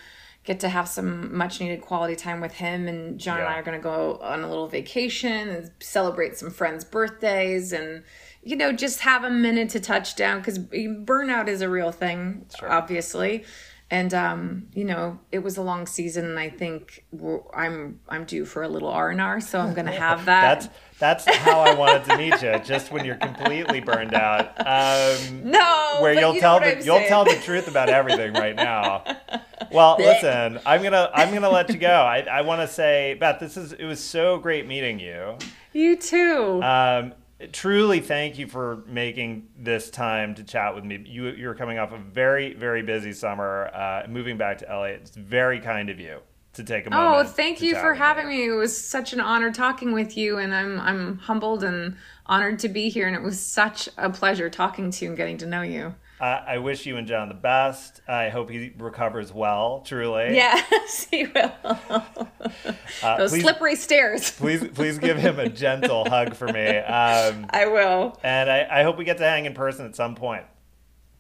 [0.45, 3.63] get to have some much needed quality time with him and john and i are
[3.63, 8.03] going to go on a little vacation and celebrate some friends birthdays and
[8.45, 12.45] you know just have a minute to touch down because burnout is a real thing
[12.57, 12.71] Sure.
[12.71, 13.43] obviously
[13.91, 17.05] and um, you know it was a long season and i think
[17.53, 21.59] i'm i'm due for a little r&r so i'm gonna have that that's that's how
[21.59, 22.57] I wanted to meet you.
[22.59, 24.57] Just when you're completely burned out.
[24.65, 27.09] Um, no where you'll you tell the, I'm you'll saying.
[27.09, 29.03] tell the truth about everything right now.
[29.71, 31.89] Well, listen, I'm gonna I'm gonna let you go.
[31.89, 35.37] I, I want to say, Beth, this is it was so great meeting you.
[35.73, 36.61] You too.
[36.63, 37.13] Um,
[37.51, 41.03] truly, thank you for making this time to chat with me.
[41.05, 44.83] You you're coming off a very very busy summer, uh, moving back to LA.
[44.85, 46.19] It's very kind of you
[46.53, 47.27] to take a moment.
[47.27, 48.47] oh, thank you for having me.
[48.47, 51.95] It was such an honor talking with you, and I'm I'm humbled and
[52.25, 53.07] honored to be here.
[53.07, 55.95] And it was such a pleasure talking to you and getting to know you.
[56.19, 58.01] I, I wish you and John the best.
[58.07, 59.81] I hope he recovers well.
[59.85, 60.33] Truly.
[60.35, 61.51] Yes, he will.
[61.63, 64.31] Uh, Those please, slippery stairs.
[64.31, 66.77] please, please give him a gentle hug for me.
[66.77, 68.17] Um, I will.
[68.23, 70.45] and I, I hope we get to hang in person at some point.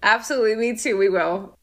[0.01, 0.97] Absolutely, me too.
[0.97, 1.57] We will.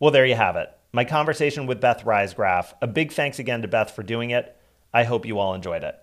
[0.00, 0.68] Well, there you have it.
[0.92, 2.72] My conversation with Beth Riesgraf.
[2.82, 4.56] A big thanks again to Beth for doing it.
[4.92, 5.96] I hope you all enjoyed it.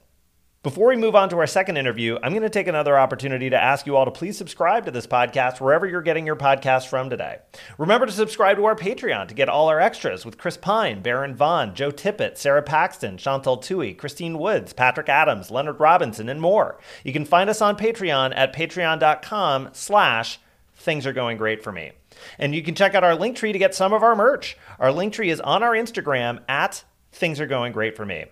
[0.63, 3.59] Before we move on to our second interview, I'm going to take another opportunity to
[3.59, 7.09] ask you all to please subscribe to this podcast wherever you're getting your podcast from
[7.09, 7.39] today.
[7.79, 11.33] Remember to subscribe to our Patreon to get all our extras with Chris Pine, Baron
[11.33, 16.77] Vaughn, Joe Tippett, Sara Paxton, Chantal Thuy, Christine Woods, Patrick Adams, Leonard Robinson, and more.
[17.03, 20.39] You can find us on Patreon at patreon.com slash
[20.75, 21.93] things are going great for me.
[22.37, 24.55] And you can check out our link tree to get some of our merch.
[24.77, 28.25] Our link tree is on our Instagram at things are going great for me.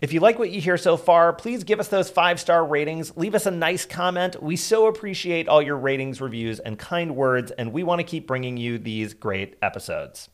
[0.00, 3.16] If you like what you hear so far, please give us those five star ratings.
[3.16, 4.42] Leave us a nice comment.
[4.42, 8.26] We so appreciate all your ratings, reviews, and kind words, and we want to keep
[8.26, 10.28] bringing you these great episodes.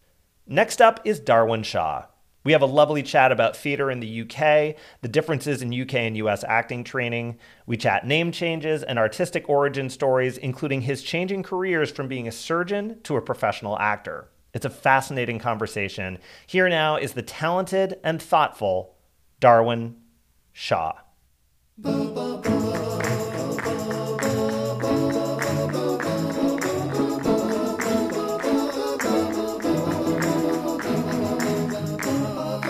[0.46, 2.06] Next up is Darwin Shaw.
[2.44, 6.16] We have a lovely chat about theater in the UK, the differences in UK and
[6.16, 7.36] US acting training.
[7.66, 12.32] We chat name changes and artistic origin stories, including his changing careers from being a
[12.32, 14.30] surgeon to a professional actor.
[14.54, 16.18] It's a fascinating conversation.
[16.46, 18.94] Here now is the talented and thoughtful
[19.40, 19.96] Darwin
[20.52, 20.92] Shaw.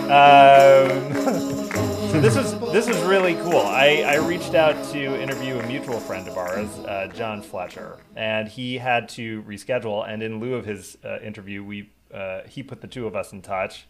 [0.09, 1.13] Um,
[2.09, 3.57] so this is this is really cool.
[3.57, 8.47] I, I reached out to interview a mutual friend of ours, uh, John Fletcher, and
[8.47, 10.07] he had to reschedule.
[10.07, 13.33] And in lieu of his uh, interview, we uh, he put the two of us
[13.33, 13.87] in touch.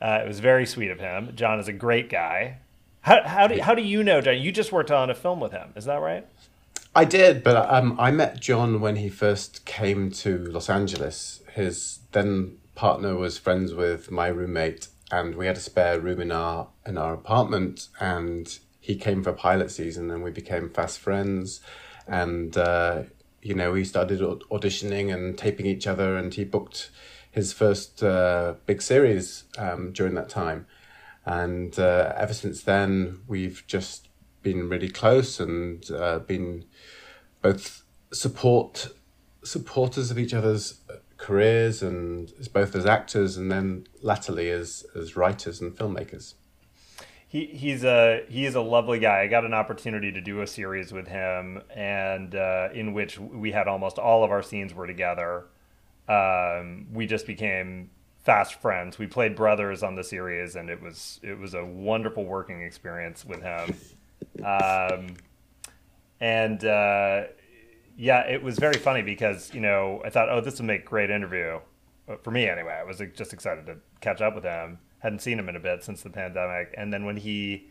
[0.00, 1.32] Uh, it was very sweet of him.
[1.34, 2.58] John is a great guy.
[3.00, 4.38] How, how do how do you know John?
[4.38, 6.26] You just worked on a film with him, is that right?
[6.94, 11.42] I did, but um, I met John when he first came to Los Angeles.
[11.52, 16.32] His then partner was friends with my roommate, and we had a spare room in
[16.32, 17.88] our in our apartment.
[18.00, 21.60] And he came for pilot season, and we became fast friends.
[22.06, 23.04] And uh,
[23.42, 26.90] you know, we started auditioning and taping each other, and he booked
[27.38, 30.66] his first uh, big series um, during that time.
[31.24, 34.08] And uh, ever since then, we've just
[34.42, 36.64] been really close and uh, been
[37.40, 38.88] both support
[39.44, 40.80] supporters of each other's
[41.16, 46.34] careers and both as actors and then latterly as as writers and filmmakers.
[47.28, 49.20] He he's a he is a lovely guy.
[49.20, 53.52] I got an opportunity to do a series with him, and uh, in which we
[53.52, 55.44] had almost all of our scenes were together.
[56.08, 57.90] Um, we just became
[58.24, 58.98] fast friends.
[58.98, 63.24] We played brothers on the series, and it was it was a wonderful working experience
[63.24, 63.74] with him.
[64.44, 65.16] Um,
[66.20, 67.24] and uh,
[67.96, 71.10] yeah, it was very funny because you know I thought, oh, this would make great
[71.10, 71.60] interview
[72.08, 72.76] Uh, for me anyway.
[72.80, 74.78] I was just excited to catch up with him.
[75.00, 77.68] Hadn't seen him in a bit since the pandemic, and then when he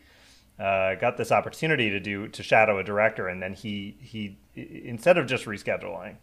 [0.60, 5.18] uh, got this opportunity to do to shadow a director, and then he he instead
[5.18, 6.16] of just rescheduling,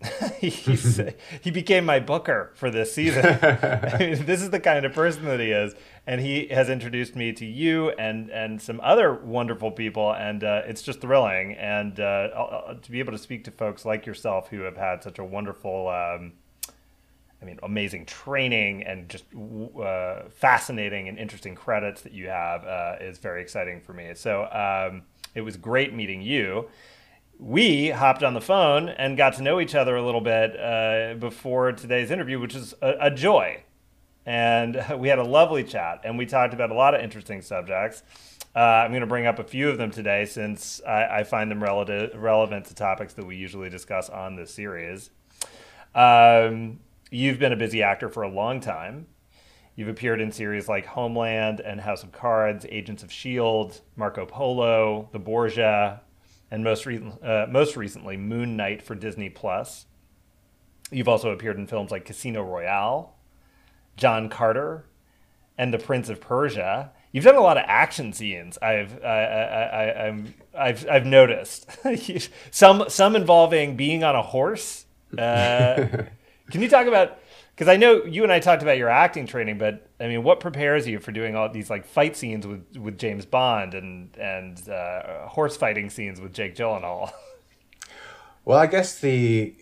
[0.40, 1.00] He's,
[1.40, 3.24] he became my booker for this season.
[3.26, 5.74] I mean, this is the kind of person that he is,
[6.06, 10.62] and he has introduced me to you and and some other wonderful people, and uh,
[10.66, 11.54] it's just thrilling.
[11.54, 15.18] And uh, to be able to speak to folks like yourself who have had such
[15.18, 15.88] a wonderful.
[15.88, 16.34] Um,
[17.40, 22.96] I mean, amazing training and just uh, fascinating and interesting credits that you have uh,
[23.00, 24.10] is very exciting for me.
[24.14, 25.02] So um,
[25.36, 26.68] it was great meeting you
[27.38, 31.14] we hopped on the phone and got to know each other a little bit uh,
[31.18, 33.62] before today's interview, which is a, a, joy.
[34.26, 38.02] And we had a lovely chat, and we talked about a lot of interesting subjects.
[38.56, 41.50] Uh, I'm going to bring up a few of them today since I, I find
[41.50, 45.10] them relative, relevant to topics that we usually discuss on this series.
[45.94, 49.06] Um, you've been a busy actor for a long time.
[49.76, 55.08] You've appeared in series like Homeland and House of Cards, Agents of S.H.I.E.L.D., Marco Polo,
[55.12, 56.00] The Borgia,
[56.50, 59.86] and most, re- uh, most recently Moon Knight for Disney Plus.
[60.90, 63.14] You've also appeared in films like Casino Royale,
[63.96, 64.86] John Carter,
[65.58, 66.92] and The Prince of Persia.
[67.12, 68.58] You've done a lot of action scenes.
[68.58, 70.24] I've I, I, I,
[70.56, 71.68] I've I've noticed
[72.50, 74.84] some some involving being on a horse.
[75.16, 75.86] Uh,
[76.50, 77.18] can you talk about
[77.58, 80.38] because I know you and I talked about your acting training, but I mean, what
[80.38, 84.68] prepares you for doing all these like fight scenes with, with James Bond and and
[84.68, 87.12] uh, horse fighting scenes with Jake Gyllenhaal?
[88.44, 89.54] Well, I guess the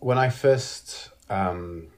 [0.00, 1.88] when I first um,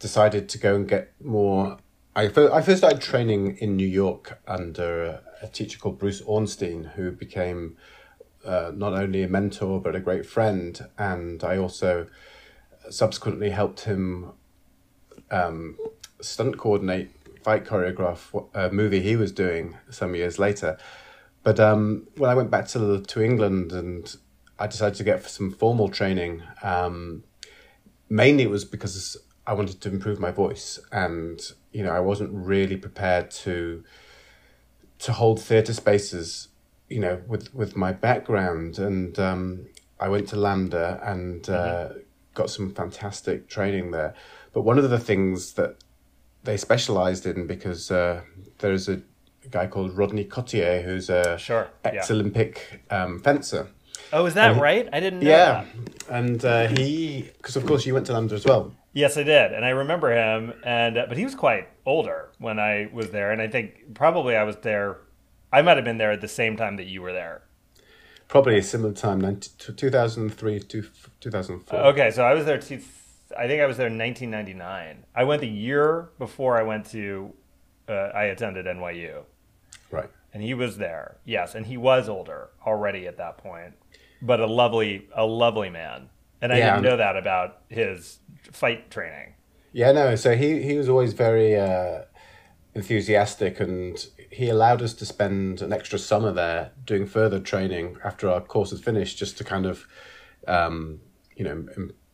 [0.00, 1.76] decided to go and get more,
[2.16, 6.82] I first, I first started training in New York under a, teacher called Bruce Ornstein,
[6.96, 7.76] who became
[8.44, 12.08] uh, not only a mentor but a great friend, and I also
[12.90, 14.32] subsequently helped him
[15.30, 15.78] um,
[16.20, 17.10] stunt coordinate,
[17.42, 20.78] fight choreograph a movie he was doing some years later.
[21.42, 24.14] But um, when I went back to to England and
[24.58, 27.24] I decided to get some formal training, um,
[28.08, 29.16] mainly it was because
[29.46, 31.40] I wanted to improve my voice, and
[31.72, 33.84] you know I wasn't really prepared to
[35.00, 36.48] to hold theatre spaces,
[36.88, 39.66] you know, with with my background, and um,
[40.00, 41.98] I went to LAMDA and uh, mm-hmm
[42.34, 44.14] got some fantastic training there.
[44.52, 45.76] But one of the things that
[46.42, 48.22] they specialized in because uh,
[48.58, 49.00] there's a
[49.50, 53.04] guy called Rodney Cottier who's a sure, ex Olympic yeah.
[53.04, 53.68] um, fencer.
[54.12, 54.88] Oh, is that he, right?
[54.92, 55.64] I didn't know yeah.
[56.06, 56.10] That.
[56.10, 58.74] And uh, he, because of course you went to LAMDA as well.
[58.92, 60.52] Yes, I did, and I remember him.
[60.62, 64.36] And uh, but he was quite older when I was there, and I think probably
[64.36, 64.98] I was there.
[65.52, 67.42] I might have been there at the same time that you were there
[68.34, 70.84] probably a similar time, 19, 2003 to
[71.20, 71.78] 2004.
[71.78, 72.58] Okay, so I was there.
[72.58, 72.80] Two,
[73.38, 75.04] I think I was there in 1999.
[75.14, 77.32] I went the year before I went to.
[77.88, 79.22] Uh, I attended NYU.
[79.92, 80.10] Right.
[80.32, 81.18] And he was there.
[81.24, 83.74] Yes, and he was older already at that point,
[84.20, 86.08] but a lovely, a lovely man.
[86.42, 88.18] And I yeah, didn't know that about his
[88.50, 89.34] fight training.
[89.72, 90.16] Yeah, no.
[90.16, 92.00] So he he was always very uh,
[92.74, 98.28] enthusiastic and he allowed us to spend an extra summer there doing further training after
[98.28, 99.86] our course had finished, just to kind of,
[100.48, 101.00] um,
[101.36, 101.64] you know,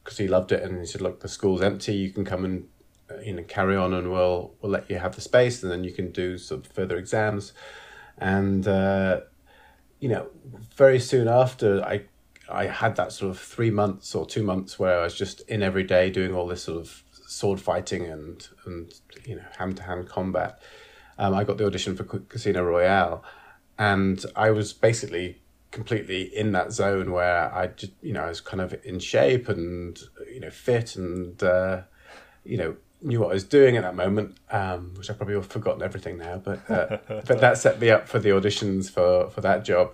[0.04, 1.94] because he loved it, and he said, "Look, the school's empty.
[1.94, 2.68] You can come and
[3.10, 5.82] uh, you know carry on, and we'll we'll let you have the space, and then
[5.82, 7.54] you can do some further exams."
[8.18, 9.20] And uh,
[9.98, 10.28] you know,
[10.76, 12.02] very soon after, I
[12.50, 15.62] I had that sort of three months or two months where I was just in
[15.62, 18.93] every day doing all this sort of sword fighting and and
[19.24, 20.61] you know hand to hand combat
[21.20, 23.23] um, I got the audition for Casino Royale,
[23.78, 28.40] and I was basically completely in that zone where I just, you know, I was
[28.40, 30.01] kind of in shape and
[30.32, 31.82] you know fit and uh,
[32.43, 35.47] you know knew what I was doing at that moment, um, which I probably have
[35.47, 36.39] forgotten everything now.
[36.39, 36.97] But uh,
[37.27, 39.93] but that set me up for the auditions for for that job,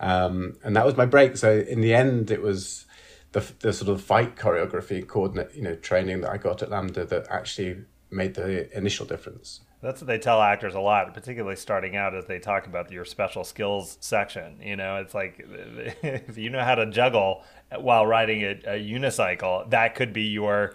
[0.00, 1.38] um, and that was my break.
[1.38, 2.84] So in the end, it was
[3.32, 7.08] the the sort of fight choreography coordinate, you know, training that I got at LAMDA
[7.08, 9.60] that actually made the initial difference.
[9.80, 13.04] That's what they tell actors a lot, particularly starting out as they talk about your
[13.04, 14.60] special skills section.
[14.60, 15.36] You know, it's like
[16.02, 17.44] if you know how to juggle
[17.78, 20.74] while riding a, a unicycle, that could be your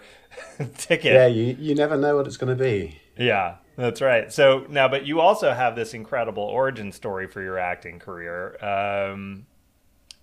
[0.78, 1.12] ticket.
[1.12, 2.98] Yeah, you, you never know what it's going to be.
[3.18, 4.32] Yeah, that's right.
[4.32, 8.56] So now, but you also have this incredible origin story for your acting career.
[8.64, 9.46] Um,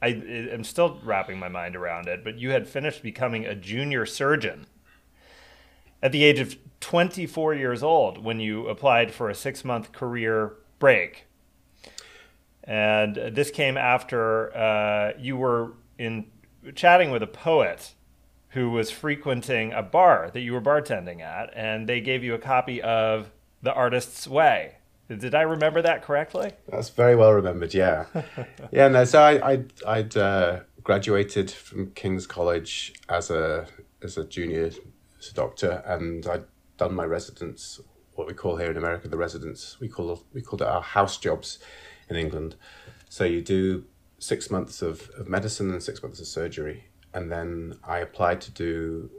[0.02, 4.06] I am still wrapping my mind around it, but you had finished becoming a junior
[4.06, 4.66] surgeon
[6.02, 10.54] at the age of 24 years old when you applied for a six month career
[10.80, 11.28] break.
[12.64, 16.26] And this came after uh, you were in
[16.76, 17.94] chatting with a poet
[18.50, 22.40] who was frequenting a bar that you were bartending at, and they gave you a
[22.40, 24.76] copy of The Artist's Way.
[25.18, 26.54] Did I remember that correctly?
[26.70, 27.74] That's very well remembered.
[27.74, 28.06] Yeah,
[28.72, 28.88] yeah.
[28.88, 33.68] No, so I, I'd, I'd uh, graduated from King's College as a
[34.02, 34.72] as a junior
[35.20, 36.46] as a doctor, and I'd
[36.78, 37.80] done my residence,
[38.16, 39.78] what we call here in America the residence.
[39.80, 41.60] We call we called it our house jobs
[42.10, 42.56] in England.
[43.10, 43.86] So you do
[44.20, 48.52] six months of, of medicine and six months of surgery, and then I applied to
[48.52, 49.10] do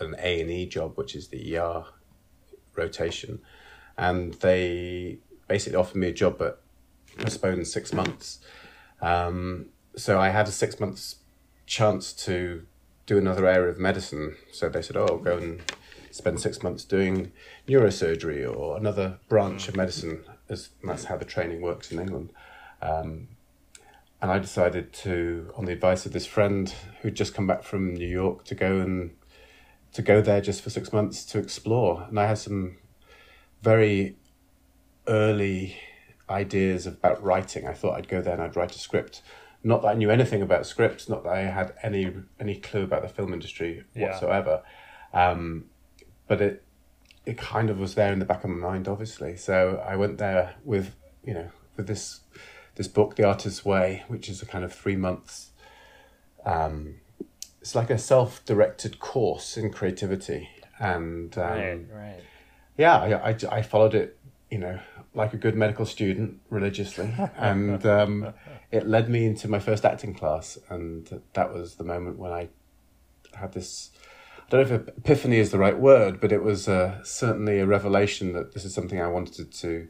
[0.00, 1.84] an A and E job, which is the ER
[2.74, 3.40] rotation,
[3.96, 5.18] and they
[5.48, 6.62] basically offered me a job but
[7.18, 8.40] postponed six months.
[9.00, 9.66] Um,
[9.96, 11.16] so I had a six months
[11.66, 12.66] chance to
[13.06, 14.36] do another area of medicine.
[14.52, 15.62] So they said, "Oh, go and
[16.10, 17.32] spend six months doing
[17.68, 22.32] neurosurgery or another branch of medicine." As that's how the training works in England.
[22.82, 23.28] Um,
[24.20, 26.72] and I decided to, on the advice of this friend
[27.02, 29.10] who'd just come back from New York, to go and
[29.92, 32.06] to go there just for six months to explore.
[32.08, 32.76] And I had some
[33.64, 34.16] very
[35.08, 35.76] early
[36.28, 37.66] ideas about writing.
[37.66, 39.22] I thought I'd go there and I'd write a script.
[39.62, 43.02] Not that I knew anything about scripts, not that I had any any clue about
[43.02, 44.10] the film industry Yeah.
[44.10, 44.62] whatsoever.
[45.12, 45.64] Um,
[46.28, 46.62] but it
[47.24, 49.36] it kind of was there in the back of my mind, obviously.
[49.36, 52.20] So I went there with you know with this
[52.76, 55.50] this book, The Artist's Way, which is a kind of three months.
[56.44, 56.96] Um,
[57.60, 62.20] it's like a self directed course in creativity, and um, Right, right.
[62.76, 64.18] Yeah, I, I, I followed it,
[64.50, 64.78] you know,
[65.14, 67.12] like a good medical student religiously.
[67.36, 68.34] and um,
[68.70, 70.58] it led me into my first acting class.
[70.68, 72.48] And that was the moment when I
[73.34, 73.90] had this
[74.46, 77.66] I don't know if epiphany is the right word, but it was uh, certainly a
[77.66, 79.88] revelation that this is something I wanted to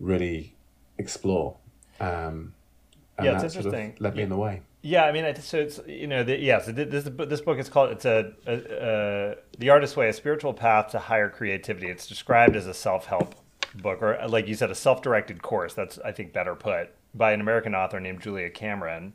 [0.00, 0.56] really
[0.98, 1.56] explore.
[2.00, 2.54] Um,
[3.16, 4.02] and Yeah, it's that sort of interesting.
[4.02, 4.62] led me in the way.
[4.86, 8.34] Yeah, I mean, so it's you know, the, this this book is called it's a,
[8.46, 11.88] a, a the artist's way, a spiritual path to higher creativity.
[11.88, 13.34] It's described as a self help
[13.74, 15.74] book, or uh, like you said, a self directed course.
[15.74, 19.14] That's I think better put by an American author named Julia Cameron.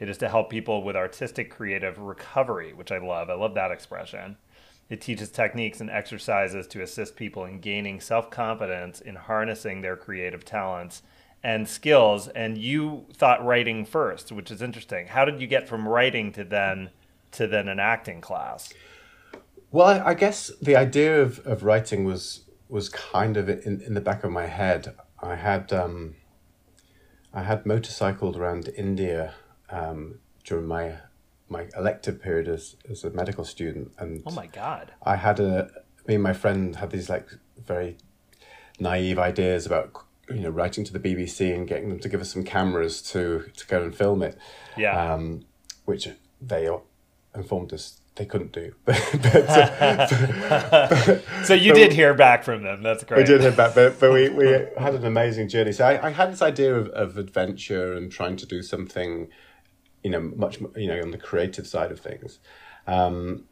[0.00, 3.30] It is to help people with artistic creative recovery, which I love.
[3.30, 4.38] I love that expression.
[4.90, 9.96] It teaches techniques and exercises to assist people in gaining self confidence in harnessing their
[9.96, 11.02] creative talents
[11.46, 12.26] and skills.
[12.26, 15.06] And you thought writing first, which is interesting.
[15.06, 16.90] How did you get from writing to then
[17.32, 18.74] to then an acting class?
[19.70, 23.94] Well, I, I guess the idea of, of writing was was kind of in, in
[23.94, 24.96] the back of my head.
[25.22, 26.16] I had um,
[27.32, 29.34] I had motorcycled around India
[29.70, 30.96] um, during my
[31.48, 34.90] my elective period as, as a medical student, and Oh my god!
[35.04, 35.70] I had a
[36.08, 37.28] me and my friend had these like
[37.64, 37.98] very
[38.80, 39.92] naive ideas about
[40.28, 43.50] you know writing to the BBC and getting them to give us some cameras to
[43.56, 44.38] to go and film it
[44.76, 45.44] Yeah, um,
[45.84, 46.08] which
[46.40, 46.68] they
[47.34, 48.74] informed us they couldn't do.
[48.84, 48.98] but,
[49.34, 50.06] uh,
[51.44, 52.82] so you did hear back from them.
[52.82, 53.18] That's great.
[53.18, 54.46] we did head back, but, but we, we
[54.76, 55.72] had an amazing journey.
[55.72, 59.28] So I, I had this idea of, of adventure and trying to do something,
[60.02, 62.38] you know, much you know on the creative side of things.
[62.86, 63.44] Um,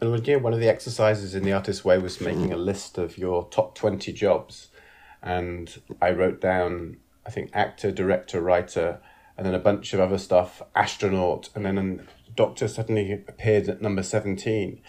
[0.00, 3.18] and again, one of the exercises in the artist's way was making a list of
[3.18, 4.68] your top twenty jobs,
[5.22, 6.96] and I wrote down
[7.26, 9.00] I think actor, director, writer,
[9.36, 13.82] and then a bunch of other stuff, astronaut, and then a doctor suddenly appeared at
[13.82, 14.80] number seventeen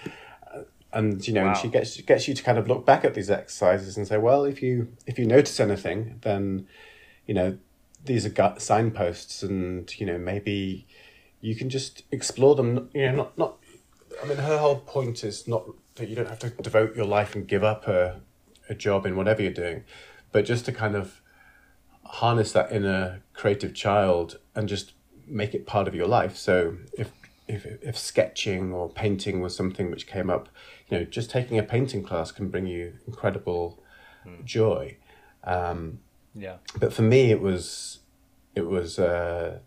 [0.53, 0.61] uh,
[0.93, 1.53] and you know Wow.
[1.53, 4.43] she gets gets you to kind of look back at these exercises and say well
[4.45, 6.68] if you if you notice anything then
[7.26, 7.57] you know
[8.06, 10.88] these are gut signposts and you know maybe
[11.41, 13.57] you can just explore them you know not not
[14.23, 15.65] i mean her whole point is not
[15.95, 18.22] that you don't have to devote your life and give up a,
[18.69, 19.84] a job in whatever you're doing
[20.31, 21.22] but just to kind of
[22.06, 24.93] harness that inner creative child and just
[25.27, 26.35] make it part of your life.
[26.35, 27.11] So if
[27.47, 30.49] if if sketching or painting was something which came up,
[30.88, 33.84] you know, just taking a painting class can bring you incredible
[34.45, 34.97] joy.
[35.43, 35.99] Um,
[36.35, 36.57] Yeah.
[36.80, 37.99] but for me, it was
[38.56, 39.60] it was uh,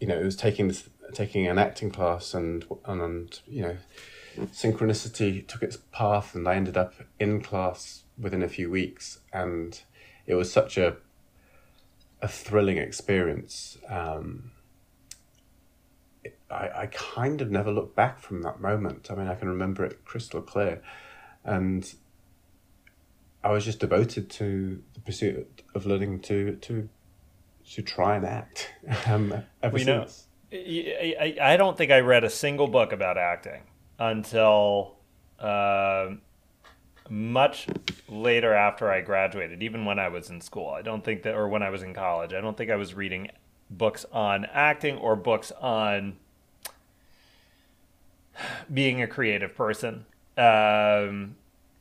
[0.00, 3.76] you know it was taking this, taking an acting class and and, and you know
[4.52, 9.80] synchronicity took its path and I ended up in class within a few weeks and
[10.26, 10.96] it was such a
[12.20, 13.78] a thrilling experience.
[13.88, 14.50] Um,
[16.24, 19.08] it- I, I kind of never looked back from that moment.
[19.10, 20.82] I mean, I can remember it crystal clear.
[21.44, 21.90] And
[23.44, 26.88] I was just devoted to the pursuit of learning to to
[27.74, 28.72] to try and act.
[29.06, 29.32] Um,
[29.62, 30.06] ever We know.
[30.06, 30.26] since.
[30.52, 33.62] I, I, I don't think I read a single book about acting
[33.98, 34.96] until
[35.38, 36.08] uh,
[37.10, 37.66] much
[38.08, 40.70] later after I graduated, even when I was in school.
[40.70, 42.94] I don't think that, or when I was in college, I don't think I was
[42.94, 43.30] reading
[43.70, 46.16] books on acting or books on
[48.72, 50.06] being a creative person.
[50.36, 51.36] Um,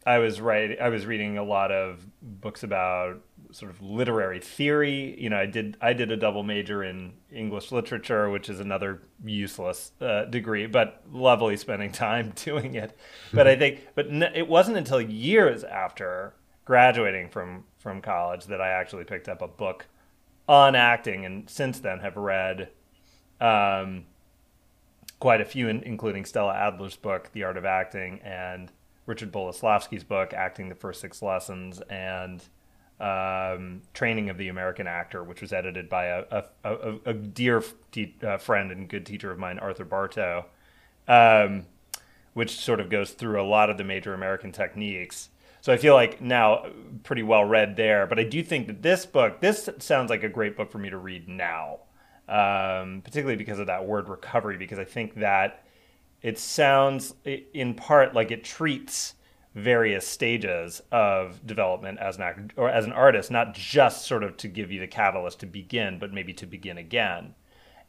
[0.05, 3.21] I was writing, I was reading a lot of books about
[3.57, 5.19] sort of literary theory.
[5.19, 9.01] You know, I did I did a double major in English literature, which is another
[9.25, 12.95] useless uh, degree, but lovely spending time doing it.
[13.33, 16.35] But I think, but n- it wasn't until years after
[16.65, 19.87] graduating from from college that I actually picked up a book
[20.47, 22.69] on acting, and since then have read.
[23.41, 24.05] Um,
[25.19, 28.71] quite a few, including Stella Adler's book, The Art of Acting, and
[29.07, 32.43] Richard Boleslavsky's book, Acting the First Six Lessons, and
[32.99, 37.63] um, Training of the American Actor, which was edited by a, a, a, a dear
[37.91, 40.45] te- uh, friend and good teacher of mine, Arthur Bartow,
[41.07, 41.65] um,
[42.33, 45.29] which sort of goes through a lot of the major American techniques.
[45.61, 46.65] So I feel like now
[47.03, 50.29] pretty well read there, but I do think that this book, this sounds like a
[50.29, 51.79] great book for me to read now
[52.27, 55.63] um, particularly because of that word recovery, because I think that
[56.21, 57.13] it sounds
[57.53, 59.13] in part like it treats
[59.57, 64.37] various stages of development as an actor or as an artist, not just sort of
[64.37, 67.33] to give you the catalyst to begin, but maybe to begin again.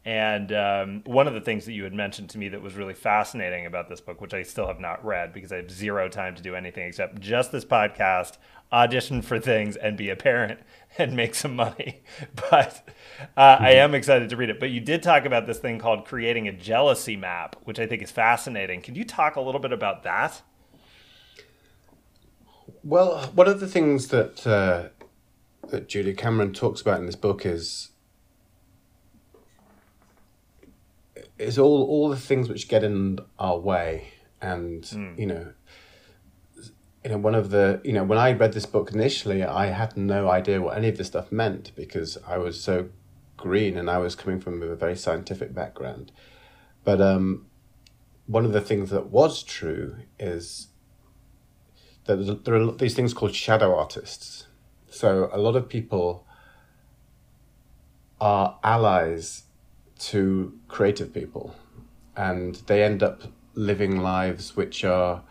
[0.03, 2.95] And um, one of the things that you had mentioned to me that was really
[2.95, 6.35] fascinating about this book, which I still have not read because I have zero time
[6.37, 8.39] to do anything except just this podcast,
[8.73, 10.61] audition for things, and be a parent
[10.99, 12.03] and make some money.
[12.51, 12.89] But
[13.37, 13.65] uh, mm-hmm.
[13.65, 14.59] I am excited to read it.
[14.59, 18.01] But you did talk about this thing called creating a jealousy map, which I think
[18.01, 18.81] is fascinating.
[18.81, 20.41] Can you talk a little bit about that?
[22.89, 24.89] Well, one of the things that uh,
[25.69, 27.91] that Julia Cameron talks about in this book is
[31.39, 35.19] is all all the things which get in our way, and mm.
[35.19, 35.53] you know,
[37.05, 39.95] you know, one of the you know when I read this book initially, I had
[39.99, 42.89] no idea what any of this stuff meant because I was so
[43.37, 46.11] green and I was coming from a very scientific background.
[46.85, 47.49] But um,
[48.27, 50.69] one of the things that was true is
[52.17, 54.47] there are these things called shadow artists.
[54.91, 56.27] So a lot of people
[58.21, 59.45] are allies
[59.99, 61.55] to creative people,
[62.17, 63.25] and they end up
[63.55, 65.23] living lives which are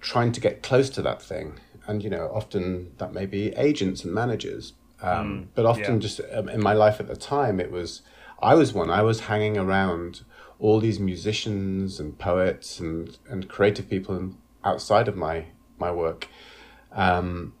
[0.00, 1.60] trying to get close to that thing.
[1.86, 4.72] And you know, often that may be agents and managers,
[5.02, 6.00] um, mm, but often yeah.
[6.00, 8.02] just um, in my life at the time, it was
[8.42, 8.90] I was one.
[8.90, 10.22] I was hanging around
[10.58, 14.34] all these musicians and poets and and creative people
[14.64, 15.46] outside of my
[15.80, 16.28] my work,
[16.92, 17.54] um,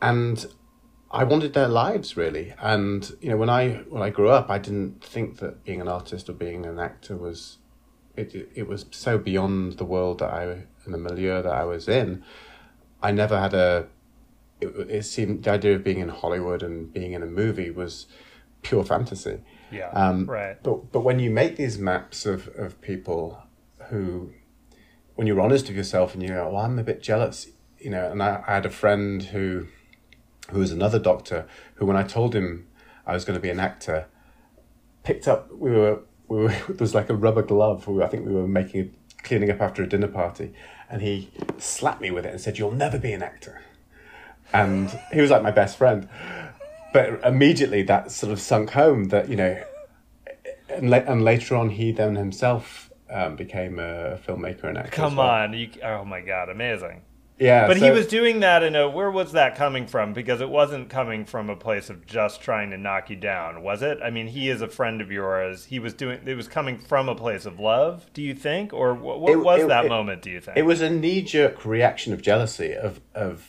[0.00, 0.46] and
[1.10, 2.54] I wanted their lives really.
[2.58, 5.88] And you know, when I when I grew up, I didn't think that being an
[5.88, 7.58] artist or being an actor was
[8.16, 8.50] it.
[8.54, 12.22] It, was so beyond the world that I and the milieu that I was in.
[13.02, 13.86] I never had a.
[14.60, 18.06] It, it seemed the idea of being in Hollywood and being in a movie was
[18.62, 19.40] pure fantasy.
[19.70, 19.90] Yeah.
[19.90, 20.62] Um, right.
[20.62, 23.42] But but when you make these maps of of people
[23.88, 24.32] who,
[25.18, 27.48] when you're honest with yourself and you go, well, I'm a bit jealous,
[27.80, 29.66] you know, and I, I had a friend who
[30.52, 32.68] who was another doctor, who when I told him
[33.04, 34.06] I was going to be an actor,
[35.02, 35.50] picked up.
[35.52, 37.88] We were we were there was like a rubber glove.
[37.88, 40.52] I think we were making cleaning up after a dinner party,
[40.88, 43.60] and he slapped me with it and said, "You'll never be an actor."
[44.52, 46.08] And he was like my best friend,
[46.92, 49.64] but immediately that sort of sunk home that you know,
[50.68, 54.90] and, and later on he then himself um, became a filmmaker and actor.
[54.90, 55.28] Come well.
[55.28, 57.02] on, you, oh my god, amazing!
[57.38, 58.88] Yeah, but so, he was doing that in a.
[58.88, 60.12] Where was that coming from?
[60.12, 63.82] Because it wasn't coming from a place of just trying to knock you down, was
[63.82, 63.98] it?
[64.02, 65.64] I mean, he is a friend of yours.
[65.66, 66.20] He was doing.
[66.26, 68.06] It was coming from a place of love.
[68.12, 70.22] Do you think, or what, what it, was it, that it, moment?
[70.22, 73.46] Do you think it was a knee jerk reaction of jealousy of of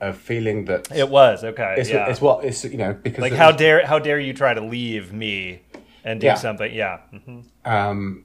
[0.00, 1.76] of feeling that it was okay.
[1.78, 2.08] It's, yeah.
[2.08, 4.60] it's what it's you know because like how was, dare how dare you try to
[4.60, 5.62] leave me
[6.04, 6.34] and do yeah.
[6.34, 6.72] something?
[6.72, 7.00] Yeah.
[7.12, 7.40] Mm-hmm.
[7.64, 8.24] Um,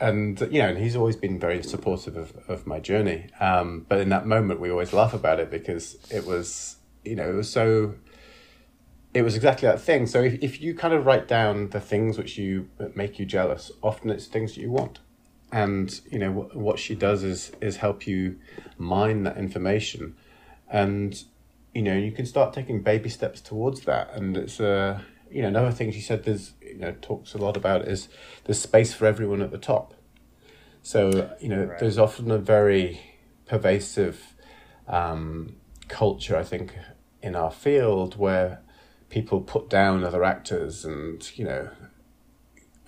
[0.00, 3.28] and you know, and he's always been very supportive of, of my journey.
[3.38, 7.28] Um, but in that moment, we always laugh about it because it was, you know,
[7.28, 7.94] it was so.
[9.12, 10.06] It was exactly that thing.
[10.06, 13.72] So if, if you kind of write down the things which you make you jealous,
[13.82, 15.00] often it's things that you want,
[15.50, 18.38] and you know what, she does is is help you
[18.78, 20.16] mine that information,
[20.70, 21.24] and
[21.74, 24.14] you know you can start taking baby steps towards that.
[24.14, 27.56] And it's a you know another thing she said there's you know talks a lot
[27.56, 28.08] about is
[28.44, 29.94] there's space for everyone at the top.
[30.82, 31.78] So you know right.
[31.78, 33.00] there's often a very
[33.46, 34.34] pervasive
[34.88, 35.56] um,
[35.88, 36.74] culture I think
[37.22, 38.60] in our field where
[39.08, 41.70] people put down other actors and you know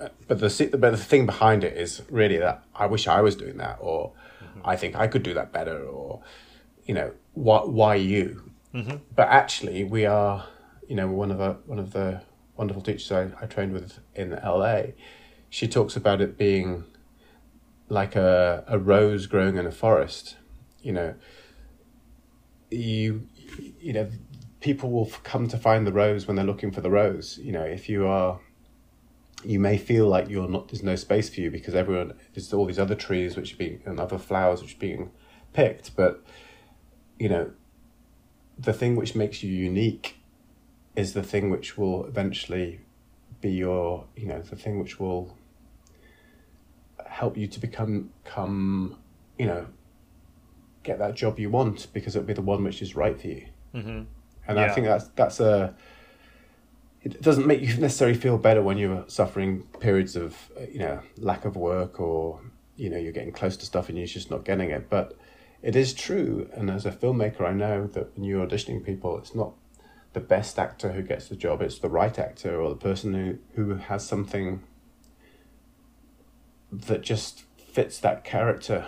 [0.01, 3.37] uh, but the but the thing behind it is really that I wish I was
[3.37, 4.13] doing that or
[4.43, 4.61] mm-hmm.
[4.65, 6.23] I think I could do that better or
[6.87, 8.97] you know why why you mm-hmm.
[9.15, 10.47] but actually we are
[10.89, 12.23] you know one of the one of the
[12.63, 14.83] wonderful teachers I, I trained with in LA,
[15.51, 16.85] she talks about it being
[17.89, 20.37] like a, a rose growing in a forest.
[20.81, 21.15] You know,
[22.71, 23.27] you
[23.81, 24.09] you know
[24.61, 27.37] people will come to find the rose when they're looking for the rose.
[27.43, 28.39] You know, if you are,
[29.45, 30.69] you may feel like you're not.
[30.69, 33.83] There's no space for you because everyone there's all these other trees which are being
[33.85, 35.11] and other flowers which are being
[35.53, 35.97] picked.
[35.97, 36.25] But
[37.19, 37.51] you know,
[38.57, 40.22] the thing which makes you unique
[40.97, 42.81] is the thing which will eventually
[43.41, 44.07] be your.
[44.17, 45.37] You know, the thing which will
[47.07, 48.99] help you to become come.
[49.39, 49.67] You know,
[50.83, 53.47] get that job you want because it'll be the one which is right for you.
[53.75, 54.03] Mm-hmm.
[54.49, 55.75] And I think that's that's a.
[57.03, 60.37] It doesn't make you necessarily feel better when you're suffering periods of
[60.71, 62.41] you know lack of work or
[62.77, 64.89] you know you're getting close to stuff and you're just not getting it.
[64.89, 65.17] But
[65.63, 69.35] it is true, and as a filmmaker, I know that when you're auditioning people, it's
[69.35, 69.53] not
[70.13, 73.39] the best actor who gets the job; it's the right actor or the person who
[73.55, 74.63] who has something
[76.71, 78.87] that just fits that character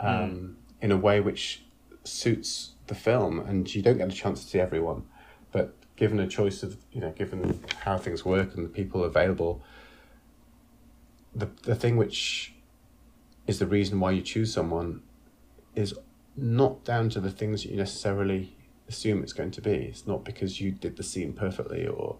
[0.00, 1.64] um, in a way which
[2.04, 5.04] suits the film, and you don't get a chance to see everyone.
[5.52, 9.62] But given a choice of you know, given how things work and the people available,
[11.34, 12.54] the the thing which
[13.46, 15.02] is the reason why you choose someone
[15.74, 15.94] is
[16.36, 18.56] not down to the things that you necessarily
[18.94, 19.74] assume it's going to be.
[19.74, 22.18] It's not because you did the scene perfectly or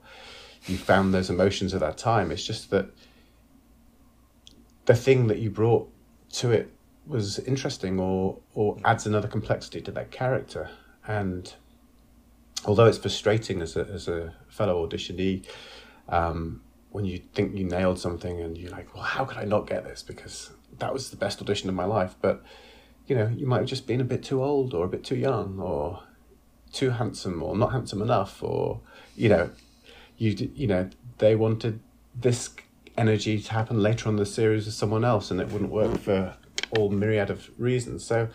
[0.67, 2.31] you found those emotions at that time.
[2.31, 2.87] It's just that
[4.87, 5.91] the thing that you brought
[6.33, 6.71] to it
[7.07, 10.71] was interesting or or adds another complexity to that character.
[11.07, 11.53] And
[12.65, 15.47] although it's frustrating as a as a fellow auditionee,
[16.09, 19.67] um, when you think you nailed something and you're like, well, how could I not
[19.67, 20.03] get this?
[20.03, 22.17] Because that was the best audition of my life.
[22.21, 22.43] But
[23.07, 25.17] you know, you might have just been a bit too old or a bit too
[25.17, 26.03] young or
[26.75, 28.81] too handsome or not handsome enough or
[29.17, 29.51] you know,
[30.19, 30.89] you you know
[31.19, 31.81] they wanted
[32.15, 32.51] this
[32.97, 35.91] energy to happen later on in the series with someone else and it wouldn't work
[35.91, 35.99] mm.
[35.99, 36.37] for
[36.77, 38.05] all myriad of reasons.
[38.05, 38.31] So mm.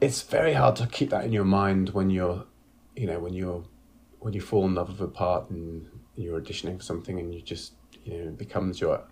[0.00, 2.44] it's very hard to keep that in your mind when you're
[2.96, 3.64] you know when you're
[4.18, 5.86] when you fall in love with a part and
[6.16, 7.72] you're auditioning for something and you just
[8.04, 9.02] you know it becomes your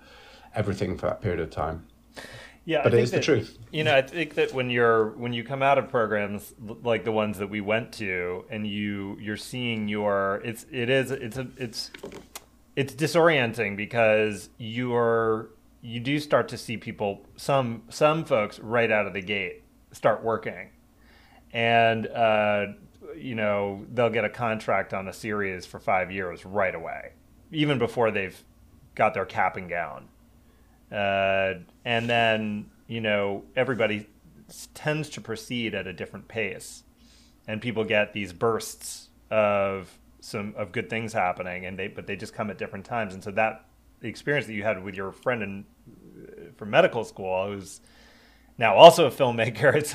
[0.55, 1.86] everything for that period of time
[2.69, 3.59] Yeah, But I it think is the truth.
[3.73, 7.11] You know, I think that when you're when you come out of programs like the
[7.11, 11.49] ones that we went to, and you you're seeing your it's it is it's a
[11.57, 11.90] it's
[12.77, 15.49] it's disorienting because you're
[15.81, 19.62] you do start to see people some some folks right out of the gate
[19.93, 20.69] start working,
[21.55, 22.66] and uh,
[23.16, 27.12] you know they'll get a contract on a series for five years right away,
[27.51, 28.45] even before they've
[28.95, 30.07] got their cap and gown
[30.93, 31.55] uh,
[31.85, 34.06] and then you know everybody
[34.74, 36.85] tends to proceed at a different pace,
[37.47, 42.16] and people get these bursts of some of good things happening, and they but they
[42.16, 43.65] just come at different times, and so that
[44.02, 45.65] experience that you had with your friend in
[46.56, 47.81] from medical school, who's
[48.56, 49.94] now also a filmmaker, it's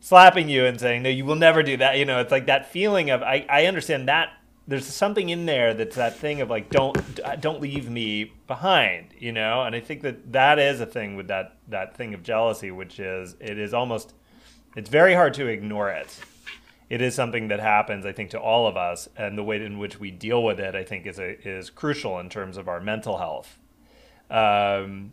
[0.00, 2.70] slapping you and saying, "No, you will never do that." You know, it's like that
[2.70, 4.30] feeling of I, I understand that
[4.66, 6.96] there's something in there that's that thing of like don't
[7.40, 9.62] don't leave me behind, you know.
[9.62, 12.98] And I think that that is a thing with that that thing of jealousy, which
[12.98, 14.14] is it is almost
[14.74, 16.18] it's very hard to ignore it.
[16.90, 19.78] It is something that happens, I think, to all of us, and the way in
[19.78, 22.78] which we deal with it, I think, is a, is crucial in terms of our
[22.78, 23.58] mental health.
[24.30, 25.12] Um,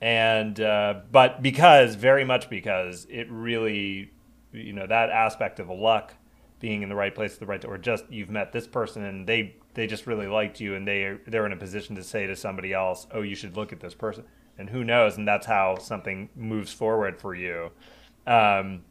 [0.00, 4.12] and uh, but because very much because it really
[4.52, 6.14] you know that aspect of luck
[6.58, 9.04] being in the right place at the right time or just you've met this person
[9.04, 12.26] and they they just really liked you and they they're in a position to say
[12.26, 14.24] to somebody else oh you should look at this person.
[14.58, 15.18] And who knows?
[15.18, 17.72] And that's how something moves forward for you.
[18.26, 18.84] Um,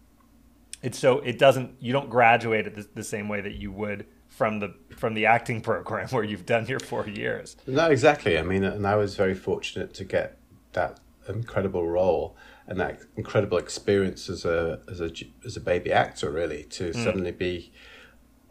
[0.83, 4.05] it's so it doesn't you don't graduate at the, the same way that you would
[4.27, 7.57] from the from the acting program where you've done your four years.
[7.65, 8.37] No exactly.
[8.37, 10.37] I mean and i was very fortunate to get
[10.73, 12.37] that incredible role
[12.67, 15.11] and that incredible experience as a as a
[15.45, 17.71] as a baby actor really to suddenly be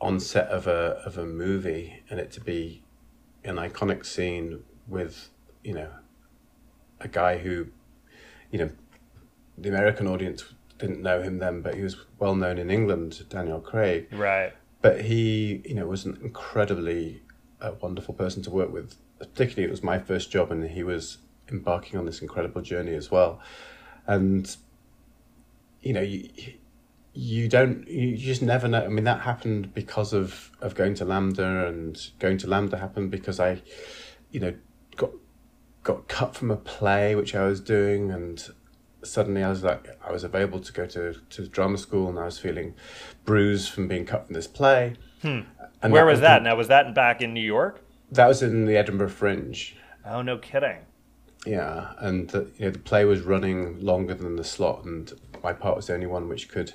[0.00, 2.82] on set of a of a movie and it to be
[3.44, 5.30] an iconic scene with
[5.62, 5.90] you know
[7.00, 7.66] a guy who
[8.50, 8.70] you know
[9.58, 10.44] the American audience
[10.78, 14.08] didn't know him then but he was well known in England Daniel Craig.
[14.12, 14.52] Right.
[14.82, 17.22] But he you know was an incredibly
[17.60, 18.96] uh, wonderful person to work with.
[19.18, 21.18] Particularly it was my first job and he was
[21.50, 23.40] embarking on this incredible journey as well
[24.06, 24.56] and
[25.82, 26.28] you know you
[27.12, 28.84] you don't you just never know.
[28.84, 33.10] I mean that happened because of of going to LAMDA and going to LAMDA happened
[33.10, 33.62] because i
[34.30, 34.54] you know
[34.96, 35.10] got
[35.84, 38.48] got cut from a play which i was doing and
[39.04, 42.24] suddenly i was like i was available to go to to drama school and i
[42.24, 42.74] was feeling
[43.24, 44.94] bruised from being cut from this play.
[45.22, 45.46] And
[45.82, 46.56] and where was the- that now?
[46.56, 47.80] Was that back in new york?
[48.10, 49.76] That was in the edinburgh fringe.
[50.04, 50.78] Oh no kidding
[51.44, 55.12] Yeah, and the, you know the play was running longer than the slot, and
[55.42, 56.72] my part was the only one which could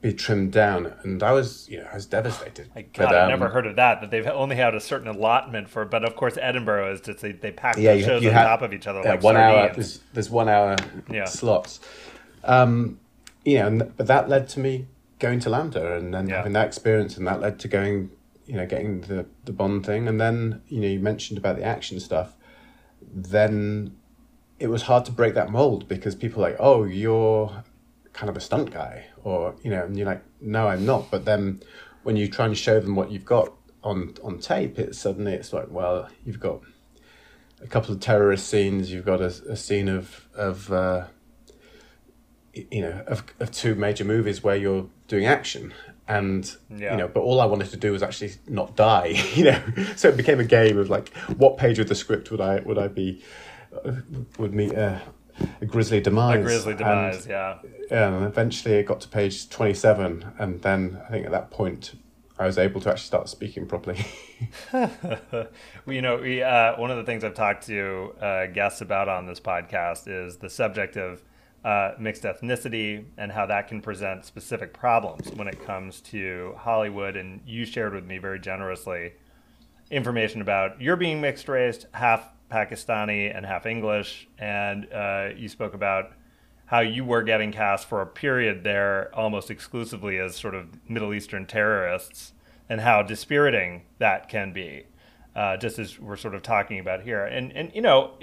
[0.00, 2.70] be trimmed down, and I was, you know, I was devastated.
[2.74, 4.00] God, But, I've um, never heard of that.
[4.00, 7.32] That they've only had a certain allotment for, but of course Edinburgh is just they,
[7.32, 9.72] they pack yeah, the shows on had- top of each other yeah, like one hour.
[9.74, 10.76] There's, there's one hour
[11.10, 11.24] Yeah.
[11.24, 11.80] slots.
[12.44, 13.00] Um,
[13.44, 14.86] you know, and, but that led to me
[15.18, 16.36] going to LAMDA and then Yeah.
[16.36, 18.10] having that experience, and that led to going,
[18.46, 21.64] you know, getting the the Bond thing, and then you know you mentioned about the
[21.64, 22.34] action stuff.
[23.02, 23.96] Then
[24.58, 27.64] it was hard to break that mold because people like, oh, you're
[28.12, 31.10] kind of a stunt guy, or you know, and you're like, no, I'm not.
[31.10, 31.60] But then
[32.02, 33.52] when you try and show them what you've got
[33.84, 36.62] on on tape, it's suddenly it's like, well, you've got
[37.62, 38.92] a couple of terrorist scenes.
[38.92, 41.06] You've got a, a scene of of uh,
[42.52, 45.72] you know of, of two major movies where you're doing action,
[46.08, 46.92] and Yeah.
[46.92, 47.08] you know.
[47.08, 49.14] But all I wanted to do was actually not die.
[49.34, 49.62] You know,
[49.96, 52.78] so it became a game of like, what page of the script would I would
[52.78, 53.22] I be
[53.84, 53.92] uh,
[54.38, 55.00] would meet a,
[55.60, 56.40] a grisly demise?
[56.40, 57.26] a grisly And- demise.
[57.26, 57.58] yeah.
[57.90, 61.94] yeah, and eventually it got to page 27, and then I think at that point
[62.40, 64.04] I was able to actually start speaking properly.
[64.72, 65.48] Well,
[65.86, 69.26] you know, we, uh, one of the things I've talked to uh, guests about on
[69.26, 71.22] this podcast is the subject of
[71.64, 77.16] uh, mixed ethnicity and how that can present specific problems when it comes to Hollywood.
[77.16, 79.14] And you shared with me very generously
[79.90, 85.74] information about you're being mixed race, half Pakistani and half English, and uh, you spoke
[85.74, 86.12] about
[86.66, 91.14] how you were getting cast for a period there almost exclusively as sort of Middle
[91.14, 92.32] Eastern terrorists,
[92.68, 94.84] and how dispiriting that can be.
[95.36, 98.14] Uh, just as we're sort of talking about here, and and you know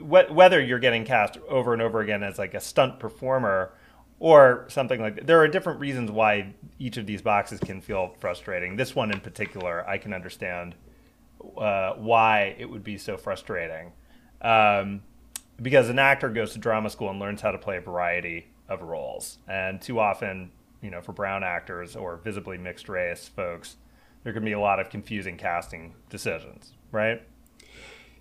[0.00, 3.72] whether you're getting cast over and over again as like a stunt performer
[4.20, 8.14] or something like that, there are different reasons why each of these boxes can feel
[8.18, 8.76] frustrating.
[8.76, 10.74] This one in particular, I can understand
[11.56, 13.92] uh, why it would be so frustrating.
[14.42, 15.02] Um,
[15.60, 18.82] because an actor goes to drama school and learns how to play a variety of
[18.82, 19.38] roles.
[19.48, 20.50] And too often,
[20.82, 23.76] you know, for brown actors or visibly mixed race folks,
[24.28, 27.22] there can be a lot of confusing casting decisions, right?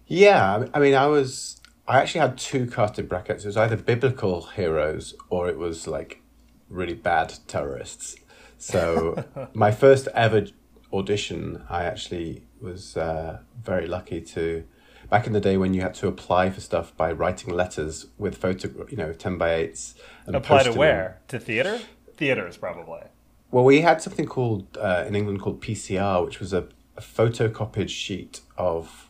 [0.06, 1.60] yeah, I mean- I was.
[1.86, 3.44] I actually had two casting brackets.
[3.44, 6.22] It was either biblical heroes or it was like
[6.70, 8.16] really bad terrorists.
[8.58, 9.22] So
[9.54, 10.48] my first ever
[10.94, 14.64] audition, I actually was uh, very lucky to.
[15.10, 18.38] Back in the day when you had to apply for stuff by writing letters with
[18.38, 19.94] photo, you know, ten by eights,
[20.26, 20.80] and Apply to posting them.
[20.80, 21.22] where?
[21.28, 21.82] To theater?
[22.16, 23.02] Theaters, probably.
[23.50, 26.68] Well, we had something called uh, in England called PCR, which was a,
[26.98, 29.10] a photocopied sheet of,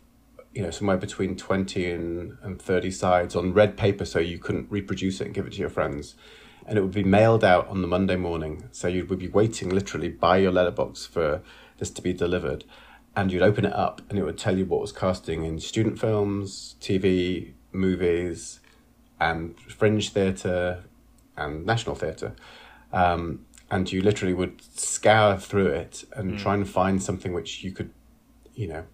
[0.54, 4.70] you know, somewhere between twenty and, and thirty sides on red paper, so you couldn't
[4.70, 6.14] reproduce it and give it to your friends,
[6.68, 8.70] and it would be mailed out on the Monday morning.
[8.72, 11.42] So you would be waiting literally by your letterbox for
[11.80, 12.64] this to be delivered,
[13.16, 15.98] and you'd open it up, and it would tell you what was casting in student
[15.98, 18.60] films, TV, movies,
[19.20, 20.84] and fringe theatre,
[21.36, 22.36] and national theatre.
[22.94, 26.40] Um, and you literally would scour through it and mm.
[26.40, 27.92] try and find something which you could,
[28.56, 28.86] you know,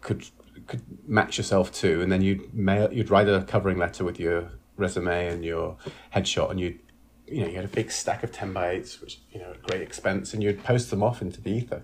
[0.00, 0.26] could
[0.66, 4.50] could match yourself to, and then you'd mail, you'd write a covering letter with your
[4.76, 5.76] resume and your
[6.14, 6.78] headshot, and you'd,
[7.26, 9.62] you know, you had a big stack of ten by eights, which you know, at
[9.62, 11.82] great expense, and you'd post them off into the ether,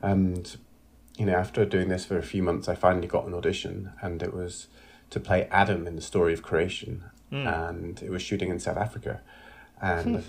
[0.00, 0.56] and
[1.16, 4.22] you know, after doing this for a few months, I finally got an audition, and
[4.22, 4.68] it was
[5.10, 7.46] to play Adam in the story of creation, hmm.
[7.46, 9.20] and it was shooting in South Africa,
[9.80, 10.22] and hmm.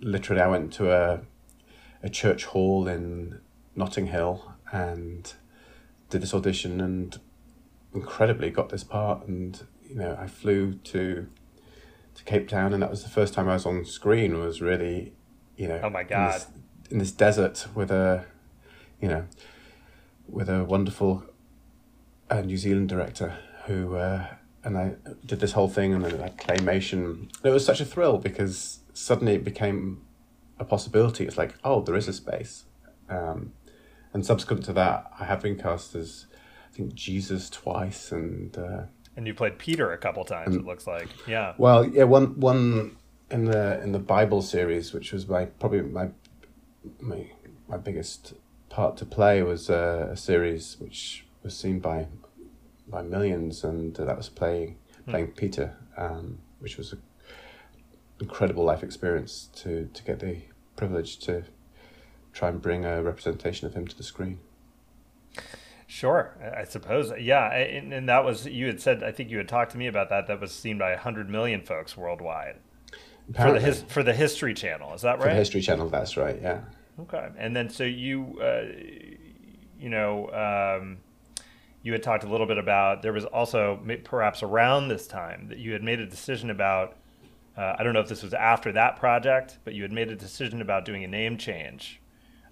[0.00, 1.20] Literally I went to a
[2.02, 3.40] a church hall in
[3.74, 5.32] Notting Hill and
[6.10, 7.18] did this audition and
[7.94, 11.26] incredibly got this part and you know I flew to
[12.14, 15.12] to Cape Town and that was the first time I was on screen was really
[15.56, 16.34] you know Oh my in God.
[16.34, 16.46] this,
[16.90, 18.26] in this desert with a
[19.00, 19.24] you know
[20.28, 21.24] with a wonderful
[22.30, 24.26] uh, New Zealand director who uh,
[24.62, 24.94] and I
[25.26, 27.30] did this whole thing and then like claymation.
[27.44, 30.02] It was such a thrill because suddenly it became
[30.58, 31.26] a possibility.
[31.26, 32.64] It's like, oh, there is a space.
[33.10, 33.52] Um,
[34.14, 36.26] and subsequent to that, I have been cast as
[36.70, 38.82] I think Jesus twice, and uh,
[39.16, 41.08] And you played Peter a couple times, it looks like.
[41.26, 41.54] Yeah.
[41.58, 42.96] well, yeah, one one
[43.30, 46.10] in the in the Bible series, which was my probably my
[47.00, 47.30] my
[47.68, 48.34] my biggest
[48.68, 52.06] part to play was uh, a series which was seen by
[52.86, 57.02] by millions, and that was playing playing Peter, um, which was an
[58.24, 60.38] incredible life experience to to get the
[60.76, 61.44] privilege to
[62.32, 64.38] try and bring a representation of him to the screen.
[65.86, 67.12] Sure, I suppose.
[67.20, 69.04] Yeah, and, and that was you had said.
[69.04, 70.26] I think you had talked to me about that.
[70.26, 72.56] That was seen by hundred million folks worldwide
[73.36, 74.94] for the his, for the History Channel.
[74.94, 75.36] Is that for the right?
[75.36, 76.38] History Channel, that's right.
[76.40, 76.60] Yeah.
[77.00, 78.64] Okay, and then so you, uh,
[79.78, 80.98] you know, um,
[81.82, 85.58] you had talked a little bit about there was also perhaps around this time that
[85.58, 86.96] you had made a decision about
[87.56, 90.16] Uh, I don't know if this was after that project, but you had made a
[90.16, 92.00] decision about doing a name change,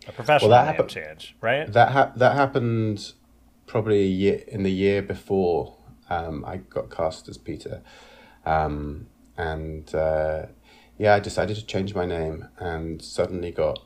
[0.06, 1.72] a professional Well, that name happened- change, right?
[1.72, 3.12] That ha- that happened
[3.66, 5.76] probably a year in the year before
[6.10, 7.82] um, I got cast as Peter,
[8.46, 9.06] um,
[9.36, 10.46] and uh,
[10.98, 13.80] yeah, I decided to change my name, and suddenly got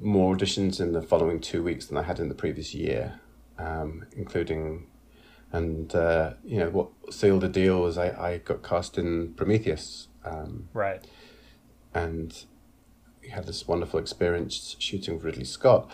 [0.00, 3.20] more auditions in the following two weeks than I had in the previous year,
[3.58, 4.86] um, including.
[5.52, 10.08] And uh, you know what sealed the deal was I, I got cast in Prometheus,
[10.24, 11.04] um, right.
[11.94, 12.44] and
[13.22, 15.90] we had this wonderful experience shooting with Ridley Scott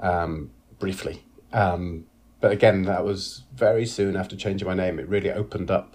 [0.00, 1.24] um, briefly.
[1.52, 2.06] Um,
[2.40, 4.98] but again, that was very soon after changing my name.
[4.98, 5.94] It really opened up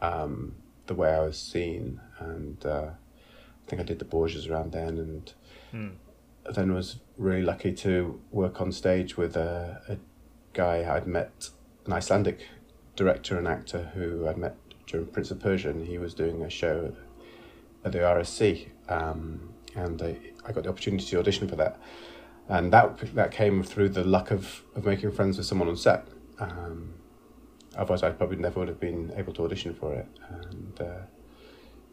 [0.00, 0.54] um,
[0.86, 4.98] the way I was seen, and uh, I think I did the Borgias around then,
[4.98, 5.34] and
[6.54, 9.96] then was really lucky to work on stage with a, a
[10.52, 11.50] guy I'd met,
[11.86, 12.46] an Icelandic
[12.96, 16.50] director and actor who I'd met during Prince of Persia, and he was doing a
[16.50, 16.94] show
[17.84, 21.78] at the RSC, um, and I, I got the opportunity to audition for that,
[22.48, 26.06] and that that came through the luck of, of making friends with someone on set.
[26.38, 26.94] Um,
[27.76, 30.84] otherwise, I probably never would have been able to audition for it, and uh,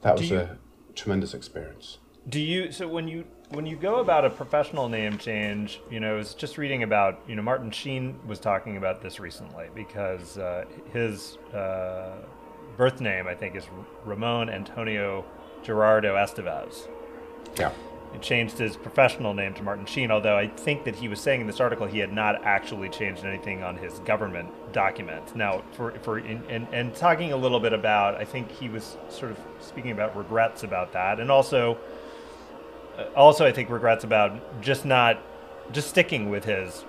[0.01, 0.57] that was you- a
[0.95, 1.99] tremendous experience.
[2.30, 6.15] Do you so when you when you go about a professional name change, you know,
[6.15, 10.38] I was just reading about you know Martin Sheen was talking about this recently because
[10.38, 12.18] uh, his uh,
[12.76, 13.64] birth name I think is
[14.03, 15.23] Ramon Antonio
[15.63, 16.88] Gerardo Estevez.
[17.57, 17.71] Yeah.
[18.13, 21.41] He changed his professional name to Martin Sheen, although I think that he was saying
[21.41, 25.35] in this article he had not actually changed anything on his government document.
[25.35, 28.97] Now, for, for in, and, and talking a little bit about, I think he was
[29.09, 31.77] sort of speaking about regrets about that, and also,
[32.97, 35.21] uh, also I think regrets about just not,
[35.73, 36.85] just sticking with his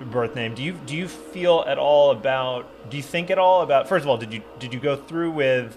[0.00, 0.54] birth name.
[0.54, 2.90] Do you do you feel at all about?
[2.90, 3.88] Do you think at all about?
[3.88, 5.76] First of all, did you did you go through with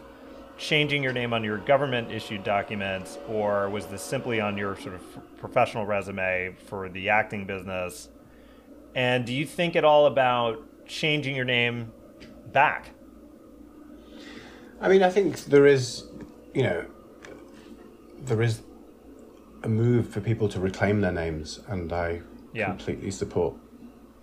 [0.61, 4.93] changing your name on your government issued documents, or was this simply on your sort
[4.93, 8.09] of professional resume for the acting business?
[8.93, 11.91] And do you think at all about changing your name
[12.51, 12.91] back?
[14.79, 16.05] I mean, I think there is,
[16.53, 16.85] you know,
[18.19, 18.61] there is
[19.63, 22.21] a move for people to reclaim their names, and I
[22.53, 22.65] Yeah.
[22.67, 23.55] completely support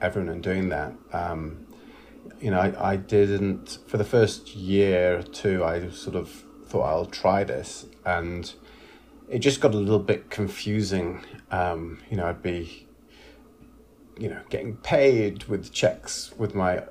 [0.00, 0.92] everyone in doing that.
[1.12, 1.66] Um,
[2.40, 6.30] you know, I, I didn't, for the first year or two, I sort of
[6.66, 8.52] thought I'll try this, and
[9.28, 11.24] it just got a little bit confusing.
[11.50, 12.86] Um, you know, I'd be,
[14.18, 16.84] you know, getting paid with checks with my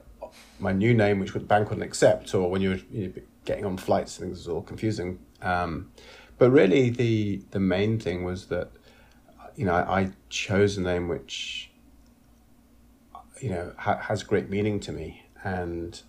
[0.59, 3.13] my new name, which the bank wouldn't accept, or when you were you know,
[3.45, 5.19] getting on flights, things was all confusing.
[5.41, 5.91] Um,
[6.37, 8.71] but really, the the main thing was that,
[9.55, 11.71] you know, I, I chose a name which,
[13.39, 16.01] you know, ha- has great meaning to me, and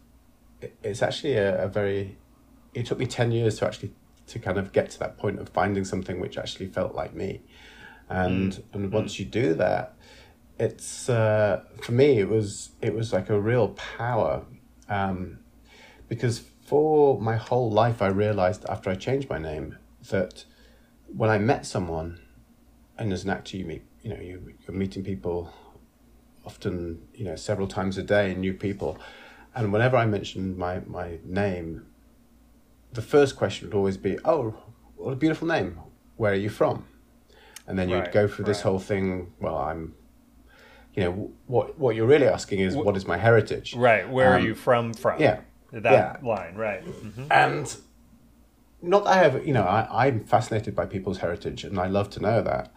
[0.83, 2.19] it's actually a, a very.
[2.75, 3.93] It took me ten years to actually
[4.27, 7.43] to kind of get to that point of finding something which actually felt like me,
[8.09, 9.95] and and once you do that,
[10.59, 14.45] it's uh, for me it was it was like a real power.
[14.89, 15.41] Um,
[16.09, 19.77] because for my whole life I realized after I changed my name
[20.11, 20.45] that
[21.07, 22.21] when I met someone
[22.99, 25.53] and as an actor you meet you know you, you're meeting people
[26.47, 28.99] often you know several times a day new people
[29.59, 31.87] and whenever I mentioned my my name
[32.93, 34.55] the first question would always be oh
[34.97, 35.79] what a beautiful name
[36.17, 36.87] where are you from
[37.67, 38.71] and then you'd Right, go through this right.
[38.71, 39.95] whole thing well I'm
[40.95, 41.13] you know
[41.47, 44.09] what what you're really asking is what is my heritage Right.
[44.09, 44.95] Where are Um, you from?
[44.95, 45.41] From yeah,
[45.73, 46.17] that yeah.
[46.23, 46.55] line.
[46.55, 46.83] Right.
[46.85, 47.27] Mhm.
[47.31, 47.77] and
[48.81, 52.09] not that I have you know I, I'm fascinated by people's heritage and I love
[52.11, 52.73] to know that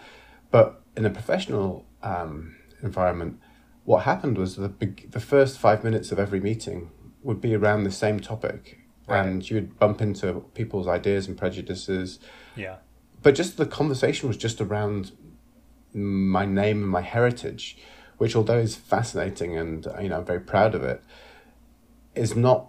[0.49, 3.39] but in a professional um, environment
[3.83, 4.71] what happened was the
[5.09, 6.91] the first five minutes of every meeting
[7.23, 8.77] would be around the same topic
[9.07, 9.25] Right.
[9.25, 12.19] and you'd bump into people's ideas and prejudices
[12.55, 12.77] Yeah.
[13.23, 15.11] but just the conversation was just around
[15.93, 17.77] my name and my heritage,
[18.17, 21.03] which although is fascinating and you know I'm very proud of it,
[22.15, 22.67] is not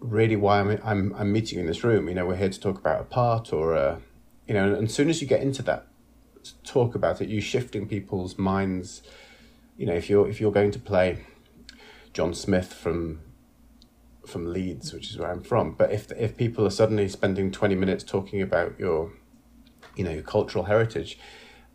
[0.00, 2.08] really why I'm I'm I'm meeting in this room.
[2.08, 4.00] You know, we're here to talk about a part or a,
[4.48, 5.86] you know, and as soon as you get into that
[6.64, 9.02] talk about it, you're shifting people's minds.
[9.76, 11.24] You know, if you're if you're going to play
[12.12, 13.20] John Smith from
[14.26, 17.74] from Leeds, which is where I'm from, but if if people are suddenly spending twenty
[17.74, 19.12] minutes talking about your
[19.96, 21.18] you know, your cultural heritage,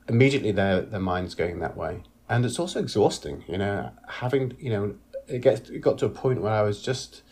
[0.08, 2.04] immediately their their mind's going that way.
[2.30, 4.96] And it's also exhausting, you know, having you know,
[5.28, 7.24] it gets it got to a point where I was just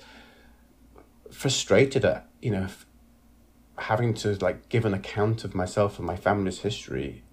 [1.31, 2.67] frustrated at, you know,
[3.77, 7.23] having to like give an account of myself and my family's history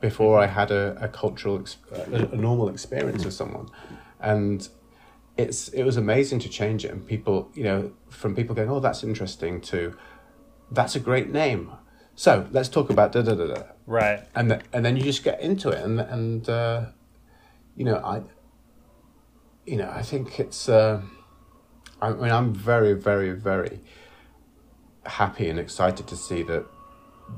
[0.00, 3.68] before I had a, a cultural a, a normal experience with someone.
[4.20, 4.68] And
[5.36, 8.80] it's it was amazing to change it and people, you know, from people going, "Oh,
[8.80, 9.96] that's interesting," to
[10.70, 11.72] that's a great name.
[12.14, 13.62] So let's talk about da da da da.
[13.86, 14.20] Right.
[14.34, 16.86] And th- and then you just get into it, and and uh,
[17.76, 18.22] you know I.
[19.66, 20.68] You know, I think it's.
[20.68, 21.02] Uh,
[22.02, 23.80] I mean, I'm very, very, very
[25.04, 26.66] happy and excited to see that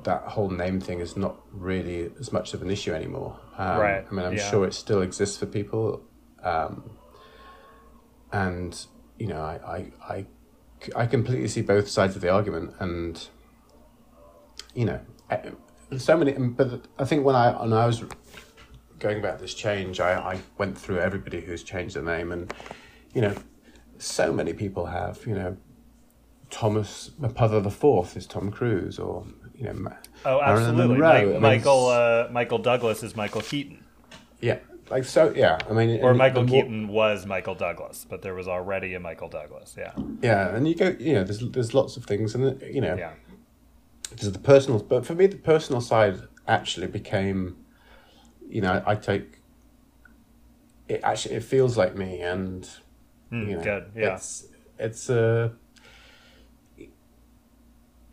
[0.04, 3.38] that whole name thing is not really as much of an issue anymore.
[3.58, 4.50] Um, Right, I mean, I'm yeah.
[4.50, 6.02] sure it still exists for people,
[6.42, 6.90] um,
[8.32, 8.86] and
[9.18, 10.26] you know, I, I, I,
[11.02, 13.28] I completely see both sides of the argument, and
[14.74, 15.00] you know,
[15.30, 15.52] I-
[15.98, 16.32] so many.
[16.32, 18.02] But I think when I when I was
[18.98, 22.52] going about this change, I, I went through everybody who's changed their name, and
[23.14, 23.34] you know,
[23.98, 25.24] so many people have.
[25.26, 25.56] You know,
[26.52, 29.26] Thomas Mapother the Fourth is Tom Cruise, or
[29.56, 29.92] you know,
[30.24, 30.86] Oh, absolutely.
[30.88, 31.08] Monroe.
[31.08, 33.82] I mean, Michael uh, Michael Douglas is Michael Keaton,
[34.40, 34.58] yeah,
[34.90, 35.58] like so, yeah.
[35.68, 39.00] I mean, or and Michael more- Keaton was Michael Douglas, but there was already a
[39.00, 39.74] Michael Douglas.
[39.78, 39.92] Yeah.
[40.20, 43.12] Yeah, and you go, you know, there's there's lots of things, and you know, Yeah.
[44.10, 44.80] there's the personal.
[44.82, 47.56] But for me, the personal side actually became,
[48.48, 49.38] you know, I take.
[50.88, 52.68] It actually it feels like me, and
[53.30, 54.16] you know, good, yeah.
[54.16, 54.44] it's
[54.78, 55.50] it's uh,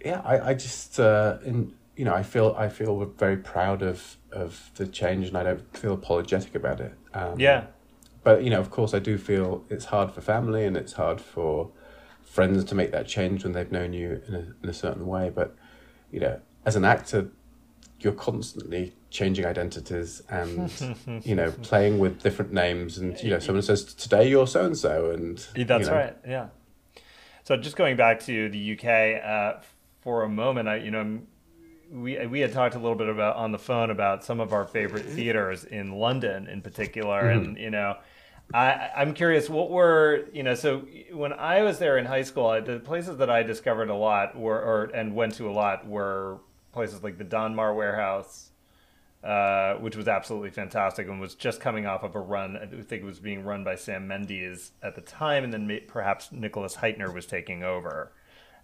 [0.04, 4.18] yeah, I I just uh, in you know I feel I feel very proud of
[4.32, 6.94] of the change, and I don't feel apologetic about it.
[7.14, 7.66] Um, Yeah.
[8.24, 11.20] but you know, of course, I do feel it's hard for family and it's hard
[11.20, 11.72] for
[12.24, 15.32] friends to make that change when they've known you in a, in a certain way.
[15.34, 15.56] But
[16.12, 17.32] you know, as an actor,
[18.00, 20.72] you're constantly changing identities and
[21.26, 22.98] you know playing with different names.
[22.98, 26.18] And you know, someone says today you're so and so, and That's you know, right.
[26.28, 26.48] Yeah.
[27.44, 29.62] So just going back to the UK uh,
[30.02, 31.20] for a moment, I you know
[31.92, 34.66] we we had talked a little bit about on the phone about some of our
[34.66, 37.98] favorite theaters in London in particular, and you know.
[38.52, 40.56] I, I'm curious, what were you know?
[40.56, 40.80] So
[41.12, 44.60] when I was there in high school, the places that I discovered a lot were,
[44.60, 46.40] or and went to a lot, were
[46.72, 48.50] places like the Donmar Warehouse,
[49.24, 52.58] uh, which was absolutely fantastic and was just coming off of a run.
[52.58, 55.82] I think it was being run by Sam Mendes at the time, and then may,
[55.82, 58.12] perhaps Nicholas Hytner was taking over.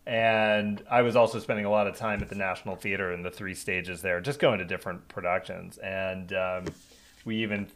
[0.08, 3.32] And I was also spending a lot of time at the National Theater in the
[3.32, 5.78] three stages there, just going to different productions.
[5.80, 6.66] And um,
[7.26, 7.68] we even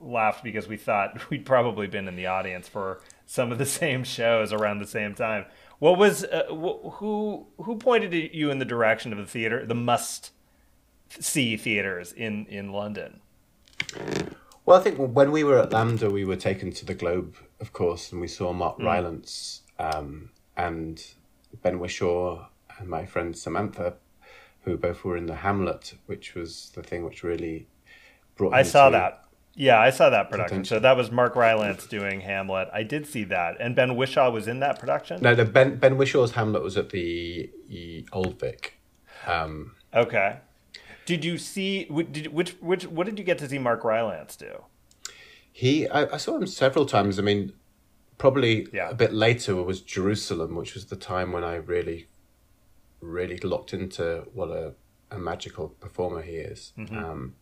[0.00, 4.04] laughed because we thought we'd probably been in the audience for some of the same
[4.04, 5.46] shows around the same time.
[5.78, 9.74] What was uh, wh- who who pointed you in the direction of the theater, the
[9.74, 10.30] must
[11.10, 13.20] see theaters in in London?
[14.64, 17.72] Well, I think when we were at LAMDA, we were taken to the Globe, of
[17.72, 21.04] course, and we saw Mark Rylance um, and
[21.62, 22.46] Ben Whishaw
[22.78, 23.94] and my friend Samantha,
[24.62, 27.68] who both were in the Hamlet, which was the thing which really
[28.36, 28.54] brought.
[28.54, 29.22] I saw that.
[29.54, 30.56] Yeah, I saw that production.
[30.56, 30.76] Attention.
[30.76, 32.68] So that was Mark Rylance doing Hamlet.
[32.74, 35.22] I did see that, and Ben Whishaw was in that production.
[35.22, 38.78] No, the Ben Ben Whishaw's Hamlet was at the, the Old Vic.
[39.26, 40.38] Um, Okay.
[41.06, 41.84] Did you see?
[41.84, 44.64] Did which which what did you get to see Mark Rylance do?
[45.50, 47.18] He, I, I saw him several times.
[47.18, 47.54] I mean,
[48.18, 48.90] probably Yeah.
[48.90, 52.06] a bit later was Jerusalem, which was the time when I really,
[53.00, 54.74] really locked into what a,
[55.10, 56.72] a magical performer he is.
[56.90, 57.34] Um,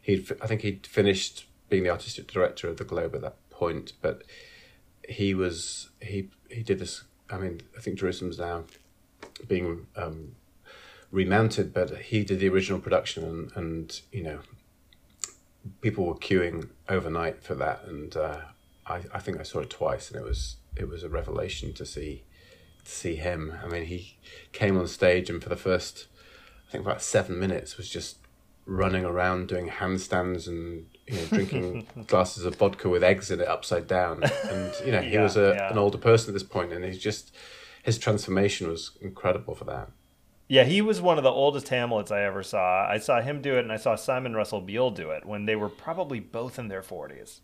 [0.00, 3.92] he'd, I think he'd finished being the artistic director of the Globe at that point,
[4.02, 4.22] but
[5.08, 7.04] he was he he did this.
[7.30, 8.64] I mean, I think Jerusalem's now
[9.48, 10.36] being um,
[11.10, 14.38] remounted, but he did the original production, and, and you know,
[15.80, 18.40] people were queuing overnight for that, and uh,
[18.86, 21.86] I, I think I saw it twice, and it was it was a revelation to
[21.86, 22.24] see
[22.84, 23.54] to see him.
[23.64, 24.18] I mean, he
[24.52, 26.06] came on stage, and for the first,
[26.68, 28.18] I think about seven minutes, was just
[28.66, 33.48] running around doing handstands and you know drinking glasses of vodka with eggs in it
[33.48, 35.70] upside down, and you know he Yeah, was a, yeah.
[35.70, 37.34] an older person at this point, and he's just
[37.82, 39.90] his transformation was incredible for that.
[40.46, 42.86] Yeah, he was one of the oldest Hamlets I ever saw.
[42.86, 45.56] I saw him do it, and I saw Simon Russell Beale do it when they
[45.56, 47.40] were probably both in their forties.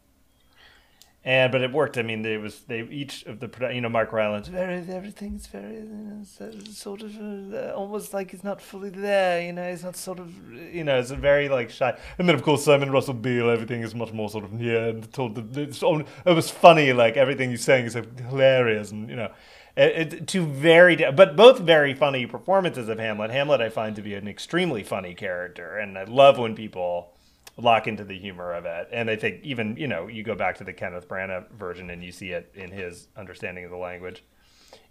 [1.23, 1.99] And but it worked.
[1.99, 5.75] I mean, they was they each of the you know Mark Rylance very everything's very
[5.75, 7.15] you know, so- sort of
[7.53, 9.43] uh, almost like he's not fully there.
[9.43, 10.33] You know, he's not sort of
[10.75, 11.95] you know it's a very like shy.
[12.19, 14.87] And then of course Simon Russell Beale, everything is much more sort of yeah.
[14.87, 16.95] And told the, it's, all- it was funny.
[16.95, 17.95] Like everything he's saying is
[18.29, 19.31] hilarious, and you know.
[19.77, 23.31] It, it, two very, but both very funny performances of Hamlet.
[23.31, 27.13] Hamlet, I find to be an extremely funny character, and I love when people
[27.61, 28.89] lock into the humor of it.
[28.93, 32.03] And I think even you know you go back to the Kenneth Branagh version, and
[32.03, 34.25] you see it in his understanding of the language.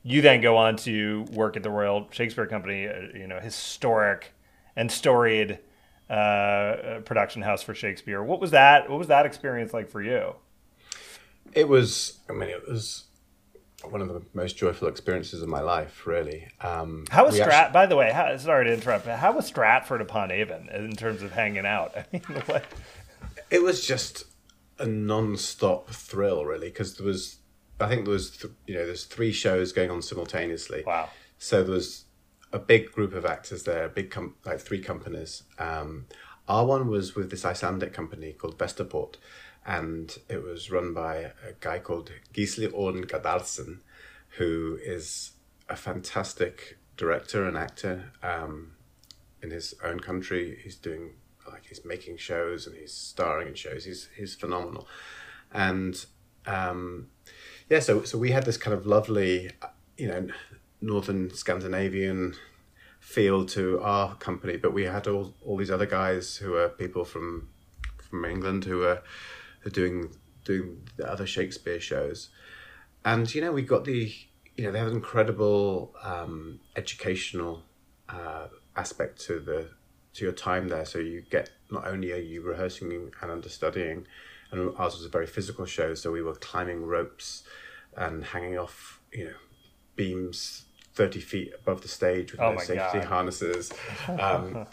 [0.04, 4.34] You then go on to work at the Royal Shakespeare Company, uh, you know, historic
[4.76, 5.60] and storied
[6.10, 8.24] uh, uh, production house for Shakespeare.
[8.24, 8.90] What was that?
[8.90, 10.36] What was that experience like for you?
[11.54, 12.20] It was.
[12.30, 13.06] I mean, it was.
[13.84, 16.48] One of the most joyful experiences of my life, really.
[16.62, 17.48] Um, How was Strat?
[17.48, 20.96] actually- by the way, how, sorry to interrupt, but how was Stratford upon Avon in
[20.96, 21.96] terms of hanging out?
[21.98, 22.66] I mean, what?
[23.50, 24.26] It was just
[24.80, 27.38] a non-stop thrill, really, because there was,
[27.80, 30.84] I think there was, th- you know, there's three shows going on simultaneously.
[30.86, 31.10] Wow.
[31.38, 32.06] So there was
[32.52, 35.44] a big group of actors there, big com- like three companies.
[35.58, 36.06] Um,
[36.50, 39.16] our one was with this Icelandic company called Vesturport,
[39.66, 43.82] and it was run by a guy called Gisli Orn Gardarsson,
[44.38, 45.34] who is
[45.70, 48.72] a fantastic director and actor um,
[49.44, 50.60] in his own country.
[50.64, 51.12] He's doing
[51.50, 53.86] like he's making shows and he's starring in shows.
[53.86, 54.88] He's he's phenomenal,
[55.54, 56.04] and
[56.48, 57.10] um,
[57.70, 59.68] yeah, so so we had this kind of lovely, uh,
[59.98, 60.28] you know,
[60.82, 62.34] northern Scandinavian
[63.10, 67.04] feel to our company, but we had all all these other guys who are people
[67.04, 67.50] from
[68.08, 69.02] from England who are,
[69.72, 70.10] doing
[70.46, 72.30] doing the other Shakespeare shows,
[73.04, 74.14] and you know we got the
[74.56, 77.64] you know they have an incredible um, educational
[78.08, 79.70] uh, aspect to the
[80.14, 80.86] to your time there.
[80.86, 84.06] So you get not only are you rehearsing and understudying,
[84.52, 87.44] and ours was a very physical show, so we were climbing ropes
[87.98, 89.40] and hanging off you know
[89.96, 90.69] beams
[91.00, 93.06] thirty feet above the stage with Oh no safety God.
[93.14, 93.72] harnesses.
[94.26, 94.68] Um,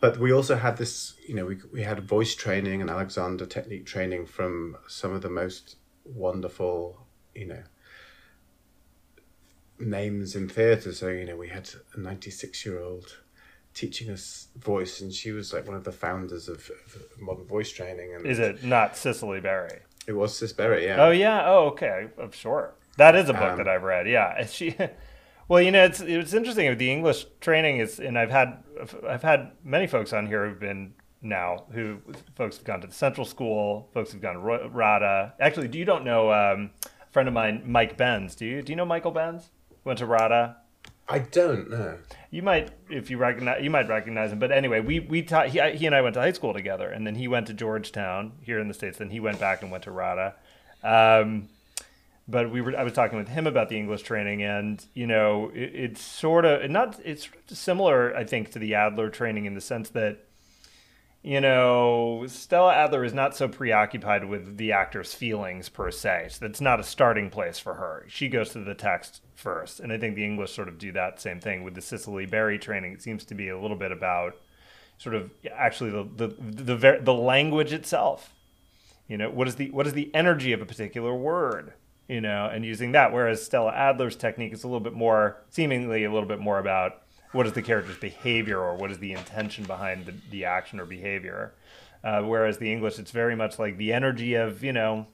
[0.00, 3.86] but we also had this, you know, we, we had voice training and Alexander technique
[3.86, 7.62] training from some of the most wonderful, you know,
[9.78, 10.92] names in theatre.
[10.92, 13.18] So, you know, we had a 96 year old
[13.74, 17.70] teaching us voice, and she was like one of the founders of, of modern voice
[17.70, 18.14] training.
[18.14, 19.80] And Is it not Cicely Berry?
[20.06, 21.04] It was Cis Berry, yeah.
[21.04, 21.44] Oh yeah.
[21.46, 22.08] Oh okay.
[22.20, 24.08] I'm sure that is a book Um, that I've read.
[24.08, 24.44] Yeah.
[24.46, 24.74] She.
[25.48, 28.62] Well, you know, it's it's interesting with the English training is, and I've had
[29.08, 31.98] I've had many folks on here who've been now who
[32.34, 35.34] folks have gone to the Central School, folks have gone to RADA.
[35.40, 38.34] Actually, do you don't know um, a friend of mine, Mike Benz?
[38.34, 39.50] Do you do you know Michael Benz?
[39.84, 40.56] Went to RADA.
[41.08, 41.98] I don't know.
[42.30, 44.38] You might, if you recognize, you might recognize him.
[44.38, 45.48] But anyway, we we taught.
[45.48, 48.32] He, he and I went to high school together, and then he went to Georgetown
[48.40, 48.98] here in the states.
[48.98, 50.34] Then he went back and went to RADA.
[50.82, 51.48] Um,
[52.32, 52.76] but we were.
[52.76, 56.44] I was talking with him about the English training, and you know, it, it's sort
[56.44, 56.98] of not.
[57.04, 60.24] It's similar, I think, to the Adler training in the sense that.
[61.24, 66.30] You know, Stella Adler is not so preoccupied with the actor's feelings per se.
[66.30, 68.04] So that's not a starting place for her.
[68.08, 69.78] She goes to the text first.
[69.78, 72.58] And I think the English sort of do that same thing with the Cicely Berry
[72.58, 72.94] training.
[72.94, 74.36] It seems to be a little bit about
[74.98, 78.34] sort of actually the the the, ver- the language itself.
[79.06, 81.74] You know, what is the what is the energy of a particular word?
[82.08, 83.12] You know, and using that.
[83.12, 87.02] Whereas Stella Adler's technique is a little bit more, seemingly a little bit more about
[87.32, 90.84] what is the character's behavior or what is the intention behind the, the action or
[90.84, 91.54] behavior.
[92.04, 95.06] Uh, whereas the English, it's very much like the energy of you know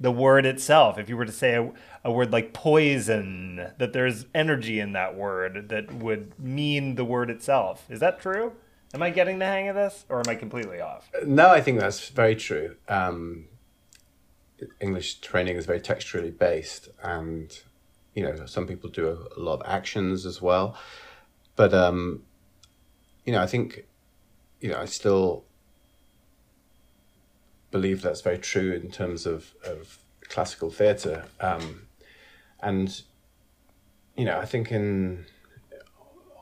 [0.00, 0.98] the word itself.
[0.98, 1.72] If you were to say a,
[2.04, 7.30] a word like poison, that there's energy in that word that would mean the word
[7.30, 7.86] itself.
[7.88, 8.52] Is that true?
[8.94, 11.08] Am I getting the hang of this, or am I completely off?
[11.24, 12.76] No, I think that's very true.
[12.88, 13.46] Um,
[14.80, 17.58] English training is very texturally based, and
[18.14, 20.76] you know some people do a, a lot of actions as well.
[21.56, 22.22] But um,
[23.24, 23.86] you know, I think
[24.60, 25.44] you know I still
[27.70, 29.98] believe that's very true in terms of of
[30.28, 31.86] classical theatre, um,
[32.60, 33.02] and
[34.16, 35.26] you know I think in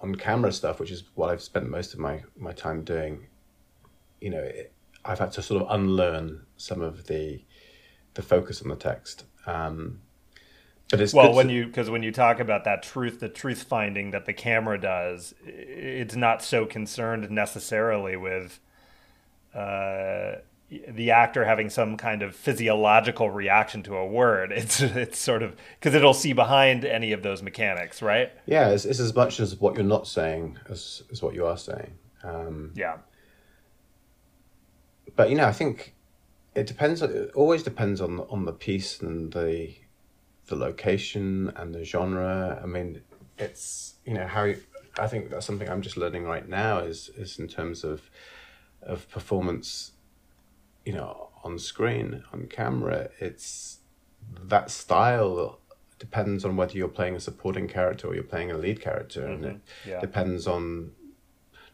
[0.03, 3.27] on camera stuff, which is what I've spent most of my my time doing.
[4.21, 4.73] You know, it,
[5.05, 7.43] I've had to sort of unlearn some of the
[8.15, 9.25] the focus on the text.
[9.47, 10.01] Um,
[10.91, 13.63] but it's Well, when to- you because when you talk about that truth, the truth
[13.63, 18.59] finding that the camera does, it's not so concerned necessarily with
[19.55, 20.37] uh,
[20.89, 24.53] the actor having some kind of physiological reaction to a word.
[24.57, 28.33] It's it's sort of because it'll see behind any of those mechanics, right?
[28.47, 31.57] yeah, it's, it's as much as what you're not saying as as what you are
[31.57, 31.93] saying.
[32.25, 32.99] Um, Yeah.
[35.17, 35.95] but you know, I think
[36.55, 37.03] it depends.
[37.03, 39.75] It always depends on on the piece and the
[40.47, 42.61] the location and the genre.
[42.63, 43.03] I mean,
[43.39, 44.61] it's you know how you,
[44.99, 48.11] I think that's something I'm just learning right now is is in terms of
[48.83, 49.93] of performance.
[50.85, 53.79] You know, on screen, on camera, it's
[54.45, 55.59] that style
[55.99, 59.45] depends on whether you're playing a supporting character or you're playing a lead character, and
[59.45, 59.57] mm-hmm.
[59.57, 60.01] it Yeah.
[60.01, 60.93] depends on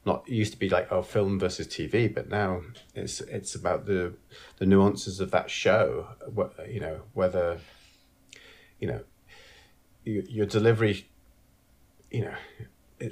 [0.07, 2.63] not it used to be like oh film versus TV, but now
[2.95, 4.15] it's it's about the
[4.59, 6.09] the nuances of that show.
[6.37, 7.59] Wh- You know whether
[8.79, 9.01] you know
[10.05, 11.09] your, your delivery.
[12.11, 12.35] You know,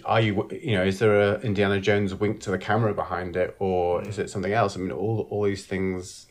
[0.04, 3.56] are you you know is there a Indiana Jones wink to the camera behind it,
[3.58, 4.76] or is it something else?
[4.76, 6.28] I mean, all all these things.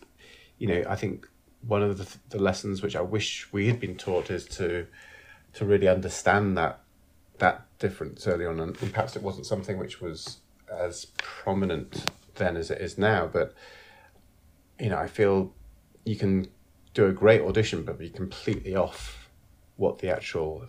[0.58, 1.28] You know, I think
[1.68, 4.88] one of the, the lessons which I wish we had been taught is to
[5.54, 6.80] to really understand that
[7.40, 10.40] that difference early on, and perhaps it wasn't something which was
[10.80, 12.06] as prominent
[12.36, 13.28] then as it is now.
[13.28, 13.54] But
[14.80, 15.54] you know, I feel
[16.06, 16.48] you can
[16.94, 19.30] do a great audition, but be completely off
[19.78, 20.66] what the actual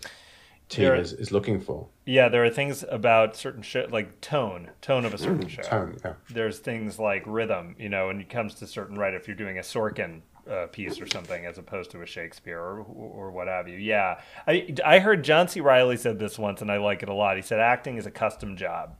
[0.69, 1.89] team There- is, is looking for.
[2.07, 5.63] Yeah, there are things about certain show, like tone, tone of a certain show.
[5.63, 6.15] Tone, yeah.
[6.29, 9.15] There's things like rhythm, you know, when it comes to certain right.
[9.15, 10.21] If you're doing a Sorkin
[10.51, 13.79] uh, piece or something, as opposed to a Shakespeare or or what have you.
[13.79, 15.61] Yeah, I I heard John C.
[15.61, 17.37] Reilly said this once, and I like it a lot.
[17.37, 18.97] He said acting is a custom job.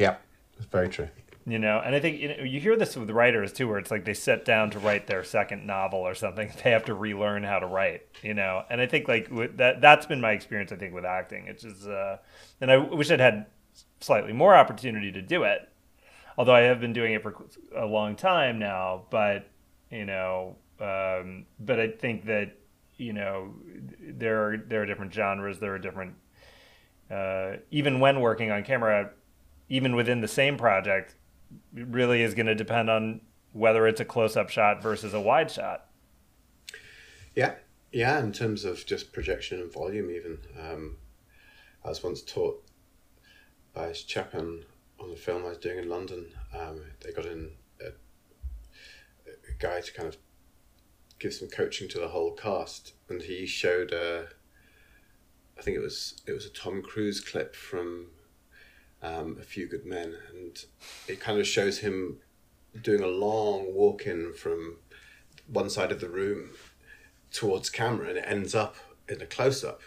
[0.00, 0.16] Yeah,
[0.56, 1.08] it's very true.
[1.46, 3.90] You know, and I think you, know, you hear this with writers too, where it's
[3.90, 7.42] like they sit down to write their second novel or something, they have to relearn
[7.42, 8.02] how to write.
[8.22, 9.28] You know, and I think like
[9.58, 10.72] that that's been my experience.
[10.72, 12.16] I think with acting, it's just, uh,
[12.62, 13.46] and I wish I'd had
[14.00, 15.68] slightly more opportunity to do it.
[16.38, 17.34] Although I have been doing it for
[17.76, 19.50] a long time now, but
[19.90, 22.56] you know, um, but I think that
[22.96, 23.54] you know
[24.00, 26.14] there are there are different genres, there are different.
[27.10, 29.10] Uh, even when working on camera,
[29.70, 31.14] even within the same project,
[31.72, 33.22] really is going to depend on
[33.52, 35.86] whether it's a close-up shot versus a wide shot.
[37.34, 37.54] Yeah,
[37.92, 38.18] yeah.
[38.18, 40.96] In terms of just projection and volume, even um,
[41.84, 42.62] I was once taught
[43.72, 44.64] by a chap on,
[44.98, 46.26] on a film I was doing in London.
[46.52, 47.88] Um, they got in a,
[49.26, 50.16] a guy to kind of
[51.20, 54.26] give some coaching to the whole cast, and he showed a.
[55.58, 58.06] I think it was it was a Tom Cruise clip from
[59.02, 60.64] um, A Few Good Men, and
[61.08, 62.18] it kind of shows him
[62.82, 64.76] doing a long walk in from
[65.46, 66.50] one side of the room
[67.32, 68.76] towards camera and it ends up
[69.08, 69.80] in a close up.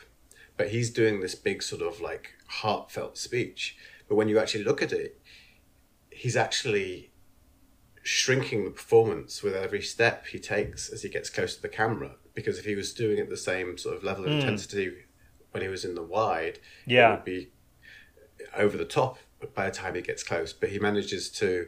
[0.58, 3.78] But he's doing this big sort of like heartfelt speech.
[4.10, 5.20] But when you actually look at it,
[6.10, 7.12] he's actually
[8.02, 12.12] shrinking the performance with every step he takes as he gets close to the camera.
[12.34, 14.92] Because if he was doing it the same sort of level of intensity
[15.52, 17.14] when he was in the wide, Yeah.
[17.14, 17.52] it would be
[18.56, 19.18] over the top
[19.54, 20.54] by the time he gets close.
[20.54, 21.68] But he manages to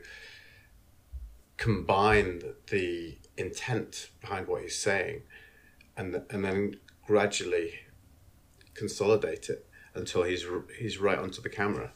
[1.57, 5.21] combine the intent behind what he's saying
[5.97, 6.75] and and then
[7.05, 7.71] gradually
[8.73, 10.45] consolidate it until he's
[10.77, 11.91] he's right onto the camera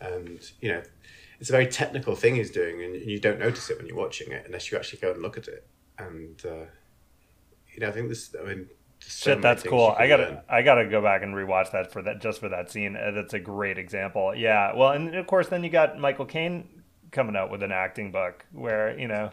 [0.00, 0.82] and you know
[1.40, 4.32] it's a very technical thing he's doing and you don't notice it when you're watching
[4.32, 5.66] it unless you actually go and look at it
[5.98, 6.66] and uh,
[7.72, 8.68] you know I think this I mean
[9.00, 9.94] Shit, that's cool.
[9.98, 10.42] I gotta.
[10.48, 12.96] I gotta go back and rewatch that for that, just for that scene.
[12.96, 14.34] Uh, That's a great example.
[14.34, 14.74] Yeah.
[14.74, 16.68] Well, and of course, then you got Michael Caine
[17.10, 19.30] coming out with an acting book where you know,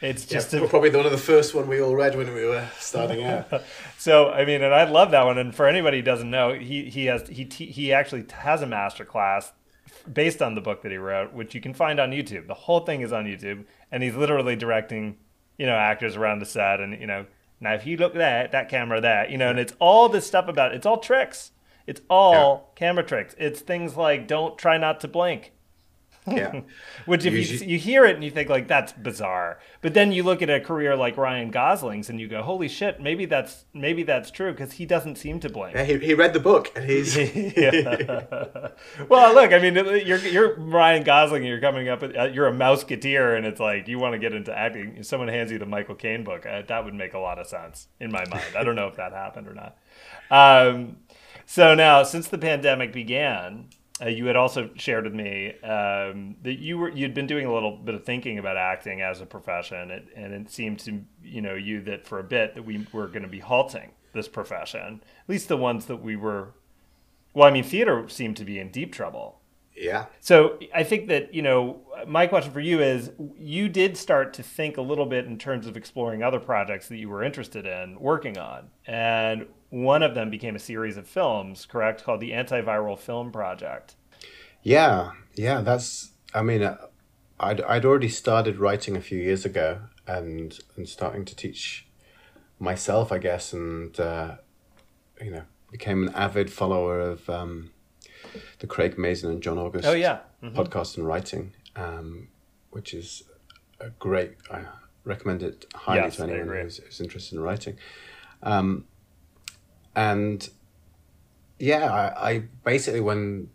[0.00, 2.44] it's just yeah, a, probably one of the first one we all read when we
[2.44, 3.62] were starting out
[3.98, 5.38] So I mean, and I love that one.
[5.38, 9.04] And for anybody who doesn't know, he he has he he actually has a master
[9.04, 9.52] class
[10.10, 12.46] based on the book that he wrote, which you can find on YouTube.
[12.46, 15.16] The whole thing is on YouTube, and he's literally directing,
[15.58, 17.26] you know, actors around the set, and you know,
[17.62, 20.48] now if you look there, that camera there, you know, and it's all this stuff
[20.48, 21.52] about it's all tricks.
[21.86, 23.34] It's all camera tricks.
[23.38, 25.52] It's things like don't try not to blink.
[26.26, 26.60] yeah
[27.06, 30.12] Which if you, Usually- you hear it and you think like that's bizarre, but then
[30.12, 33.64] you look at a career like Ryan Gosling's and you go, holy shit, maybe that's
[33.74, 35.74] maybe that's true because he doesn't seem to blink.
[35.74, 37.16] yeah he, he read the book and he's
[37.56, 38.68] Yeah.
[39.08, 42.46] well, look, I mean, you're you're Ryan Gosling, and you're coming up, with, uh, you're
[42.46, 44.96] a Mouseketeer, and it's like you want to get into acting.
[44.98, 47.46] If someone hands you the Michael Caine book, uh, that would make a lot of
[47.46, 48.44] sense in my mind.
[48.56, 49.76] I don't know if that happened or not.
[50.30, 50.98] Um,
[51.46, 53.66] so now, since the pandemic began,
[54.02, 57.52] uh, you had also shared with me um, that you were you'd been doing a
[57.52, 61.40] little bit of thinking about acting as a profession, it, and it seemed to you
[61.40, 65.02] know you that for a bit that we were going to be halting this profession,
[65.22, 66.54] at least the ones that we were
[67.34, 69.40] well, I mean, theater seemed to be in deep trouble.
[69.76, 74.34] Yeah So I think that, you know, my question for you is you did start
[74.34, 77.66] to think a little bit in terms of exploring other projects that you were interested
[77.66, 78.70] in working on.
[78.86, 83.96] And one of them became a series of films, correct, called the Antiviral Film Project.
[84.62, 86.12] Yeah, yeah, that's.
[86.34, 86.76] I mean, uh,
[87.40, 91.88] I'd I'd already started writing a few years ago, and and starting to teach
[92.58, 94.36] myself, I guess, and uh,
[95.20, 97.71] you know, became an avid follower of um,
[98.62, 99.86] the Craig Mazin and John August.
[99.86, 100.20] Oh, yeah.
[100.40, 102.28] podcast and writing, um,
[102.70, 103.24] which is
[103.80, 104.36] a great.
[104.50, 104.62] I
[105.04, 107.76] recommend it highly Yes, to anyone who's, who's interested in writing.
[108.40, 108.84] Um,
[109.96, 110.48] and
[111.58, 113.50] yeah, I, I basically when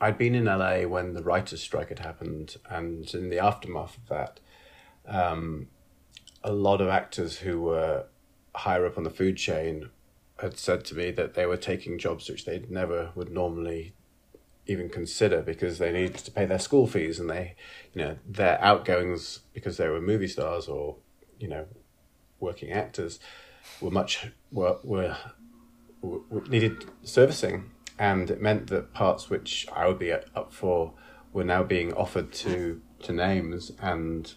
[0.00, 4.08] I'd been in LA when the writers' strike had happened, and in the aftermath of
[4.08, 4.40] that,
[5.04, 5.66] um,
[6.44, 8.06] a lot of actors who were
[8.54, 9.90] higher up on the food chain
[10.38, 13.94] had said to me that they were taking jobs which they never would normally
[14.66, 17.54] even consider because they needed to pay their school fees and they,
[17.92, 20.96] you know, their outgoings because they were movie stars or
[21.38, 21.66] you know,
[22.38, 23.18] working actors
[23.80, 25.16] were much were were,
[26.00, 30.94] were needed servicing, and it meant that parts which I would be up for
[31.32, 34.32] were now being offered to to names and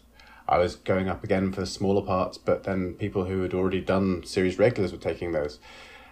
[0.47, 4.23] I was going up again for smaller parts, but then people who had already done
[4.25, 5.59] series regulars were taking those.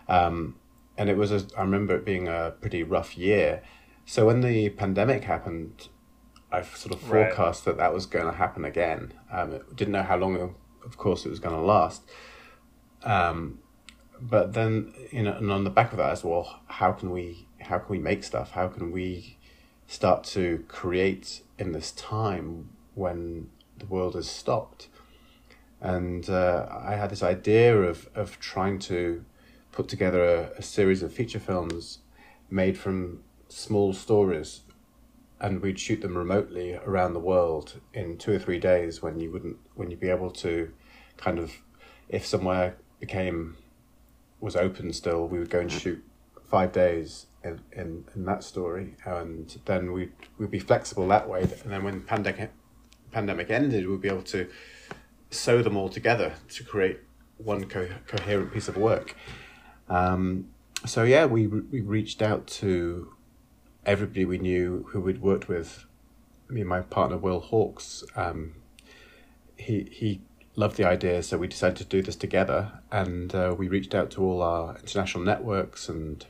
[0.07, 0.56] Um,
[0.98, 3.61] and it was, a, I remember it being a pretty rough year.
[4.06, 5.88] So when the pandemic happened,
[6.52, 7.74] I sort of forecast right.
[7.74, 9.14] that that was going to happen again.
[9.32, 10.56] Um, didn't know how long,
[10.86, 12.04] of course, it was going to last.
[13.04, 13.60] Um,
[14.22, 17.48] but then, you know, and on the back of that as well, how can we,
[17.60, 18.52] how can we make stuff?
[18.52, 19.38] How can we
[19.88, 24.88] start to create in this time when the world has stopped.
[25.82, 29.24] And uh, I had this idea of, of trying to
[29.72, 32.00] put together a, a series of feature films
[32.50, 33.24] made from
[33.54, 34.62] small stories
[35.40, 39.32] and we'd shoot them remotely around the world in two or three days when you
[39.32, 40.72] wouldn't when you'd be able to
[41.18, 41.52] kind of
[42.10, 43.56] if somewhere became
[44.40, 46.04] was open still we would go and shoot
[46.50, 51.42] five days in, in, in that story and then we'd, we'd be flexible that way
[51.42, 52.52] and then when pandemic
[53.14, 54.50] pandemic ended, we'd be able to
[55.30, 57.00] sew them all together to create
[57.38, 59.16] one co- coherent piece of work.
[59.88, 60.50] Um,
[60.86, 63.12] so yeah, we we reached out to
[63.85, 65.85] everybody we knew who we'd worked with.
[66.49, 68.03] Me and my partner Will Hawks.
[68.15, 68.55] Um,
[69.55, 70.22] he he
[70.55, 74.11] loved the idea, so we decided to do this together, and uh, we reached out
[74.11, 75.89] to all our international networks.
[75.89, 76.26] And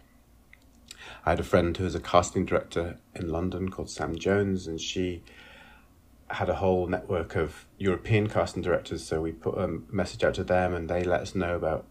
[1.25, 4.80] I had a friend who was a casting director in London called Sam Jones, and
[4.80, 5.23] she
[6.30, 10.43] had a whole network of European casting directors, so we put a message out to
[10.43, 11.85] them, and they let us know about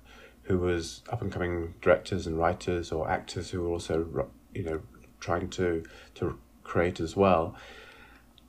[0.44, 4.80] who was up and coming directors and writers or actors who were also, you know,
[5.22, 5.82] trying to
[6.16, 7.54] to create as well.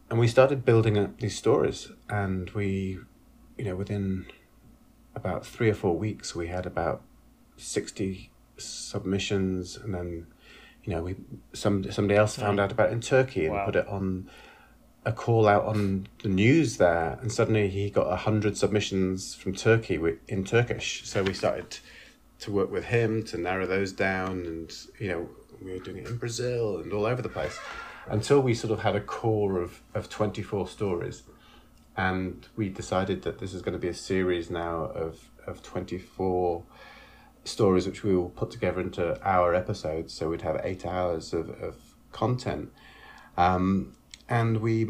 [0.10, 3.00] And we started building up these stories, and we,
[3.58, 4.26] you know, within
[5.16, 7.02] about three or four weeks, we had about
[7.58, 10.28] sixty submissions, and then,
[10.84, 11.16] you know, we
[11.54, 13.66] some somebody else found out about it in Turkey and wow.
[13.66, 14.30] put it on
[15.06, 19.54] a call out on the news there, and suddenly he got a hundred submissions from
[19.54, 21.06] Turkey in Turkish.
[21.06, 21.80] So we started
[22.40, 25.30] to work with him to narrow those down, and you know
[25.64, 27.58] we were doing it in Brazil and all over the place,
[28.08, 31.24] until we sort of had a core of of twenty four stories,
[31.96, 35.98] and we decided that this is going to be a series now of of twenty
[35.98, 36.64] four
[37.46, 40.14] stories which we will put together into hour episodes.
[40.14, 41.76] So we'd have eight hours of of
[42.12, 42.72] content.
[43.38, 43.96] Um,
[44.30, 44.88] and we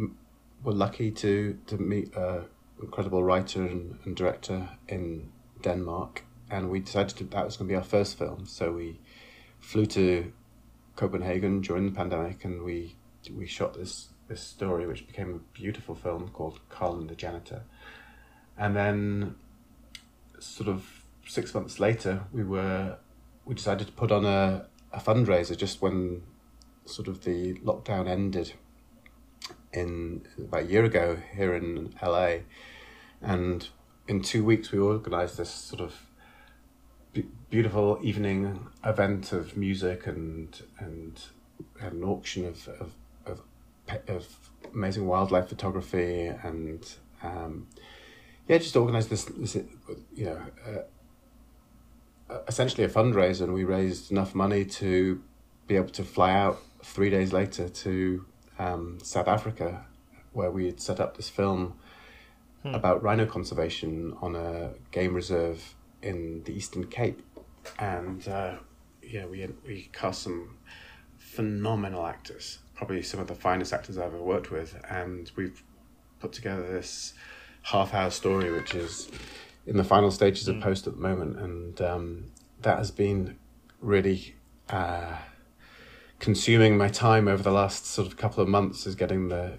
[0.63, 2.45] were lucky to to meet an
[2.81, 5.31] incredible writer and, and director in
[5.61, 8.45] Denmark, and we decided that was going to be our first film.
[8.45, 8.99] So we
[9.59, 10.31] flew to
[10.95, 12.95] Copenhagen during the pandemic, and we
[13.32, 17.64] we shot this this story, which became a beautiful film called Carl and the Janitor.
[18.57, 19.36] And then,
[20.40, 22.98] sort of six months later, we were
[23.45, 26.24] we decided to put on a, a fundraiser just when
[26.86, 28.53] sort of the lockdown ended
[29.74, 32.38] in about a year ago here in LA,
[33.22, 33.70] and
[34.07, 35.94] in two weeks we organised this sort of
[37.53, 41.21] beautiful evening event of music and and
[41.81, 42.95] an auction of of
[43.27, 43.41] of,
[44.07, 47.67] of amazing wildlife photography and um,
[48.47, 49.55] yeah, just organised this, this
[50.15, 50.41] you know.
[50.67, 50.81] Uh,
[52.47, 55.21] essentially a fundraiser and we raised enough money to
[55.67, 58.25] be able to fly out three days later to
[58.57, 59.85] um, South Africa,
[60.31, 61.75] where we had set up this film
[62.63, 62.73] hmm.
[62.73, 67.21] about rhino conservation on a game reserve in the Eastern Cape,
[67.80, 68.56] and uh,
[69.02, 70.57] yeah, we we cast some
[71.18, 75.64] phenomenal actors, probably some of the finest actors I've ever worked with, and we've
[76.19, 77.14] put together this
[77.64, 79.10] half-hour story, which is
[79.65, 80.61] in the final stages of hmm.
[80.61, 82.26] post at the moment, and um,
[82.61, 83.38] that has been
[83.80, 84.35] really.
[84.69, 85.18] Uh,
[86.19, 89.57] consuming my time over the last sort of couple of months is getting the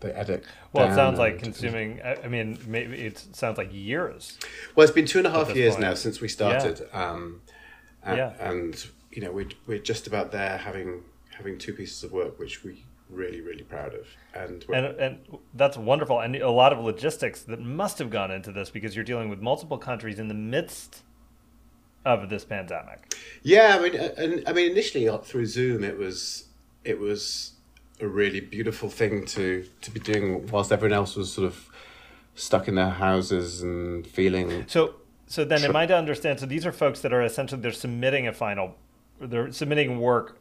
[0.00, 0.44] the edit.
[0.72, 2.00] Well, it sounds like consuming.
[2.02, 4.38] I mean, maybe it sounds like years.
[4.74, 5.82] Well, it's been two and a half years point.
[5.82, 6.86] now since we started.
[6.92, 7.10] Yeah.
[7.10, 7.42] Um,
[8.04, 8.32] and, yeah.
[8.38, 11.02] and you know we're we're just about there having
[11.36, 15.18] having two pieces of work which we really really proud of and and and
[15.54, 19.04] that's wonderful and a lot of logistics that must have gone into this because you're
[19.04, 21.02] dealing with multiple countries in the midst
[22.04, 23.14] of this pandemic.
[23.42, 26.46] Yeah, I mean, and I mean, initially uh, through Zoom, it was
[26.84, 27.52] it was
[28.00, 31.68] a really beautiful thing to to be doing whilst everyone else was sort of
[32.34, 34.64] stuck in their houses and feeling.
[34.68, 34.94] So,
[35.26, 36.40] so then, am I to understand?
[36.40, 38.76] So these are folks that are essentially they're submitting a final,
[39.20, 40.38] they're submitting work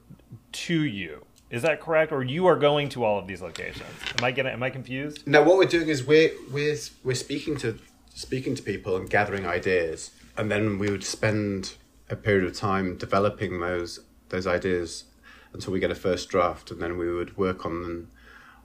[0.51, 1.25] to you.
[1.49, 3.89] Is that correct, or you are going to all of these locations?
[4.17, 4.51] Am I getting?
[4.51, 5.25] Am I confused?
[5.25, 7.79] No, what we're doing is we're we're we're speaking to
[8.13, 11.75] speaking to people and gathering ideas, and then we would spend
[12.09, 15.05] a period of time developing those those ideas
[15.53, 18.07] until we get a first draft, and then we would work on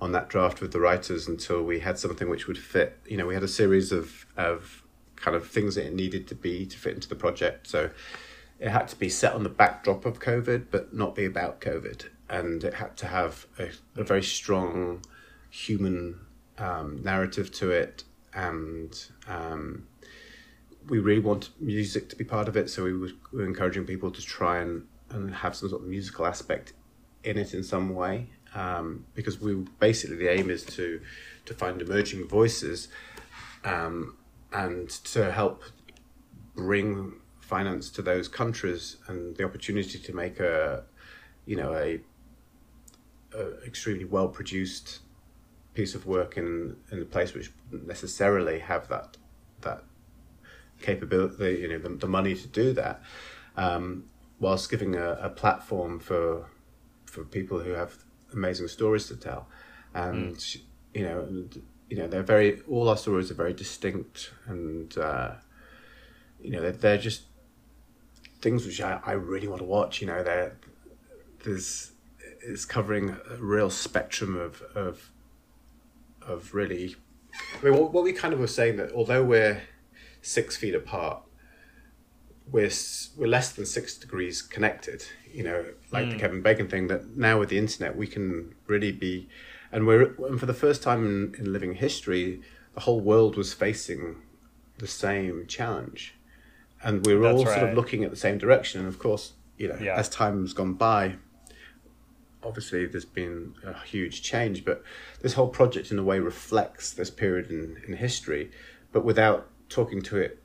[0.00, 2.98] on that draft with the writers until we had something which would fit.
[3.06, 4.82] You know, we had a series of of
[5.16, 7.68] kind of things that it needed to be to fit into the project.
[7.68, 7.90] So
[8.58, 12.06] it had to be set on the backdrop of COVID, but not be about COVID,
[12.28, 15.02] and it had to have a, a very strong
[15.50, 16.18] human
[16.58, 18.04] um, narrative to it,
[18.34, 19.86] and um,
[20.88, 22.70] we really want music to be part of it.
[22.70, 26.72] So we were encouraging people to try and, and have some sort of musical aspect
[27.24, 31.00] in it in some way, um, because we basically the aim is to
[31.46, 32.88] to find emerging voices,
[33.64, 34.16] um,
[34.52, 35.62] and to help
[36.54, 40.84] bring finance to those countries and the opportunity to make a
[41.46, 42.00] you know a,
[43.36, 45.00] a extremely well produced
[45.74, 49.16] piece of work in in a place which doesn't necessarily have that
[49.60, 49.82] that
[50.80, 53.02] capability you know the, the money to do that.
[53.56, 54.04] Um,
[54.42, 56.46] whilst giving a, a platform for
[57.06, 57.96] for people who have
[58.32, 59.46] amazing stories to tell
[59.94, 60.60] and mm.
[60.92, 65.32] you know and, you know they're very all our stories are very distinct and uh,
[66.42, 67.22] you know they're, they're just
[68.40, 70.56] things which I, I really want to watch you know they're
[71.44, 71.92] there's
[72.40, 75.10] it's covering a real spectrum of of
[76.20, 76.96] of really
[77.60, 79.62] I mean what, what we kind of were saying that although we're
[80.22, 81.22] six feet apart
[82.52, 82.70] we're
[83.16, 86.12] we're less than six degrees connected you know like mm.
[86.12, 89.26] the Kevin Bacon thing that now with the internet we can really be
[89.72, 92.42] and we're and for the first time in, in living history,
[92.74, 94.16] the whole world was facing
[94.78, 96.14] the same challenge,
[96.84, 97.58] and we were That's all right.
[97.58, 98.80] sort of looking at the same direction.
[98.80, 99.96] And of course, you know, yeah.
[99.96, 101.16] as time's gone by,
[102.42, 104.64] obviously there's been a huge change.
[104.64, 104.82] But
[105.22, 108.50] this whole project, in a way, reflects this period in, in history,
[108.92, 110.41] but without talking to it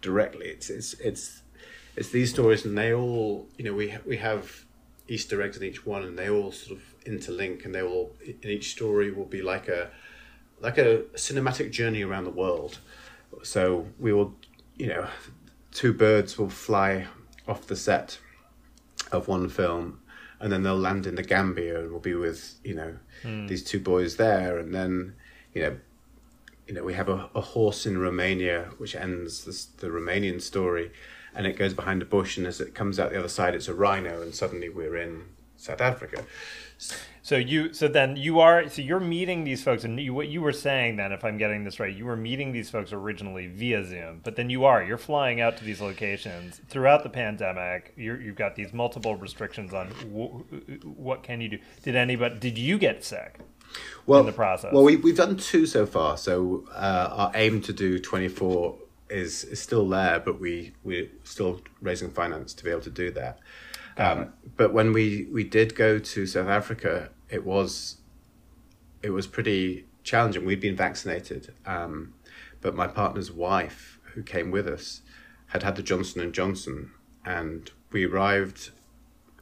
[0.00, 0.46] directly.
[0.46, 1.42] It's it's it's
[1.96, 4.64] it's these stories, and they all, you know, we we have
[5.08, 8.50] Easter eggs in each one, and they all sort of interlink, and they will in
[8.50, 9.90] each story will be like a
[10.60, 12.78] like a cinematic journey around the world.
[13.42, 14.34] So we will,
[14.76, 15.08] you know,
[15.72, 17.06] two birds will fly
[17.46, 18.18] off the set
[19.12, 20.00] of one film,
[20.40, 23.48] and then they'll land in the Gambia, and we'll be with you know mm.
[23.48, 25.14] these two boys there, and then
[25.54, 25.76] you know.
[26.68, 30.92] You know, we have a, a horse in Romania, which ends this, the Romanian story,
[31.34, 33.68] and it goes behind a bush, and as it comes out the other side, it's
[33.68, 35.24] a rhino, and suddenly we're in
[35.56, 36.24] South Africa.
[37.22, 40.40] So you, so then you are, so you're meeting these folks, and you, what you
[40.40, 43.84] were saying then, if I'm getting this right, you were meeting these folks originally via
[43.84, 47.92] Zoom, but then you are, you're flying out to these locations throughout the pandemic.
[47.96, 49.88] you have got these multiple restrictions on
[50.82, 51.58] what can you do.
[51.82, 53.40] Did anybody, did you get sick?
[54.06, 54.72] Well, in the process.
[54.72, 56.16] Well, we, we've done two so far.
[56.16, 58.76] So uh, our aim to do 24
[59.10, 63.10] is is still there, but we we're still raising finance to be able to do
[63.12, 63.38] that.
[63.96, 67.96] Um, but when we, we did go to South Africa, it was
[69.02, 70.44] it was pretty challenging.
[70.44, 72.14] We'd been vaccinated, um,
[72.60, 75.02] but my partner's wife, who came with us,
[75.48, 76.92] had had the Johnson and Johnson,
[77.24, 78.70] and we arrived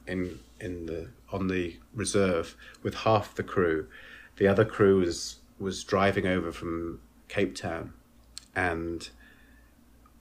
[0.07, 3.87] in in the on the reserve with half the crew.
[4.37, 7.93] The other crew was was driving over from Cape Town,
[8.55, 9.09] and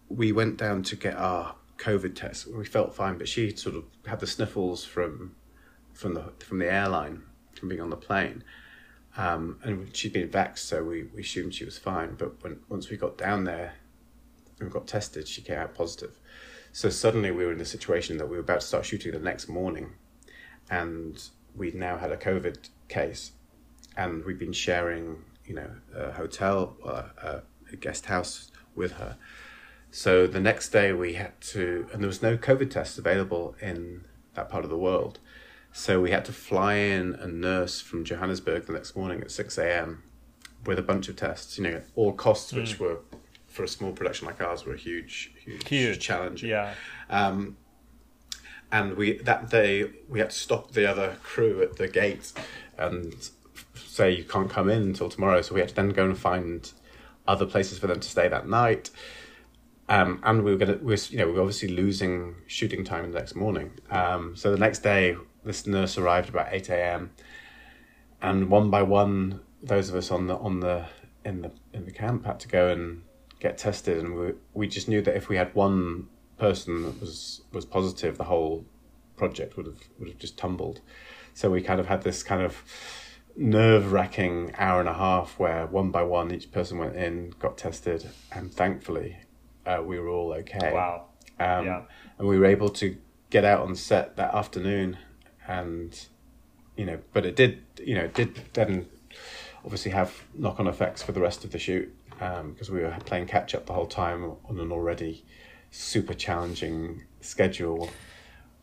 [0.08, 2.46] we went down to get our COVID test.
[2.46, 5.36] We felt fine, but she sort of had the sniffles from
[5.92, 7.22] from the from the airline
[7.58, 8.44] from being on the plane.
[9.16, 12.16] Um, and she'd been vaxxed, so we, we assumed she was fine.
[12.18, 13.74] But when once we got down there
[14.60, 16.18] and got tested, she came out positive.
[16.72, 19.18] So suddenly we were in a situation that we were about to start shooting the
[19.18, 19.94] next morning,
[20.70, 21.22] and
[21.54, 23.32] we'd now had a COVID case,
[23.96, 27.40] and we've been sharing, you know, a hotel, uh,
[27.72, 29.16] a guest house with her.
[29.90, 34.04] So the next day we had to, and there was no COVID tests available in
[34.34, 35.18] that part of the world.
[35.72, 39.58] So we had to fly in a nurse from Johannesburg the next morning at 6
[39.58, 40.02] a.m.
[40.64, 42.58] with a bunch of tests, you know, all costs mm.
[42.58, 43.00] which were,
[43.46, 45.98] for a small production like ours, were a huge, huge, huge.
[45.98, 46.42] challenge.
[46.42, 46.74] Yeah.
[47.08, 47.56] Um,
[48.72, 52.32] and we that day we had to stop the other crew at the gate
[52.76, 53.30] and
[53.76, 55.42] say you can't come in until tomorrow.
[55.42, 56.70] So we had to then go and find
[57.26, 58.90] other places for them to stay that night.
[59.88, 63.10] Um, and we were gonna, we were, you know, we were obviously losing shooting time
[63.10, 63.70] the next morning.
[63.90, 67.12] Um, so the next day, this nurse arrived about eight a.m.
[68.20, 70.86] and one by one, those of us on the on the
[71.24, 73.02] in the in the camp had to go and
[73.38, 77.42] get tested, and we we just knew that if we had one person that was
[77.52, 78.64] was positive, the whole
[79.16, 80.80] project would have would have just tumbled.
[81.34, 82.62] So we kind of had this kind of
[83.36, 87.58] nerve wracking hour and a half where one by one each person went in, got
[87.58, 89.18] tested, and thankfully
[89.66, 90.72] uh, we were all okay.
[90.72, 91.06] Wow.
[91.38, 91.82] Um, Yeah.
[92.18, 92.96] And we were able to
[93.30, 94.96] get out on set that afternoon,
[95.46, 96.06] and
[96.76, 98.86] you know, but it did, you know, it did then
[99.64, 103.26] obviously have knock on effects for the rest of the shoot because we were playing
[103.26, 105.24] catch up the whole time on an already
[105.70, 107.90] super challenging schedule.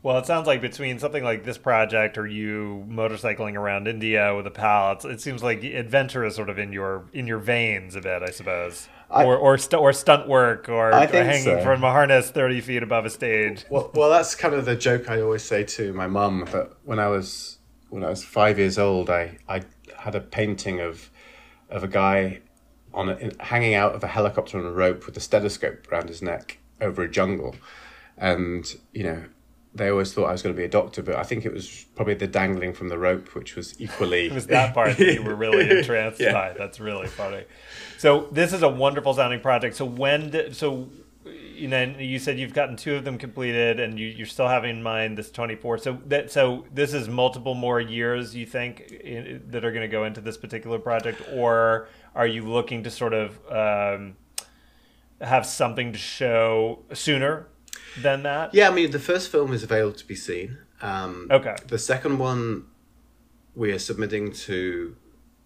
[0.04, 4.46] Well, it sounds like between something like this project or you motorcycling around India with
[4.46, 7.96] a pal, it's, it seems like adventure is sort of in your in your veins
[7.96, 11.64] a bit, I suppose, I- or or, st- or stunt work, or, or hanging so.
[11.64, 13.64] from a harness thirty feet above a stage.
[13.70, 17.00] Well, well, that's kind of the joke I always say to my mum that when
[17.00, 17.60] I was
[17.90, 19.62] when I was five years old, I I
[19.98, 21.10] had a painting of
[21.70, 22.42] of a guy
[22.94, 26.10] on a, in, hanging out of a helicopter on a rope with a stethoscope around
[26.10, 27.56] his neck over a jungle,
[28.18, 29.24] and you know.
[29.76, 31.86] They always thought I was going to be a doctor, but I think it was
[31.96, 34.28] probably the dangling from the rope, which was equally.
[34.28, 36.34] It was that part that you were really entranced Yeah.
[36.34, 36.54] by.
[36.54, 37.44] That's really funny.
[37.98, 39.76] So this is a wonderful sounding project.
[39.76, 40.90] So when did, so
[41.26, 44.70] you know you said you've gotten two of them completed and you, you're still having
[44.78, 45.78] in mind this 24.
[45.80, 49.88] So that so this is multiple more years you think in, that are going to
[49.88, 54.18] go into this particular project, or are you looking to sort of um,
[55.22, 57.48] have something to show sooner
[58.02, 58.54] than that?
[58.54, 60.58] Yeah, I mean, the first film is available to be seen.
[60.82, 61.56] Um, Okay.
[61.68, 62.66] The second one,
[63.56, 64.96] we are submitting to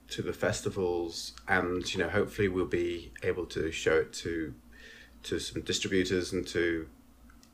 [0.10, 4.54] to the festivals, and you know, hopefully, we'll be able to show it to
[5.24, 6.88] to some distributors and to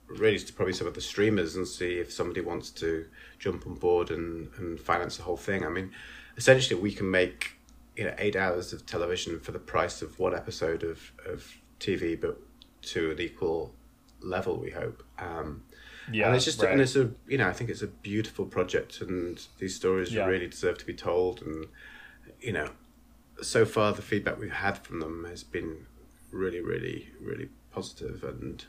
[0.08, 3.06] really to probably some of the streamers and see if somebody wants to
[3.40, 5.66] jump on board and, and finance the whole thing.
[5.66, 5.92] I mean,
[6.38, 7.58] essentially, we can make
[7.96, 12.20] you know eight hours of television for the price of one episode of of TV,
[12.20, 12.40] but
[12.84, 13.74] to an equal
[14.24, 15.03] level, we hope.
[15.19, 15.64] Um,
[16.11, 16.72] Yeah, and it's just right.
[16.72, 20.26] and it's a you know I think it's a beautiful project, and these stories Yeah.
[20.26, 21.42] really deserve to be told.
[21.42, 21.68] And
[22.42, 22.69] you know,
[23.42, 25.85] so far the feedback we've had from them has been
[26.32, 28.66] really, really, really positive, and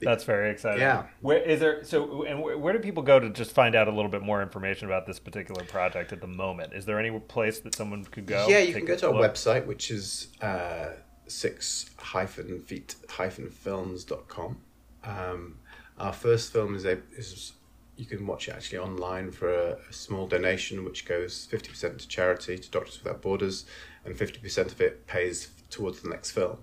[0.00, 0.80] That's very exciting.
[0.80, 1.06] Yeah.
[1.22, 1.82] Where is there?
[1.82, 4.40] So, and where, where do people go to just find out a little bit more
[4.42, 6.72] information about this particular project at the moment?
[6.72, 8.46] Is there any place that someone could go?
[8.48, 9.32] yeah, you can go to our look?
[9.34, 10.90] website, which is uh,
[11.28, 14.58] six hyphen feet hyphen films dot com.
[15.04, 15.58] Um,
[15.98, 17.52] our first film is a is
[17.96, 21.98] you can watch it actually online for a, a small donation, which goes fifty percent
[22.00, 23.66] to charity to Doctors Without Borders,
[24.04, 26.58] and fifty percent of it pays towards the next film.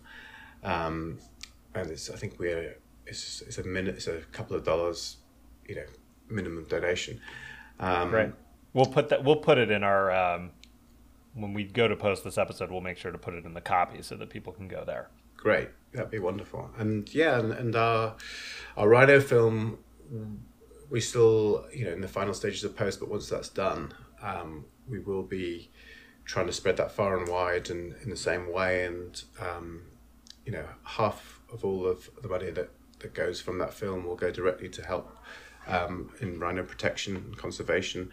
[0.64, 1.20] Um,
[1.74, 5.18] and it's I think we're it's it's a minute it's a couple of dollars,
[5.68, 5.86] you know,
[6.30, 7.20] minimum donation.
[7.80, 8.34] Um, Right.
[8.74, 9.24] We'll put that.
[9.24, 10.12] We'll put it in our.
[10.12, 10.52] Um,
[11.36, 13.62] when we go to post this episode, we'll make sure to put it in the
[13.62, 15.10] copy so that people can go there.
[15.36, 16.72] Great, that'd be wonderful.
[16.78, 18.16] And yeah, and, and our
[18.78, 19.78] our Rhino film,
[20.90, 24.66] we still you know in the final stages of post, but once that's done, um,
[24.90, 25.70] we will be
[26.24, 28.86] trying to spread that far and wide and in the same way.
[28.86, 29.82] And um,
[30.46, 34.16] you know, half of all of the money that that goes from that film will
[34.16, 35.18] go directly to help
[35.68, 38.10] um, in rhino protection and conservation,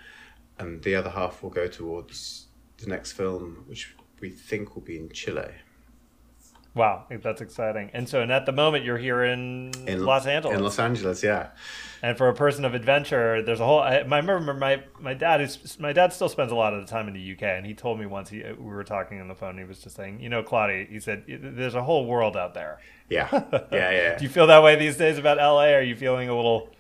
[0.58, 2.48] and the other half will go towards
[2.82, 5.50] the next film, which we think will be in Chile.
[6.74, 7.90] Wow, that's exciting.
[7.92, 10.56] And so, and at the moment, you're here in, in Los Angeles.
[10.56, 11.50] In Los Angeles, yeah.
[12.02, 13.80] And for a person of adventure, there's a whole.
[13.80, 16.90] I, I remember my my dad is my dad still spends a lot of the
[16.90, 19.28] time in the UK, and he told me once he uh, we were talking on
[19.28, 19.58] the phone.
[19.58, 22.80] He was just saying, you know, Claudia, he said, there's a whole world out there.
[23.10, 23.28] Yeah,
[23.70, 24.18] yeah, yeah.
[24.18, 25.74] Do you feel that way these days about LA?
[25.74, 26.70] Are you feeling a little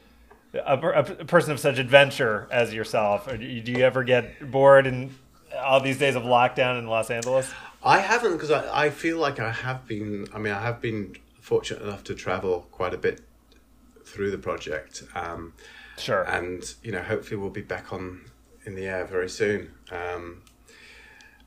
[0.54, 3.26] a, a person of such adventure as yourself?
[3.26, 5.14] Or do you, ever get bored in
[5.58, 7.52] all these days of lockdown in Los Angeles?
[7.82, 10.28] I haven't because I, I feel like I have been.
[10.32, 13.20] I mean, I have been fortunate enough to travel quite a bit
[14.04, 15.02] through the project.
[15.14, 15.54] Um,
[15.98, 16.22] Sure.
[16.22, 18.22] and you know, hopefully, we'll be back on
[18.64, 19.72] in the air very soon.
[19.90, 20.42] Um,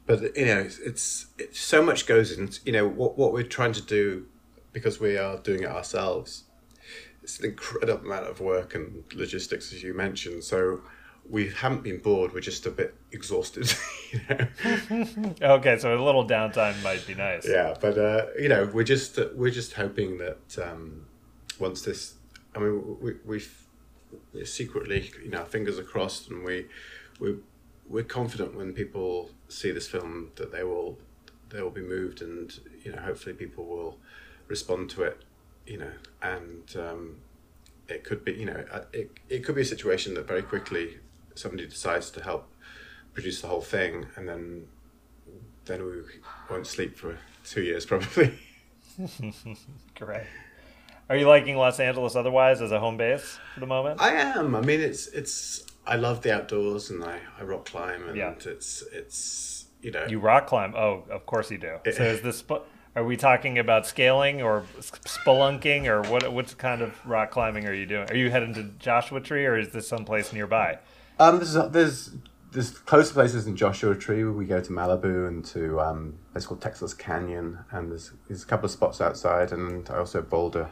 [0.06, 2.50] but you know, it's, it's, it's so much goes in.
[2.66, 4.27] You know, what what we're trying to do
[4.72, 6.43] because we are doing it ourselves.
[7.24, 10.43] It's an incredible amount of work and logistics, as you mentioned.
[10.43, 10.82] So
[11.30, 12.34] we haven't been bored.
[12.34, 13.74] We're just a bit exhausted.
[14.14, 15.34] You know.
[15.56, 17.45] okay, so a little downtime might be nice.
[17.45, 21.06] yeah but uh, you know we're just we're just hoping that um,
[21.60, 22.14] once this
[22.56, 23.66] i mean we, we've
[24.45, 26.68] secretly you know fingers are crossed and we
[27.20, 27.36] we
[27.90, 30.98] we're confident when people see this film that they will
[31.50, 33.98] they will be moved and you know hopefully people will
[34.48, 35.22] respond to it
[35.68, 37.18] you know and um,
[37.90, 41.00] it could be you know uh, it, it could be a situation that very quickly
[41.35, 42.51] somebody decides to help
[43.14, 44.67] produce the whole thing and then
[45.65, 45.91] then we
[46.49, 48.38] won't sleep for two years probably.
[49.99, 50.23] Great.
[51.09, 54.01] Are you liking Los Angeles otherwise as a home base for the moment?
[54.01, 54.55] I am.
[54.55, 55.64] I mean, it's it's.
[55.85, 58.33] I love the outdoors and I, I rock climb and Yeah.
[58.45, 60.73] it's it's you know You rock climb.
[60.75, 61.77] Oh, of course you do.
[61.91, 62.43] So is this?
[62.95, 66.31] Are we talking about scaling or spelunking or what?
[66.31, 68.09] What kind of rock climbing are you doing?
[68.09, 70.80] Are you heading to Joshua Tree or is this someplace nearby?
[71.19, 72.11] Um, there's there's
[72.52, 74.24] there's closer places in Joshua Tree.
[74.24, 78.44] Where we go to Malibu and to um, it's called Texas Canyon, and there's there's
[78.44, 80.69] a couple of spots outside, and I also boulder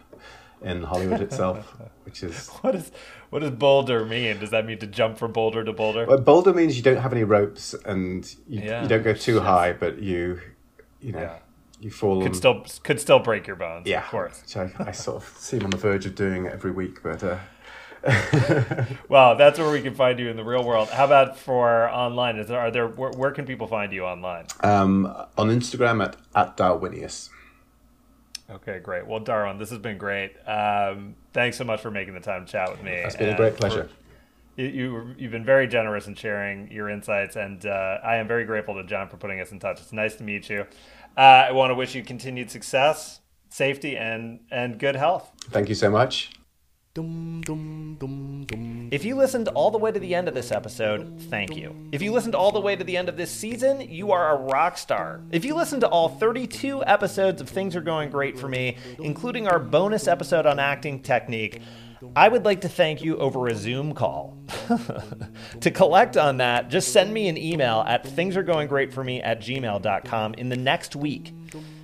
[0.61, 2.91] in Hollywood itself, which is What is
[3.29, 4.39] what does boulder mean?
[4.39, 6.05] Does that mean to jump from boulder to boulder?
[6.05, 8.81] well, boulder means you don't have any ropes and you, Yeah.
[8.83, 10.39] you don't go too high, but you
[11.01, 11.37] you know Yeah.
[11.81, 13.87] you fall Could on- still could still break your bones.
[13.87, 14.41] yeah, of course.
[14.41, 17.23] Which I, I sort of seem on the verge of doing every week, but.
[17.23, 17.37] Uh,
[19.09, 20.89] Well, that's where we can find you in the real world.
[20.89, 22.37] How about for online?
[22.37, 24.45] Is there are there where, where can people find you online?
[24.61, 25.05] um,
[25.37, 27.29] on Instagram at, at Darwinius.
[28.49, 29.07] Okay, great.
[29.07, 30.35] Well, Darwin, this has been great.
[30.47, 32.91] Um, thanks so much for making the time to chat with me.
[32.91, 33.89] It's been a great pleasure.
[34.55, 38.45] You, you you've been very generous in sharing your insights, and uh, I am very
[38.45, 39.79] grateful to John for putting us in touch.
[39.79, 40.65] It's nice to meet you.
[41.17, 45.31] Uh, I want to wish you continued success, safety, and and good health.
[45.49, 46.31] Thank you so much.
[48.91, 51.75] If you listened all the way to the end of this episode, thank you.
[51.91, 54.39] If you listened all the way to the end of this season, you are a
[54.39, 55.21] rock star.
[55.31, 59.47] If you listened to all 32 episodes of Things Are Going Great for Me, including
[59.47, 61.63] our bonus episode on acting technique,
[62.15, 64.37] I would like to thank you over a Zoom call.
[65.61, 70.57] to collect on that, just send me an email at thingsaregoinggreatforme at gmail.com in the
[70.57, 71.33] next week.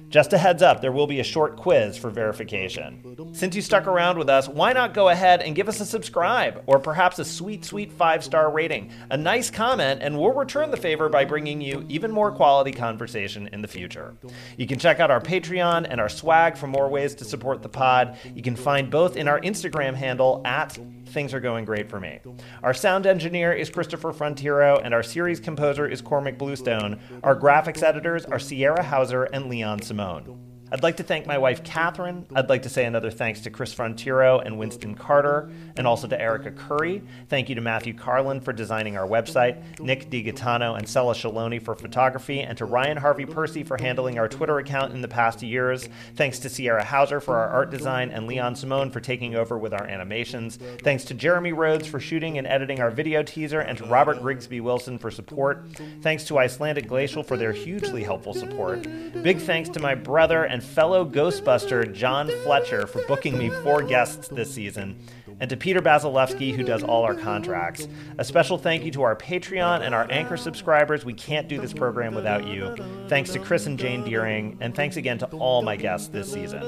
[0.10, 3.32] Just a heads up, there will be a short quiz for verification.
[3.32, 6.64] Since you stuck around with us, why not go ahead and give us a subscribe
[6.66, 10.78] or perhaps a sweet, sweet five star rating, a nice comment, and we'll return the
[10.78, 14.16] favor by bringing you even more quality conversation in the future.
[14.58, 17.70] You can check out our Patreon and our swag for more ways to support the
[17.70, 18.18] pod.
[18.34, 20.78] You can find both in our Instagram handle at
[21.10, 22.20] Things Are Going Great for Me.
[22.64, 27.00] Our sound engineer is Christopher Frontiero, and our series composer is Cormac Bluestone.
[27.24, 30.49] Our graphics editors are Sierra Hauser and Leon Simone.
[30.72, 32.28] I'd like to thank my wife, Catherine.
[32.36, 36.22] I'd like to say another thanks to Chris Frontiero and Winston Carter, and also to
[36.22, 37.02] Erica Curry.
[37.28, 41.74] Thank you to Matthew Carlin for designing our website, Nick DiGaetano and Sella Shaloni for
[41.74, 45.90] photography, and to Ryan Harvey Percy for handling our Twitter account in the past years.
[46.16, 49.74] Thanks to Sierra Hauser for our art design, and Leon Simone for taking over with
[49.74, 50.60] our animations.
[50.84, 54.62] Thanks to Jeremy Rhodes for shooting and editing our video teaser, and to Robert Grigsby
[54.62, 55.66] Wilson for support.
[56.02, 58.84] Thanks to Icelandic Glacial for their hugely helpful support.
[59.24, 64.28] Big thanks to my brother and fellow Ghostbuster, John Fletcher, for booking me four guests
[64.28, 65.00] this season.
[65.40, 67.88] And to Peter Basilevsky, who does all our contracts.
[68.18, 71.06] A special thank you to our Patreon and our Anchor subscribers.
[71.06, 72.76] We can't do this program without you.
[73.08, 76.62] Thanks to Chris and Jane Deering, and thanks again to all my guests this season.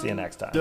[0.00, 0.52] See you next time.